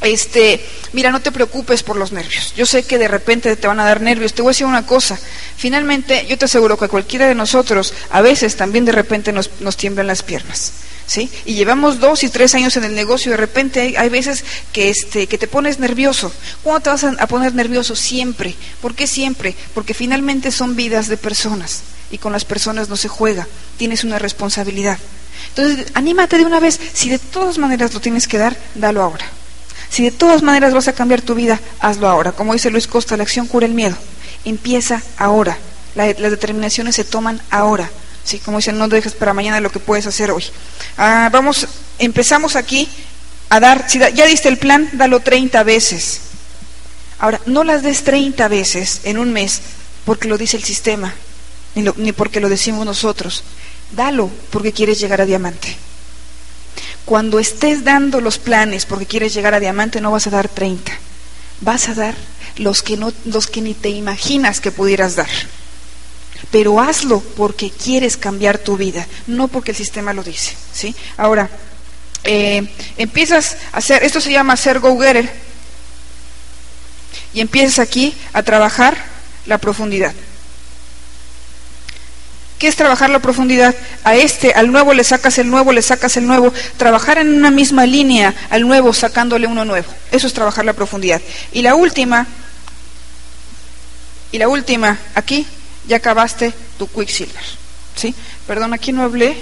Este, 0.00 0.64
mira, 0.92 1.10
no 1.10 1.20
te 1.20 1.32
preocupes 1.32 1.82
por 1.82 1.96
los 1.96 2.12
nervios. 2.12 2.54
Yo 2.56 2.66
sé 2.66 2.84
que 2.84 2.98
de 2.98 3.08
repente 3.08 3.54
te 3.56 3.66
van 3.66 3.80
a 3.80 3.84
dar 3.84 4.00
nervios. 4.00 4.32
Te 4.32 4.42
voy 4.42 4.50
a 4.50 4.52
decir 4.52 4.66
una 4.66 4.86
cosa. 4.86 5.18
Finalmente, 5.56 6.26
yo 6.28 6.38
te 6.38 6.44
aseguro 6.44 6.78
que 6.78 6.88
cualquiera 6.88 7.26
de 7.26 7.34
nosotros, 7.34 7.92
a 8.10 8.20
veces 8.20 8.56
también 8.56 8.84
de 8.84 8.92
repente 8.92 9.32
nos, 9.32 9.50
tiemblan 9.76 10.06
las 10.06 10.22
piernas. 10.22 10.72
¿sí? 11.06 11.28
Y 11.46 11.54
llevamos 11.54 11.98
dos 11.98 12.22
y 12.22 12.28
tres 12.28 12.54
años 12.54 12.76
en 12.76 12.84
el 12.84 12.94
negocio 12.94 13.30
y 13.30 13.32
de 13.32 13.38
repente 13.38 13.94
hay, 13.98 14.08
veces 14.08 14.44
que, 14.72 14.88
este, 14.88 15.26
que 15.26 15.38
te 15.38 15.48
pones 15.48 15.80
nervioso. 15.80 16.32
¿Cuándo 16.62 16.80
te 16.80 16.90
vas 16.90 17.04
a, 17.04 17.26
poner 17.26 17.54
nervioso? 17.54 17.96
Siempre. 17.96 18.54
¿Por 18.80 18.94
qué 18.94 19.08
siempre? 19.08 19.56
Porque 19.74 19.94
finalmente 19.94 20.52
son 20.52 20.76
vidas 20.76 21.08
de 21.08 21.16
personas 21.16 21.82
y 22.12 22.18
con 22.18 22.32
las 22.32 22.44
personas 22.44 22.88
no 22.88 22.96
se 22.96 23.08
juega. 23.08 23.48
Tienes 23.78 24.04
una 24.04 24.20
responsabilidad. 24.20 24.98
Entonces, 25.48 25.86
anímate 25.94 26.38
de 26.38 26.44
una 26.44 26.60
vez. 26.60 26.78
Si 26.92 27.08
de 27.08 27.18
todas 27.18 27.58
maneras 27.58 27.92
lo 27.94 28.00
tienes 28.00 28.28
que 28.28 28.38
dar, 28.38 28.56
dalo 28.76 29.02
ahora. 29.02 29.28
Si 29.90 30.04
de 30.04 30.10
todas 30.10 30.42
maneras 30.42 30.74
vas 30.74 30.88
a 30.88 30.92
cambiar 30.92 31.22
tu 31.22 31.34
vida, 31.34 31.60
hazlo 31.80 32.08
ahora. 32.08 32.32
Como 32.32 32.52
dice 32.52 32.70
Luis 32.70 32.86
Costa, 32.86 33.16
la 33.16 33.22
acción 33.22 33.46
cura 33.46 33.66
el 33.66 33.74
miedo. 33.74 33.96
Empieza 34.44 35.02
ahora. 35.16 35.58
las 35.94 36.16
determinaciones 36.16 36.96
se 36.96 37.04
toman 37.04 37.40
ahora. 37.50 37.90
¿sí? 38.24 38.38
Como 38.38 38.58
dicen, 38.58 38.78
no 38.78 38.88
dejes 38.88 39.14
para 39.14 39.32
mañana 39.32 39.60
lo 39.60 39.72
que 39.72 39.80
puedes 39.80 40.06
hacer 40.06 40.30
hoy. 40.30 40.44
Ah, 40.96 41.30
vamos, 41.32 41.66
empezamos 41.98 42.56
aquí 42.56 42.88
a 43.48 43.60
dar, 43.60 43.88
si 43.88 43.98
ya 43.98 44.26
diste 44.26 44.48
el 44.48 44.58
plan, 44.58 44.88
dalo 44.92 45.20
30 45.20 45.62
veces. 45.62 46.20
Ahora, 47.18 47.40
no 47.46 47.64
las 47.64 47.82
des 47.82 48.04
30 48.04 48.46
veces 48.48 49.00
en 49.04 49.18
un 49.18 49.32
mes 49.32 49.60
porque 50.04 50.28
lo 50.28 50.38
dice 50.38 50.56
el 50.56 50.64
sistema, 50.64 51.14
ni, 51.74 51.84
ni 51.96 52.12
porque 52.12 52.40
lo 52.40 52.48
decimos 52.48 52.84
nosotros. 52.84 53.42
Dalo 53.92 54.30
porque 54.50 54.72
quieres 54.72 55.00
llegar 55.00 55.20
a 55.20 55.26
diamante. 55.26 55.76
Cuando 57.08 57.38
estés 57.38 57.84
dando 57.84 58.20
los 58.20 58.38
planes 58.38 58.84
porque 58.84 59.06
quieres 59.06 59.32
llegar 59.32 59.54
a 59.54 59.60
diamante, 59.60 60.02
no 60.02 60.10
vas 60.10 60.26
a 60.26 60.30
dar 60.30 60.48
30. 60.48 60.92
Vas 61.62 61.88
a 61.88 61.94
dar 61.94 62.14
los 62.58 62.82
que, 62.82 62.98
no, 62.98 63.12
los 63.24 63.46
que 63.46 63.62
ni 63.62 63.72
te 63.72 63.88
imaginas 63.88 64.60
que 64.60 64.70
pudieras 64.70 65.16
dar 65.16 65.28
pero 66.50 66.80
hazlo 66.80 67.20
porque 67.20 67.70
quieres 67.70 68.16
cambiar 68.16 68.58
tu 68.58 68.76
vida, 68.76 69.06
no 69.26 69.48
porque 69.48 69.72
el 69.72 69.76
sistema 69.76 70.12
lo 70.12 70.22
dice. 70.22 70.54
¿sí? 70.72 70.94
Ahora, 71.16 71.50
eh, 72.24 72.68
empiezas 72.96 73.56
a 73.72 73.78
hacer, 73.78 74.02
esto 74.02 74.20
se 74.20 74.32
llama 74.32 74.54
hacer 74.54 74.80
go-getter, 74.80 75.30
y 77.34 77.40
empiezas 77.40 77.78
aquí 77.78 78.14
a 78.32 78.42
trabajar 78.42 78.96
la 79.46 79.58
profundidad. 79.58 80.14
¿Qué 82.58 82.66
es 82.66 82.74
trabajar 82.74 83.08
la 83.10 83.20
profundidad? 83.20 83.74
A 84.02 84.16
este, 84.16 84.52
al 84.52 84.72
nuevo 84.72 84.92
le 84.92 85.04
sacas 85.04 85.38
el 85.38 85.48
nuevo, 85.48 85.72
le 85.72 85.80
sacas 85.80 86.16
el 86.16 86.26
nuevo. 86.26 86.52
Trabajar 86.76 87.18
en 87.18 87.32
una 87.32 87.52
misma 87.52 87.86
línea 87.86 88.34
al 88.50 88.66
nuevo 88.66 88.92
sacándole 88.92 89.46
uno 89.46 89.64
nuevo. 89.64 89.86
Eso 90.10 90.26
es 90.26 90.32
trabajar 90.32 90.64
la 90.64 90.72
profundidad. 90.72 91.20
Y 91.52 91.62
la 91.62 91.76
última, 91.76 92.26
y 94.32 94.38
la 94.38 94.48
última, 94.48 94.98
aquí 95.14 95.46
ya 95.86 95.98
acabaste 95.98 96.52
tu 96.78 96.88
Quicksilver. 96.88 97.44
¿Sí? 97.94 98.14
Perdón, 98.46 98.74
aquí 98.74 98.92
no 98.92 99.02
hablé. 99.02 99.36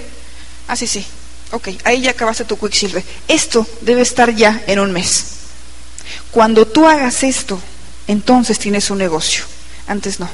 Ah, 0.67 0.75
sí, 0.75 0.85
sí. 0.85 1.05
Ok, 1.51 1.69
ahí 1.85 2.01
ya 2.01 2.11
acabaste 2.11 2.45
tu 2.45 2.57
Quicksilver. 2.57 3.03
Esto 3.27 3.65
debe 3.81 4.01
estar 4.01 4.33
ya 4.35 4.61
en 4.67 4.79
un 4.79 4.91
mes. 4.91 5.25
Cuando 6.29 6.67
tú 6.67 6.87
hagas 6.87 7.23
esto, 7.23 7.59
entonces 8.07 8.59
tienes 8.59 8.91
un 8.91 8.99
negocio. 8.99 9.43
Antes 9.87 10.19
no. 10.19 10.29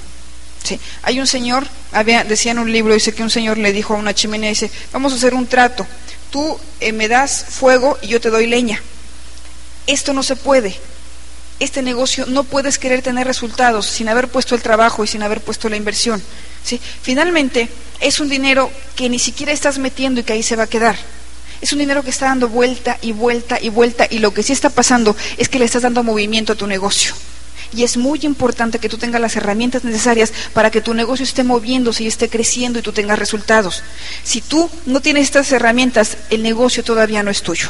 Sí. 0.63 0.79
Hay 1.01 1.19
un 1.19 1.27
señor, 1.27 1.67
había, 1.91 2.23
decía 2.23 2.53
en 2.53 2.59
un 2.59 2.71
libro, 2.71 2.93
dice 2.93 3.13
que 3.13 3.21
un 3.21 3.29
señor 3.29 3.57
le 3.57 3.73
dijo 3.73 3.93
a 3.93 3.97
una 3.97 4.15
chimenea, 4.15 4.49
dice, 4.49 4.71
vamos 4.93 5.11
a 5.11 5.17
hacer 5.17 5.33
un 5.33 5.45
trato, 5.45 5.85
tú 6.31 6.57
eh, 6.79 6.93
me 6.93 7.09
das 7.09 7.45
fuego 7.49 7.97
y 8.01 8.07
yo 8.07 8.21
te 8.21 8.29
doy 8.29 8.47
leña. 8.47 8.81
Esto 9.87 10.13
no 10.13 10.23
se 10.23 10.37
puede. 10.37 10.75
Este 11.59 11.81
negocio 11.81 12.25
no 12.25 12.45
puedes 12.45 12.79
querer 12.79 13.01
tener 13.01 13.27
resultados 13.27 13.85
sin 13.85 14.07
haber 14.07 14.29
puesto 14.29 14.55
el 14.55 14.61
trabajo 14.61 15.03
y 15.03 15.07
sin 15.07 15.21
haber 15.21 15.41
puesto 15.41 15.67
la 15.67 15.75
inversión. 15.75 16.23
¿sí? 16.63 16.79
Finalmente, 17.01 17.67
es 17.99 18.19
un 18.21 18.29
dinero 18.29 18.71
que 18.95 19.09
ni 19.09 19.19
siquiera 19.19 19.51
estás 19.51 19.77
metiendo 19.77 20.21
y 20.21 20.23
que 20.23 20.33
ahí 20.33 20.43
se 20.43 20.55
va 20.55 20.63
a 20.63 20.67
quedar. 20.67 20.95
Es 21.61 21.73
un 21.73 21.79
dinero 21.79 22.03
que 22.03 22.09
está 22.09 22.25
dando 22.25 22.49
vuelta 22.49 22.97
y 23.01 23.11
vuelta 23.11 23.59
y 23.61 23.69
vuelta 23.69 24.07
y 24.09 24.19
lo 24.19 24.33
que 24.33 24.43
sí 24.43 24.53
está 24.53 24.69
pasando 24.69 25.15
es 25.37 25.49
que 25.49 25.59
le 25.59 25.65
estás 25.65 25.83
dando 25.83 26.03
movimiento 26.03 26.53
a 26.53 26.55
tu 26.55 26.67
negocio 26.67 27.13
y 27.75 27.83
es 27.83 27.97
muy 27.97 28.19
importante 28.23 28.79
que 28.79 28.89
tú 28.89 28.97
tengas 28.97 29.21
las 29.21 29.35
herramientas 29.35 29.83
necesarias 29.83 30.31
para 30.53 30.69
que 30.69 30.81
tu 30.81 30.93
negocio 30.93 31.23
esté 31.23 31.43
moviéndose 31.43 32.03
y 32.03 32.07
esté 32.07 32.29
creciendo 32.29 32.79
y 32.79 32.81
tú 32.81 32.91
tengas 32.91 33.19
resultados. 33.19 33.83
Si 34.23 34.41
tú 34.41 34.69
no 34.85 35.01
tienes 35.01 35.23
estas 35.23 35.51
herramientas, 35.51 36.17
el 36.29 36.43
negocio 36.43 36.83
todavía 36.83 37.23
no 37.23 37.31
es 37.31 37.41
tuyo. 37.41 37.69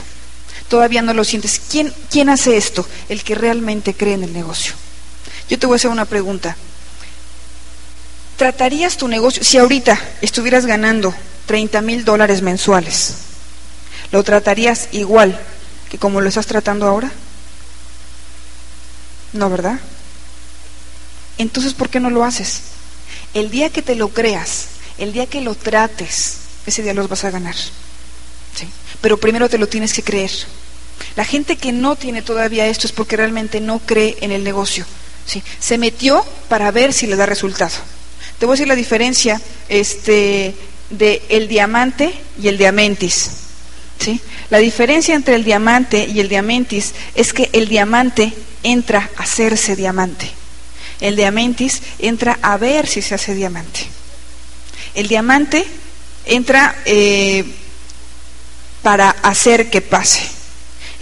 Todavía 0.68 1.02
no 1.02 1.14
lo 1.14 1.24
sientes. 1.24 1.62
¿Quién, 1.70 1.94
quién 2.10 2.30
hace 2.30 2.58
esto? 2.58 2.88
El 3.10 3.24
que 3.24 3.36
realmente 3.36 3.94
cree 3.94 4.14
en 4.14 4.24
el 4.24 4.34
negocio. 4.34 4.74
Yo 5.50 5.60
te 5.60 5.68
voy 5.68 5.76
a 5.76 5.78
hacer 5.78 5.92
una 5.92 6.06
pregunta. 6.06 6.56
¿Tratarías 8.38 8.98
tu 8.98 9.08
negocio, 9.08 9.44
si 9.44 9.58
ahorita 9.58 10.00
estuvieras 10.22 10.66
ganando 10.66 11.14
30 11.46 11.82
mil 11.82 12.04
dólares 12.04 12.42
mensuales, 12.42 13.16
¿lo 14.12 14.24
tratarías 14.24 14.90
igual 14.92 15.40
que 15.90 15.98
como 15.98 16.20
lo 16.20 16.28
estás 16.28 16.48
tratando 16.48 16.88
ahora? 16.88 17.12
No, 19.34 19.50
¿verdad? 19.50 19.80
Entonces, 21.38 21.74
¿por 21.74 21.90
qué 21.90 22.00
no 22.00 22.10
lo 22.10 22.24
haces? 22.24 22.62
El 23.34 23.50
día 23.50 23.70
que 23.70 23.82
te 23.82 23.96
lo 23.96 24.10
creas, 24.10 24.68
el 24.98 25.14
día 25.14 25.26
que 25.26 25.42
lo 25.42 25.56
trates, 25.56 26.38
ese 26.66 26.84
día 26.84 26.94
los 26.94 27.10
vas 27.10 27.24
a 27.24 27.32
ganar. 27.32 27.56
¿sí? 27.56 28.68
Pero 29.02 29.18
primero 29.18 29.50
te 29.50 29.58
lo 29.58 29.68
tienes 29.68 29.94
que 29.94 30.04
creer. 30.04 30.32
La 31.16 31.26
gente 31.26 31.58
que 31.58 31.72
no 31.72 31.96
tiene 31.96 32.22
todavía 32.22 32.68
esto 32.68 32.88
es 32.88 32.94
porque 32.94 33.18
realmente 33.18 33.60
no 33.60 33.80
cree 33.80 34.18
en 34.22 34.32
el 34.32 34.44
negocio. 34.44 34.86
¿sí? 35.26 35.44
Se 35.60 35.78
metió 35.78 36.26
para 36.50 36.72
ver 36.72 36.94
si 36.94 37.08
le 37.08 37.16
da 37.16 37.26
resultado. 37.26 37.74
Te 38.40 38.46
voy 38.46 38.54
a 38.54 38.56
decir 38.56 38.68
la 38.68 38.76
diferencia 38.76 39.42
este, 39.70 40.56
de 40.90 41.22
el 41.30 41.48
diamante 41.48 42.14
y 42.42 42.48
el 42.48 42.58
diamantis. 42.58 43.32
¿sí? 44.00 44.20
La 44.50 44.60
diferencia 44.60 45.16
entre 45.16 45.36
el 45.36 45.44
diamante 45.44 46.08
y 46.08 46.20
el 46.20 46.30
diamantis 46.30 46.94
es 47.16 47.34
que 47.34 47.50
el 47.54 47.68
diamante 47.68 48.34
entra 48.64 49.10
a 49.18 49.24
hacerse 49.24 49.76
diamante. 49.76 50.32
El 51.04 51.18
diamantis 51.18 51.82
entra 52.00 52.40
a 52.42 52.56
ver 52.56 52.88
si 52.88 53.02
se 53.02 53.14
hace 53.14 53.36
diamante. 53.36 53.82
El 54.96 55.10
diamante 55.10 55.68
entra 56.24 56.74
eh, 56.86 57.44
para 58.82 59.10
hacer 59.10 59.70
que 59.70 59.82
pase. 59.82 60.22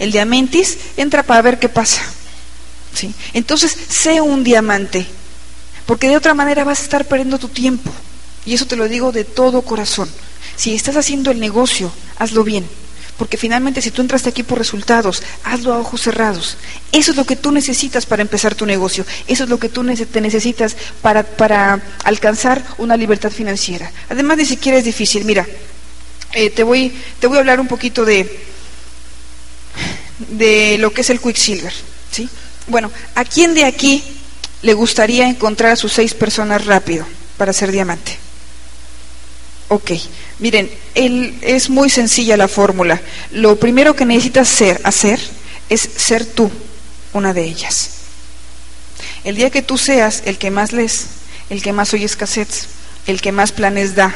El 0.00 0.10
diamantis 0.10 0.76
entra 0.96 1.22
para 1.22 1.42
ver 1.42 1.60
qué 1.60 1.68
pasa. 1.68 2.02
¿sí? 2.92 3.14
Entonces, 3.32 3.76
sé 3.88 4.20
un 4.20 4.42
diamante, 4.42 5.06
porque 5.86 6.08
de 6.08 6.16
otra 6.16 6.34
manera 6.34 6.64
vas 6.64 6.80
a 6.80 6.82
estar 6.82 7.04
perdiendo 7.04 7.38
tu 7.38 7.46
tiempo. 7.46 7.92
Y 8.44 8.54
eso 8.54 8.66
te 8.66 8.74
lo 8.74 8.88
digo 8.88 9.12
de 9.12 9.22
todo 9.22 9.62
corazón. 9.62 10.10
Si 10.56 10.74
estás 10.74 10.96
haciendo 10.96 11.30
el 11.30 11.38
negocio, 11.38 11.92
hazlo 12.18 12.42
bien. 12.42 12.68
Porque 13.22 13.36
finalmente 13.36 13.80
si 13.80 13.92
tú 13.92 14.02
entraste 14.02 14.30
aquí 14.30 14.42
por 14.42 14.58
resultados, 14.58 15.22
hazlo 15.44 15.72
a 15.72 15.78
ojos 15.78 16.02
cerrados. 16.02 16.56
Eso 16.90 17.12
es 17.12 17.16
lo 17.16 17.24
que 17.24 17.36
tú 17.36 17.52
necesitas 17.52 18.04
para 18.04 18.20
empezar 18.20 18.56
tu 18.56 18.66
negocio. 18.66 19.06
Eso 19.28 19.44
es 19.44 19.48
lo 19.48 19.60
que 19.60 19.68
tú 19.68 19.84
te 19.84 20.20
necesitas 20.20 20.76
para, 21.02 21.22
para 21.22 21.80
alcanzar 22.02 22.64
una 22.78 22.96
libertad 22.96 23.30
financiera. 23.30 23.92
Además, 24.08 24.38
ni 24.38 24.44
siquiera 24.44 24.76
es 24.76 24.84
difícil. 24.84 25.24
Mira, 25.24 25.46
eh, 26.32 26.50
te, 26.50 26.64
voy, 26.64 26.92
te 27.20 27.28
voy 27.28 27.36
a 27.36 27.40
hablar 27.42 27.60
un 27.60 27.68
poquito 27.68 28.04
de, 28.04 28.40
de 30.30 30.78
lo 30.78 30.92
que 30.92 31.02
es 31.02 31.10
el 31.10 31.20
Quicksilver. 31.20 31.72
¿sí? 32.10 32.28
Bueno, 32.66 32.90
¿a 33.14 33.24
quién 33.24 33.54
de 33.54 33.66
aquí 33.66 34.02
le 34.62 34.74
gustaría 34.74 35.28
encontrar 35.28 35.70
a 35.70 35.76
sus 35.76 35.92
seis 35.92 36.12
personas 36.12 36.66
rápido 36.66 37.06
para 37.36 37.52
ser 37.52 37.70
diamante? 37.70 38.18
Ok, 39.72 39.92
miren, 40.38 40.70
es 40.94 41.70
muy 41.70 41.88
sencilla 41.88 42.36
la 42.36 42.46
fórmula. 42.46 43.00
Lo 43.30 43.56
primero 43.56 43.96
que 43.96 44.04
necesitas 44.04 44.46
ser, 44.46 44.78
hacer 44.84 45.18
es 45.70 45.80
ser 45.96 46.26
tú 46.26 46.50
una 47.14 47.32
de 47.32 47.44
ellas. 47.44 47.88
El 49.24 49.34
día 49.34 49.48
que 49.48 49.62
tú 49.62 49.78
seas 49.78 50.24
el 50.26 50.36
que 50.36 50.50
más 50.50 50.72
lees, 50.74 51.06
el 51.48 51.62
que 51.62 51.72
más 51.72 51.94
oyes 51.94 52.16
cassettes, 52.16 52.66
el 53.06 53.22
que 53.22 53.32
más 53.32 53.50
planes 53.50 53.94
da, 53.94 54.14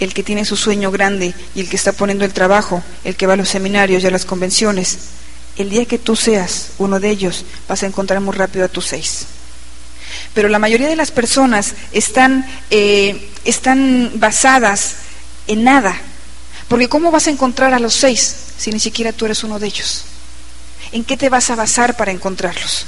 el 0.00 0.12
que 0.12 0.24
tiene 0.24 0.44
su 0.44 0.56
sueño 0.56 0.90
grande 0.90 1.34
y 1.54 1.60
el 1.60 1.68
que 1.68 1.76
está 1.76 1.92
poniendo 1.92 2.24
el 2.24 2.32
trabajo, 2.32 2.82
el 3.04 3.14
que 3.14 3.28
va 3.28 3.34
a 3.34 3.36
los 3.36 3.48
seminarios 3.48 4.02
y 4.02 4.08
a 4.08 4.10
las 4.10 4.24
convenciones, 4.24 4.98
el 5.56 5.70
día 5.70 5.84
que 5.84 6.00
tú 6.00 6.16
seas 6.16 6.70
uno 6.78 6.98
de 6.98 7.10
ellos, 7.10 7.44
vas 7.68 7.84
a 7.84 7.86
encontrar 7.86 8.20
muy 8.20 8.34
rápido 8.34 8.64
a 8.64 8.68
tus 8.68 8.86
seis. 8.86 9.26
Pero 10.36 10.50
la 10.50 10.58
mayoría 10.58 10.90
de 10.90 10.96
las 10.96 11.12
personas 11.12 11.74
están, 11.92 12.46
eh, 12.70 13.30
están 13.46 14.12
basadas 14.16 14.96
en 15.46 15.64
nada. 15.64 15.98
Porque 16.68 16.90
¿cómo 16.90 17.10
vas 17.10 17.26
a 17.26 17.30
encontrar 17.30 17.72
a 17.72 17.78
los 17.78 17.94
seis 17.94 18.36
si 18.58 18.70
ni 18.70 18.78
siquiera 18.78 19.14
tú 19.14 19.24
eres 19.24 19.44
uno 19.44 19.58
de 19.58 19.68
ellos? 19.68 20.04
¿En 20.92 21.04
qué 21.04 21.16
te 21.16 21.30
vas 21.30 21.48
a 21.48 21.56
basar 21.56 21.96
para 21.96 22.12
encontrarlos? 22.12 22.84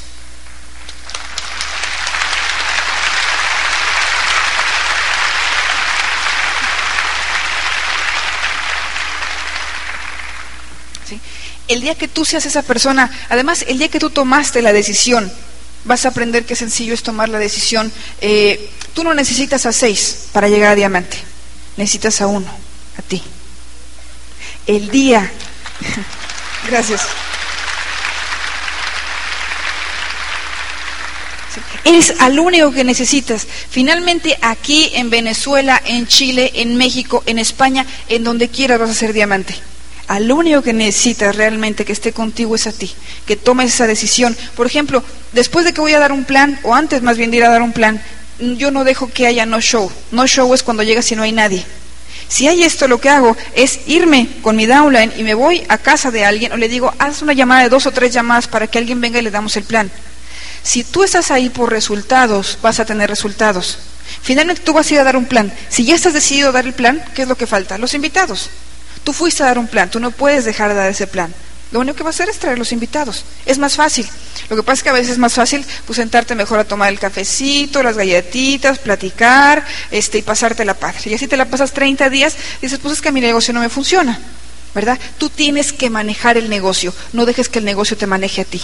El 11.66 11.80
día 11.80 11.94
que 11.94 12.09
tú 12.09 12.26
seas 12.26 12.44
esa 12.44 12.62
persona, 12.62 13.11
además 13.30 13.64
el 13.66 13.78
día 13.78 13.88
que 13.88 14.01
tú 14.01 14.11
tomaste 14.11 14.61
la 14.61 14.74
decisión 14.74 15.32
vas 15.89 16.05
a 16.05 16.11
aprender 16.11 16.45
qué 16.45 16.55
sencillo 16.55 16.95
es 16.95 17.03
tomar 17.03 17.28
la 17.28 17.39
decisión. 17.39 17.91
Eh, 18.20 18.70
tú 18.95 19.03
no 19.03 19.14
necesitas 19.14 19.66
a 19.66 19.72
seis 19.72 20.28
para 20.32 20.49
llegar 20.49 20.72
a 20.72 20.74
diamante, 20.76 21.16
necesitas 21.76 22.20
a 22.20 22.28
uno, 22.28 22.47
a 22.97 23.03
ti. 23.03 23.22
El 24.66 24.91
día, 24.91 25.28
gracias. 26.70 27.03
Eres 31.84 32.12
al 32.18 32.39
único 32.39 32.70
que 32.70 32.84
necesitas. 32.84 33.47
Finalmente 33.70 34.39
aquí 34.43 34.91
en 34.95 35.09
Venezuela, 35.09 35.82
en 35.86 36.07
Chile, 36.07 36.53
en 36.55 36.76
México, 36.76 37.22
en 37.24 37.39
España, 37.39 37.86
en 38.09 38.24
donde 38.24 38.49
quieras 38.49 38.78
vas 38.78 38.91
a 38.91 38.95
ser 38.95 39.14
diamante 39.14 39.55
al 40.09 40.32
único 40.32 40.62
que 40.62 40.72
necesitas 40.72 41.36
realmente 41.36 41.84
que 41.84 41.92
esté 41.92 42.12
contigo 42.12 42.54
es 42.54 42.66
a 42.66 42.72
ti, 42.72 42.92
que 43.26 43.36
tomes 43.36 43.74
esa 43.74 43.86
decisión. 43.86 44.36
Por 44.56 44.66
ejemplo, 44.66 45.04
después 45.32 45.64
de 45.64 45.74
que 45.74 45.82
voy 45.82 45.92
a 45.92 45.98
dar 45.98 46.12
un 46.12 46.24
plan, 46.24 46.59
o 46.62 46.74
antes 46.74 47.02
más 47.02 47.18
bien 47.18 47.30
de 47.30 47.36
ir 47.36 47.44
a 47.44 47.50
dar 47.50 47.62
un 47.62 47.72
plan, 47.72 48.02
yo 48.56 48.70
no 48.70 48.84
dejo 48.84 49.11
que 49.11 49.26
haya 49.26 49.44
no 49.46 49.61
show. 49.61 49.90
No 50.11 50.26
show 50.26 50.52
es 50.54 50.62
cuando 50.62 50.82
llegas 50.82 51.12
y 51.12 51.16
no 51.16 51.22
hay 51.22 51.32
nadie. 51.32 51.64
Si 52.28 52.48
hay 52.48 52.62
esto, 52.62 52.88
lo 52.88 53.00
que 53.00 53.11
hago 53.11 53.36
es 53.54 53.80
irme 53.86 54.28
con 54.42 54.56
mi 54.56 54.66
downline 54.66 55.12
y 55.16 55.22
me 55.22 55.34
voy 55.34 55.62
a 55.68 55.78
casa 55.78 56.11
de 56.11 56.24
alguien 56.24 56.52
o 56.52 56.56
le 56.56 56.68
digo, 56.68 56.92
haz 56.98 57.22
una 57.22 57.32
llamada 57.32 57.62
de 57.62 57.68
dos 57.68 57.86
o 57.86 57.90
tres 57.90 58.12
llamadas 58.12 58.48
para 58.48 58.66
que 58.66 58.78
alguien 58.78 59.00
venga 59.00 59.18
y 59.18 59.22
le 59.22 59.30
damos 59.30 59.56
el 59.56 59.64
plan. 59.64 59.90
Si 60.62 60.84
tú 60.84 61.04
estás 61.04 61.30
ahí 61.30 61.48
por 61.48 61.70
resultados, 61.70 62.59
vas 62.62 62.80
a 62.80 62.84
tener 62.84 63.09
resultados. 63.11 63.78
Finalmente 64.22 64.62
tú 64.62 64.72
vas 64.72 64.90
a 64.90 64.94
ir 64.94 65.00
a 65.00 65.04
dar 65.04 65.16
un 65.16 65.26
plan. 65.26 65.52
Si 65.68 65.84
ya 65.84 65.94
estás 65.94 66.14
decidido 66.14 66.48
a 66.48 66.52
dar 66.52 66.66
el 66.66 66.74
plan, 66.74 67.02
¿qué 67.14 67.22
es 67.22 67.28
lo 67.28 67.36
que 67.36 67.46
falta? 67.46 67.78
Los 67.78 67.94
invitados. 67.94 68.50
Tú 69.05 69.12
fuiste 69.12 69.43
a 69.43 69.47
dar 69.47 69.59
un 69.59 69.68
plan, 69.68 69.91
tú 69.91 70.01
no 70.01 70.11
puedes 70.11 70.45
dejar 70.45 70.70
de 70.70 70.76
dar 70.76 70.91
ese 70.91 71.07
plan. 71.07 71.32
Lo 71.70 71.80
único 71.80 71.97
que 71.97 72.03
vas 72.03 72.14
a 72.14 72.22
hacer 72.22 72.30
es 72.30 72.39
traer 72.39 72.59
los 72.59 72.72
invitados. 72.72 73.24
Es 73.45 73.59
más 73.59 73.76
fácil. 73.76 74.09
Lo 74.49 74.57
que 74.57 74.62
pasa 74.62 74.74
es 74.74 74.82
que 74.82 74.89
a 74.89 74.95
veces 74.95 75.11
es 75.11 75.18
más 75.18 75.34
fácil 75.34 75.64
pues, 75.86 75.99
sentarte 75.99 76.34
mejor 76.34 76.59
a 76.59 76.64
tomar 76.64 76.91
el 76.91 76.99
cafecito, 76.99 77.82
las 77.82 77.97
galletitas, 77.97 78.78
platicar 78.78 79.64
este, 79.91 80.18
y 80.18 80.22
pasarte 80.22 80.64
la 80.64 80.74
paz. 80.74 81.07
Y 81.07 81.14
así 81.14 81.28
te 81.28 81.36
la 81.36 81.45
pasas 81.45 81.72
30 81.72 82.09
días, 82.09 82.36
dices, 82.62 82.78
pues 82.78 82.95
es 82.95 83.03
que 83.03 83.12
mi 83.12 83.20
negocio 83.20 83.53
no 83.53 83.61
me 83.61 83.68
funciona. 83.68 84.18
¿verdad? 84.74 84.99
Tú 85.18 85.28
tienes 85.30 85.72
que 85.72 85.91
manejar 85.91 86.36
el 86.36 86.49
negocio, 86.49 86.95
no 87.12 87.26
dejes 87.26 87.49
que 87.49 87.59
el 87.59 87.64
negocio 87.64 87.97
te 87.97 88.07
maneje 88.07 88.43
a 88.43 88.45
ti. 88.45 88.62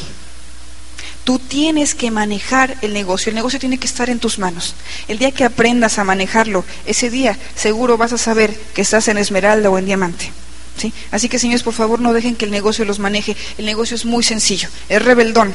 Tú 1.24 1.38
tienes 1.38 1.94
que 1.94 2.10
manejar 2.10 2.76
el 2.82 2.92
negocio, 2.92 3.30
el 3.30 3.34
negocio 3.34 3.58
tiene 3.58 3.78
que 3.78 3.86
estar 3.86 4.10
en 4.10 4.18
tus 4.18 4.38
manos. 4.38 4.74
El 5.08 5.18
día 5.18 5.32
que 5.32 5.44
aprendas 5.44 5.98
a 5.98 6.04
manejarlo, 6.04 6.64
ese 6.84 7.08
día 7.08 7.38
seguro 7.56 7.96
vas 7.96 8.12
a 8.12 8.18
saber 8.18 8.54
que 8.74 8.82
estás 8.82 9.08
en 9.08 9.16
esmeralda 9.16 9.70
o 9.70 9.78
en 9.78 9.86
diamante. 9.86 10.30
¿sí? 10.76 10.92
Así 11.10 11.30
que 11.30 11.38
señores, 11.38 11.62
por 11.62 11.72
favor, 11.72 12.00
no 12.00 12.12
dejen 12.12 12.36
que 12.36 12.44
el 12.44 12.50
negocio 12.50 12.84
los 12.84 12.98
maneje. 12.98 13.36
El 13.56 13.64
negocio 13.64 13.94
es 13.94 14.04
muy 14.04 14.22
sencillo, 14.22 14.68
es 14.90 15.02
rebeldón. 15.02 15.54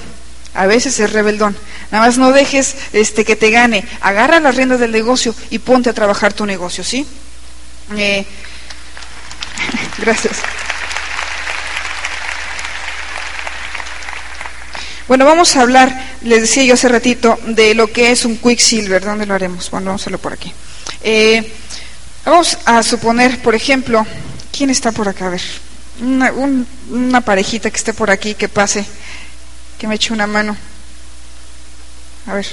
A 0.55 0.65
veces 0.65 0.99
es 0.99 1.13
rebeldón. 1.13 1.55
Nada 1.91 2.07
más 2.07 2.17
no 2.17 2.32
dejes 2.32 2.76
este, 2.91 3.24
que 3.24 3.36
te 3.36 3.51
gane. 3.51 3.86
Agarra 4.01 4.39
las 4.39 4.55
riendas 4.55 4.80
del 4.80 4.91
negocio 4.91 5.36
y 5.51 5.59
ponte 5.59 5.91
a 5.91 5.93
trabajar 5.93 6.34
tu 6.34 6.47
negocio, 6.47 6.84
¿sí? 6.84 7.05
Eh, 7.95 8.26
gracias. 9.99 10.38
Bueno, 15.10 15.26
vamos 15.26 15.55
a 15.55 15.62
hablar, 15.62 15.91
les 16.22 16.41
decía 16.41 16.64
yo 16.64 16.76
hace 16.76 16.88
ratito, 16.88 17.39
de 17.47 17.74
lo 17.74 17.91
que 17.91 18.12
es 18.12 18.26
un 18.26 18.38
Quicksilver. 18.38 19.03
¿Dónde 19.03 19.26
lo 19.26 19.34
haremos? 19.34 19.72
Bueno, 19.72 19.88
vamos 19.88 20.01
a 20.01 20.03
hacerlo 20.03 20.20
por 20.20 20.34
aquí. 20.34 20.53
Eh, 21.01 21.51
vamos 22.24 22.60
a 22.64 22.84
suponer, 22.84 23.41
por 23.41 23.55
ejemplo, 23.55 24.05
¿quién 24.55 24.70
está 24.70 24.91
por 24.91 25.10
acá? 25.10 25.26
A 25.26 25.30
ver, 25.32 25.41
una, 25.99 26.32
una 26.91 27.22
parejita 27.22 27.72
que 27.72 27.78
esté 27.78 27.91
por 27.91 28.12
aquí, 28.12 28.36
que 28.36 28.49
pase, 28.49 28.86
que 29.80 29.88
me 29.88 29.95
eche 29.95 30.14
una 30.14 30.28
mano. 30.28 30.55
A 32.28 32.36
ver, 32.36 32.45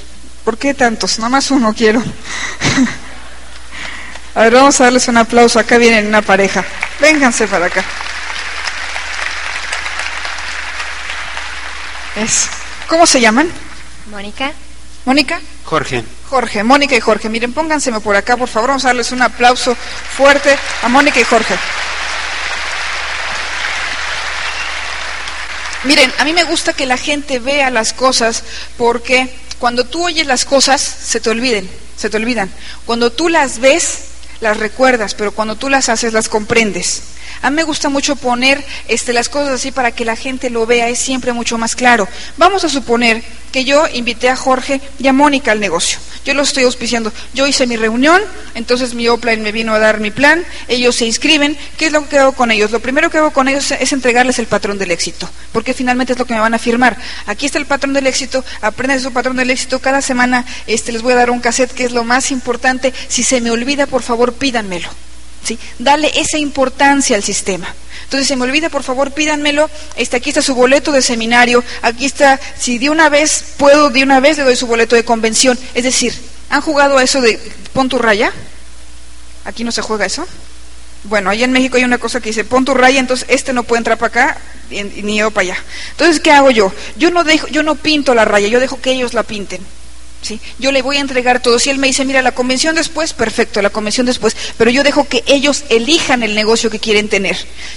¿por 0.42 0.56
qué 0.56 0.72
tantos? 0.72 1.18
Nada 1.18 1.28
más 1.28 1.50
uno 1.50 1.74
quiero. 1.74 2.02
a 4.34 4.40
ver, 4.40 4.54
vamos 4.54 4.80
a 4.80 4.84
darles 4.84 5.06
un 5.08 5.18
aplauso. 5.18 5.58
Acá 5.58 5.76
vienen 5.76 6.06
una 6.06 6.22
pareja. 6.22 6.64
Vénganse 7.02 7.48
para 7.48 7.66
acá. 7.66 7.84
¿Cómo 12.88 13.06
se 13.06 13.20
llaman? 13.20 13.50
Mónica. 14.10 14.52
¿Mónica? 15.04 15.40
Jorge. 15.64 16.02
Jorge, 16.30 16.64
Mónica 16.64 16.96
y 16.96 17.00
Jorge. 17.00 17.28
Miren, 17.28 17.52
pónganseme 17.52 18.00
por 18.00 18.16
acá, 18.16 18.36
por 18.36 18.48
favor. 18.48 18.70
Vamos 18.70 18.84
a 18.84 18.88
darles 18.88 19.12
un 19.12 19.22
aplauso 19.22 19.74
fuerte 19.74 20.56
a 20.82 20.88
Mónica 20.88 21.20
y 21.20 21.24
Jorge. 21.24 21.56
Miren, 25.84 26.12
a 26.18 26.24
mí 26.24 26.32
me 26.32 26.44
gusta 26.44 26.72
que 26.72 26.86
la 26.86 26.96
gente 26.96 27.38
vea 27.38 27.70
las 27.70 27.92
cosas 27.92 28.42
porque 28.76 29.32
cuando 29.58 29.84
tú 29.84 30.04
oyes 30.04 30.26
las 30.26 30.44
cosas 30.44 30.80
se 30.80 31.20
te 31.20 31.30
olviden, 31.30 31.70
se 31.96 32.10
te 32.10 32.16
olvidan. 32.16 32.50
Cuando 32.86 33.12
tú 33.12 33.28
las 33.28 33.60
ves, 33.60 34.04
las 34.40 34.56
recuerdas, 34.56 35.14
pero 35.14 35.32
cuando 35.32 35.56
tú 35.56 35.68
las 35.68 35.88
haces, 35.88 36.12
las 36.12 36.28
comprendes. 36.28 37.02
A 37.42 37.50
mí 37.50 37.56
me 37.56 37.64
gusta 37.64 37.88
mucho 37.88 38.16
poner 38.16 38.64
este, 38.88 39.12
las 39.12 39.28
cosas 39.28 39.54
así 39.54 39.70
para 39.70 39.92
que 39.92 40.04
la 40.04 40.16
gente 40.16 40.50
lo 40.50 40.66
vea, 40.66 40.88
es 40.88 40.98
siempre 40.98 41.32
mucho 41.32 41.58
más 41.58 41.76
claro. 41.76 42.08
Vamos 42.36 42.64
a 42.64 42.68
suponer 42.68 43.22
que 43.52 43.64
yo 43.64 43.86
invité 43.92 44.28
a 44.28 44.36
Jorge 44.36 44.80
y 44.98 45.06
a 45.06 45.12
Mónica 45.12 45.52
al 45.52 45.60
negocio. 45.60 45.98
Yo 46.26 46.34
lo 46.34 46.42
estoy 46.42 46.64
auspiciando. 46.64 47.12
Yo 47.34 47.46
hice 47.46 47.66
mi 47.66 47.76
reunión, 47.76 48.20
entonces 48.54 48.94
mi 48.94 49.08
Opline 49.08 49.42
me 49.42 49.52
vino 49.52 49.72
a 49.74 49.78
dar 49.78 50.00
mi 50.00 50.10
plan, 50.10 50.44
ellos 50.66 50.96
se 50.96 51.06
inscriben. 51.06 51.56
¿Qué 51.78 51.86
es 51.86 51.92
lo 51.92 52.08
que 52.08 52.18
hago 52.18 52.32
con 52.32 52.50
ellos? 52.50 52.70
Lo 52.72 52.80
primero 52.80 53.10
que 53.10 53.18
hago 53.18 53.30
con 53.30 53.48
ellos 53.48 53.70
es 53.70 53.92
entregarles 53.92 54.38
el 54.40 54.46
patrón 54.46 54.76
del 54.76 54.90
éxito, 54.90 55.30
porque 55.52 55.72
finalmente 55.72 56.14
es 56.14 56.18
lo 56.18 56.24
que 56.24 56.34
me 56.34 56.40
van 56.40 56.52
a 56.52 56.58
firmar. 56.58 56.96
Aquí 57.26 57.46
está 57.46 57.58
el 57.58 57.66
patrón 57.66 57.92
del 57.92 58.06
éxito, 58.06 58.44
aprendan 58.60 59.00
su 59.00 59.12
patrón 59.12 59.36
del 59.36 59.50
éxito. 59.50 59.78
Cada 59.78 60.02
semana 60.02 60.44
este, 60.66 60.92
les 60.92 61.02
voy 61.02 61.12
a 61.12 61.16
dar 61.16 61.30
un 61.30 61.40
cassette 61.40 61.72
que 61.72 61.84
es 61.84 61.92
lo 61.92 62.02
más 62.02 62.32
importante. 62.32 62.92
Si 63.08 63.22
se 63.22 63.40
me 63.40 63.50
olvida, 63.50 63.86
por 63.86 64.02
favor, 64.02 64.25
pídanmelo. 64.32 64.88
¿sí? 65.44 65.58
Dale 65.78 66.12
esa 66.14 66.38
importancia 66.38 67.16
al 67.16 67.22
sistema. 67.22 67.74
Entonces, 68.04 68.28
se 68.28 68.36
me 68.36 68.44
olvida, 68.44 68.68
por 68.68 68.82
favor, 68.82 69.12
pídanmelo. 69.12 69.68
Este, 69.96 70.16
aquí 70.16 70.30
está 70.30 70.42
su 70.42 70.54
boleto 70.54 70.92
de 70.92 71.02
seminario. 71.02 71.64
Aquí 71.82 72.04
está, 72.04 72.38
si 72.58 72.78
de 72.78 72.90
una 72.90 73.08
vez 73.08 73.44
puedo, 73.56 73.90
de 73.90 74.02
una 74.02 74.20
vez 74.20 74.38
le 74.38 74.44
doy 74.44 74.56
su 74.56 74.66
boleto 74.66 74.94
de 74.94 75.04
convención. 75.04 75.58
Es 75.74 75.84
decir, 75.84 76.14
¿han 76.50 76.60
jugado 76.60 76.98
a 76.98 77.02
eso 77.02 77.20
de 77.20 77.40
pon 77.72 77.88
tu 77.88 77.98
raya? 77.98 78.32
¿Aquí 79.44 79.64
no 79.64 79.72
se 79.72 79.82
juega 79.82 80.06
eso? 80.06 80.26
Bueno, 81.04 81.30
allá 81.30 81.44
en 81.44 81.52
México 81.52 81.76
hay 81.76 81.84
una 81.84 81.98
cosa 81.98 82.20
que 82.20 82.30
dice 82.30 82.44
pon 82.44 82.64
tu 82.64 82.74
raya, 82.74 82.98
entonces 82.98 83.26
este 83.30 83.52
no 83.52 83.62
puede 83.62 83.78
entrar 83.78 83.96
para 83.96 84.08
acá 84.08 84.38
ni 84.70 85.18
yo 85.18 85.30
para 85.30 85.42
allá. 85.42 85.64
Entonces, 85.92 86.20
¿qué 86.20 86.32
hago 86.32 86.50
yo? 86.50 86.72
Yo 86.96 87.10
no, 87.10 87.24
dejo, 87.24 87.46
yo 87.48 87.62
no 87.62 87.76
pinto 87.76 88.14
la 88.14 88.24
raya, 88.24 88.48
yo 88.48 88.60
dejo 88.60 88.80
que 88.80 88.92
ellos 88.92 89.14
la 89.14 89.22
pinten. 89.22 89.60
Yo 90.58 90.72
le 90.72 90.82
voy 90.82 90.96
a 90.96 91.00
entregar 91.00 91.40
todo. 91.40 91.58
Si 91.58 91.70
él 91.70 91.78
me 91.78 91.86
dice, 91.86 92.04
mira, 92.04 92.22
la 92.22 92.32
convención 92.32 92.74
después, 92.74 93.12
perfecto, 93.12 93.62
la 93.62 93.70
convención 93.70 94.06
después, 94.06 94.36
pero 94.56 94.70
yo 94.70 94.82
dejo 94.82 95.08
que 95.08 95.22
ellos 95.26 95.64
elijan 95.68 96.22
el 96.22 96.34
negocio 96.34 96.70
que 96.70 96.78
quieren 96.78 97.08
tener. 97.08 97.36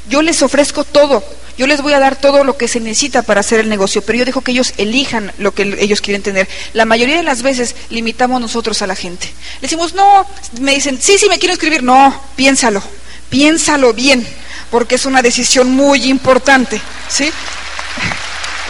Yo 0.09 0.21
les 0.21 0.41
ofrezco 0.41 0.83
todo, 0.83 1.23
yo 1.59 1.67
les 1.67 1.81
voy 1.81 1.91
a 1.91 1.99
dar 1.99 2.15
todo 2.15 2.45
lo 2.45 2.55
que 2.55 2.69
se 2.69 2.79
necesita 2.79 3.21
para 3.21 3.41
hacer 3.41 3.59
el 3.59 3.67
negocio, 3.67 4.01
pero 4.01 4.17
yo 4.17 4.23
dejo 4.23 4.39
que 4.39 4.51
ellos 4.51 4.73
elijan 4.77 5.33
lo 5.37 5.53
que 5.53 5.63
ellos 5.79 5.99
quieren 5.99 6.23
tener. 6.23 6.47
La 6.71 6.85
mayoría 6.85 7.17
de 7.17 7.23
las 7.23 7.41
veces 7.41 7.75
limitamos 7.89 8.39
nosotros 8.39 8.81
a 8.81 8.87
la 8.87 8.95
gente. 8.95 9.27
Le 9.55 9.63
decimos, 9.63 9.93
no, 9.93 10.25
me 10.61 10.73
dicen, 10.73 10.97
sí, 11.01 11.17
sí, 11.17 11.27
me 11.27 11.37
quiero 11.37 11.53
escribir. 11.53 11.83
No, 11.83 12.17
piénsalo, 12.37 12.81
piénsalo 13.29 13.93
bien, 13.93 14.25
porque 14.71 14.95
es 14.95 15.05
una 15.05 15.21
decisión 15.21 15.69
muy 15.71 16.05
importante, 16.05 16.81
¿sí? 17.09 17.29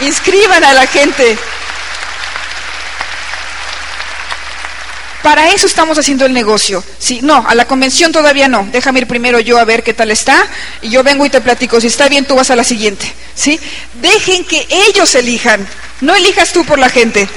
Inscriban 0.04 0.64
a 0.64 0.74
la 0.74 0.88
gente, 0.88 1.38
Para 5.22 5.50
eso 5.50 5.66
estamos 5.66 5.98
haciendo 5.98 6.24
el 6.24 6.32
negocio. 6.32 6.82
Sí, 6.98 7.20
no, 7.22 7.44
a 7.46 7.54
la 7.54 7.66
convención 7.66 8.10
todavía 8.10 8.48
no. 8.48 8.66
Déjame 8.72 9.00
ir 9.00 9.06
primero 9.06 9.38
yo 9.38 9.58
a 9.58 9.64
ver 9.64 9.82
qué 9.82 9.92
tal 9.92 10.10
está 10.10 10.46
y 10.80 10.88
yo 10.88 11.02
vengo 11.02 11.26
y 11.26 11.30
te 11.30 11.40
platico. 11.42 11.80
Si 11.80 11.88
está 11.88 12.08
bien, 12.08 12.24
tú 12.24 12.36
vas 12.36 12.50
a 12.50 12.56
la 12.56 12.64
siguiente. 12.64 13.12
¿Sí? 13.34 13.60
Dejen 14.00 14.44
que 14.44 14.66
ellos 14.70 15.14
elijan. 15.14 15.66
No 16.00 16.14
elijas 16.14 16.52
tú 16.52 16.64
por 16.64 16.78
la 16.78 16.88
gente. 16.88 17.28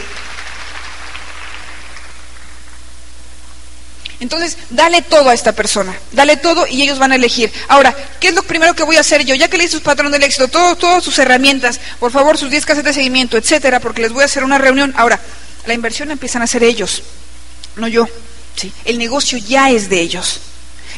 Entonces, 4.21 4.57
dale 4.69 5.01
todo 5.01 5.29
a 5.29 5.33
esta 5.33 5.51
persona, 5.51 5.93
dale 6.13 6.37
todo 6.37 6.65
y 6.65 6.81
ellos 6.81 6.97
van 6.97 7.11
a 7.11 7.15
elegir. 7.15 7.51
Ahora, 7.67 7.93
¿qué 8.21 8.29
es 8.29 8.33
lo 8.33 8.43
primero 8.43 8.73
que 8.73 8.83
voy 8.83 8.95
a 8.95 9.01
hacer 9.01 9.25
yo? 9.25 9.35
Ya 9.35 9.49
que 9.49 9.57
le 9.57 9.65
hice 9.65 9.73
sus 9.73 9.81
patrones 9.81 10.13
del 10.13 10.23
éxito, 10.23 10.47
todo, 10.47 10.77
todas 10.77 11.03
sus 11.03 11.19
herramientas, 11.19 11.81
por 11.99 12.09
favor, 12.09 12.37
sus 12.37 12.49
10 12.49 12.65
casas 12.65 12.85
de 12.85 12.93
seguimiento, 12.93 13.35
etcétera, 13.35 13.81
porque 13.81 14.01
les 14.01 14.13
voy 14.13 14.21
a 14.21 14.25
hacer 14.25 14.45
una 14.45 14.57
reunión. 14.57 14.93
Ahora, 14.95 15.19
la 15.65 15.73
inversión 15.73 16.09
empiezan 16.09 16.41
a 16.41 16.45
hacer 16.45 16.63
ellos 16.63 17.03
no 17.75 17.87
yo. 17.87 18.07
¿sí? 18.55 18.71
El 18.85 18.97
negocio 18.97 19.37
ya 19.37 19.69
es 19.69 19.89
de 19.89 20.01
ellos. 20.01 20.39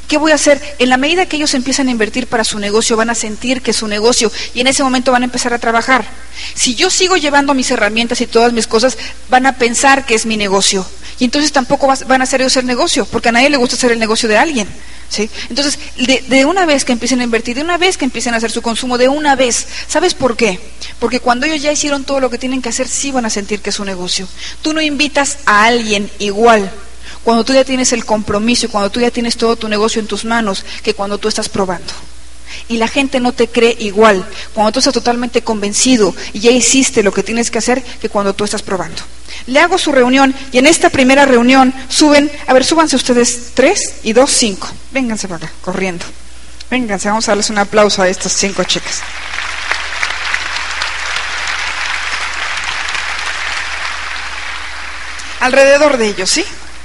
¿Qué 0.07 0.17
voy 0.17 0.32
a 0.32 0.36
hacer? 0.36 0.61
En 0.78 0.89
la 0.89 0.97
medida 0.97 1.26
que 1.26 1.38
ellos 1.38 1.53
empiezan 1.55 1.88
a 1.88 1.91
invertir 1.91 2.28
para 2.28 2.43
su 2.43 2.59
negocio, 2.59 2.95
van 2.95 3.09
a 3.09 3.15
sentir 3.15 3.61
que 3.61 3.71
es 3.71 3.78
su 3.78 3.88
negocio 3.88 4.32
y 4.53 4.59
en 4.59 4.67
ese 4.67 4.84
momento 4.84 5.11
van 5.11 5.23
a 5.23 5.26
empezar 5.26 5.53
a 5.53 5.59
trabajar. 5.59 6.05
Si 6.53 6.76
yo 6.76 6.89
sigo 6.89 7.17
llevando 7.17 7.53
mis 7.53 7.71
herramientas 7.71 8.21
y 8.21 8.28
todas 8.28 8.53
mis 8.53 8.67
cosas, 8.67 8.97
van 9.30 9.47
a 9.47 9.57
pensar 9.57 10.05
que 10.05 10.13
es 10.13 10.26
mi 10.26 10.38
negocio. 10.38 10.86
Y 11.20 11.26
entonces 11.26 11.51
tampoco 11.51 11.88
van 12.07 12.22
a 12.22 12.24
hacer 12.24 12.41
ellos 12.41 12.57
el 12.57 12.66
negocio, 12.66 13.05
porque 13.05 13.30
a 13.30 13.32
nadie 13.32 13.49
le 13.49 13.57
gusta 13.57 13.76
hacer 13.76 13.91
el 13.91 13.99
negocio 13.99 14.28
de 14.28 14.38
alguien. 14.38 14.68
¿sí? 15.09 15.30
Entonces, 15.49 15.80
de, 15.97 16.45
una 16.45 16.66
vez 16.66 16.84
que 16.84 16.91
empiecen 16.91 17.22
a 17.22 17.24
invertir, 17.24 17.55
de 17.55 17.61
una 17.61 17.78
vez 17.78 17.97
que 17.97 18.05
empiecen 18.05 18.34
a 18.34 18.38
hacer 18.38 18.51
su 18.51 18.61
consumo, 18.61 18.97
de 18.97 19.07
una 19.07 19.36
vez, 19.36 19.68
¿sabes 19.88 20.13
por 20.13 20.36
qué? 20.36 20.59
Porque 20.99 21.20
cuando 21.20 21.45
ellos 21.45 21.61
ya 21.61 21.72
hicieron 21.72 22.03
todo 22.03 22.20
lo 22.20 22.30
que 22.30 22.38
tienen 22.38 22.61
que 22.61 22.70
hacer, 22.70 22.88
sí 22.88 23.11
van 23.11 23.26
a 23.26 23.30
sentir 23.30 23.61
que 23.61 23.70
es 23.70 23.76
su 23.76 23.86
negocio. 23.86 24.28
Tú 24.61 24.74
no 24.74 24.82
invitas 24.82 25.38
a 25.45 25.66
alguien 25.66 26.09
igual 26.20 26.70
cuando 27.24 27.43
tú 27.43 27.53
ya 27.53 27.66
tienes 27.66 27.91
el 27.91 28.05
compromiso 28.05 28.68
y 28.68 28.70
cuando 28.70 28.91
tú 28.91 28.99
ya 28.99 29.09
tienes 29.09 29.36
todo 29.36 29.55
tu 29.55 29.68
negocio 29.68 29.99
en 29.99 30.07
tus 30.07 30.26
manos 30.26 30.63
que 30.84 30.93
cuando 30.93 31.18
tú 31.18 31.28
estás 31.28 31.49
probando. 31.49 31.91
Y 32.67 32.77
la 32.77 32.87
gente 32.87 33.19
no 33.19 33.31
te 33.33 33.47
cree 33.47 33.75
igual 33.79 34.25
cuando 34.53 34.71
tú 34.71 34.79
estás 34.79 34.93
totalmente 34.93 35.41
convencido 35.41 36.15
y 36.33 36.39
ya 36.39 36.51
hiciste 36.51 37.03
lo 37.03 37.13
que 37.13 37.23
tienes 37.23 37.51
que 37.51 37.59
hacer 37.59 37.81
que 37.83 38.09
cuando 38.09 38.33
tú 38.33 38.43
estás 38.43 38.61
probando. 38.61 39.01
Le 39.47 39.59
hago 39.59 39.77
su 39.77 39.91
reunión 39.91 40.33
y 40.51 40.57
en 40.57 40.65
esta 40.65 40.89
primera 40.89 41.25
reunión 41.25 41.73
suben, 41.89 42.31
a 42.47 42.53
ver, 42.53 42.65
súbanse 42.65 42.95
ustedes 42.95 43.51
tres 43.53 43.95
y 44.03 44.13
dos, 44.13 44.31
cinco. 44.31 44.69
Vénganse 44.91 45.27
para 45.27 45.45
acá, 45.45 45.53
corriendo. 45.61 46.05
Vénganse, 46.69 47.09
vamos 47.09 47.27
a 47.27 47.31
darles 47.31 47.49
un 47.49 47.57
aplauso 47.57 48.01
a 48.01 48.07
estas 48.09 48.31
cinco 48.31 48.63
chicas. 48.63 49.01
Alrededor 55.41 55.97
de 55.97 56.07
ellos, 56.07 56.29
¿sí? 56.29 56.43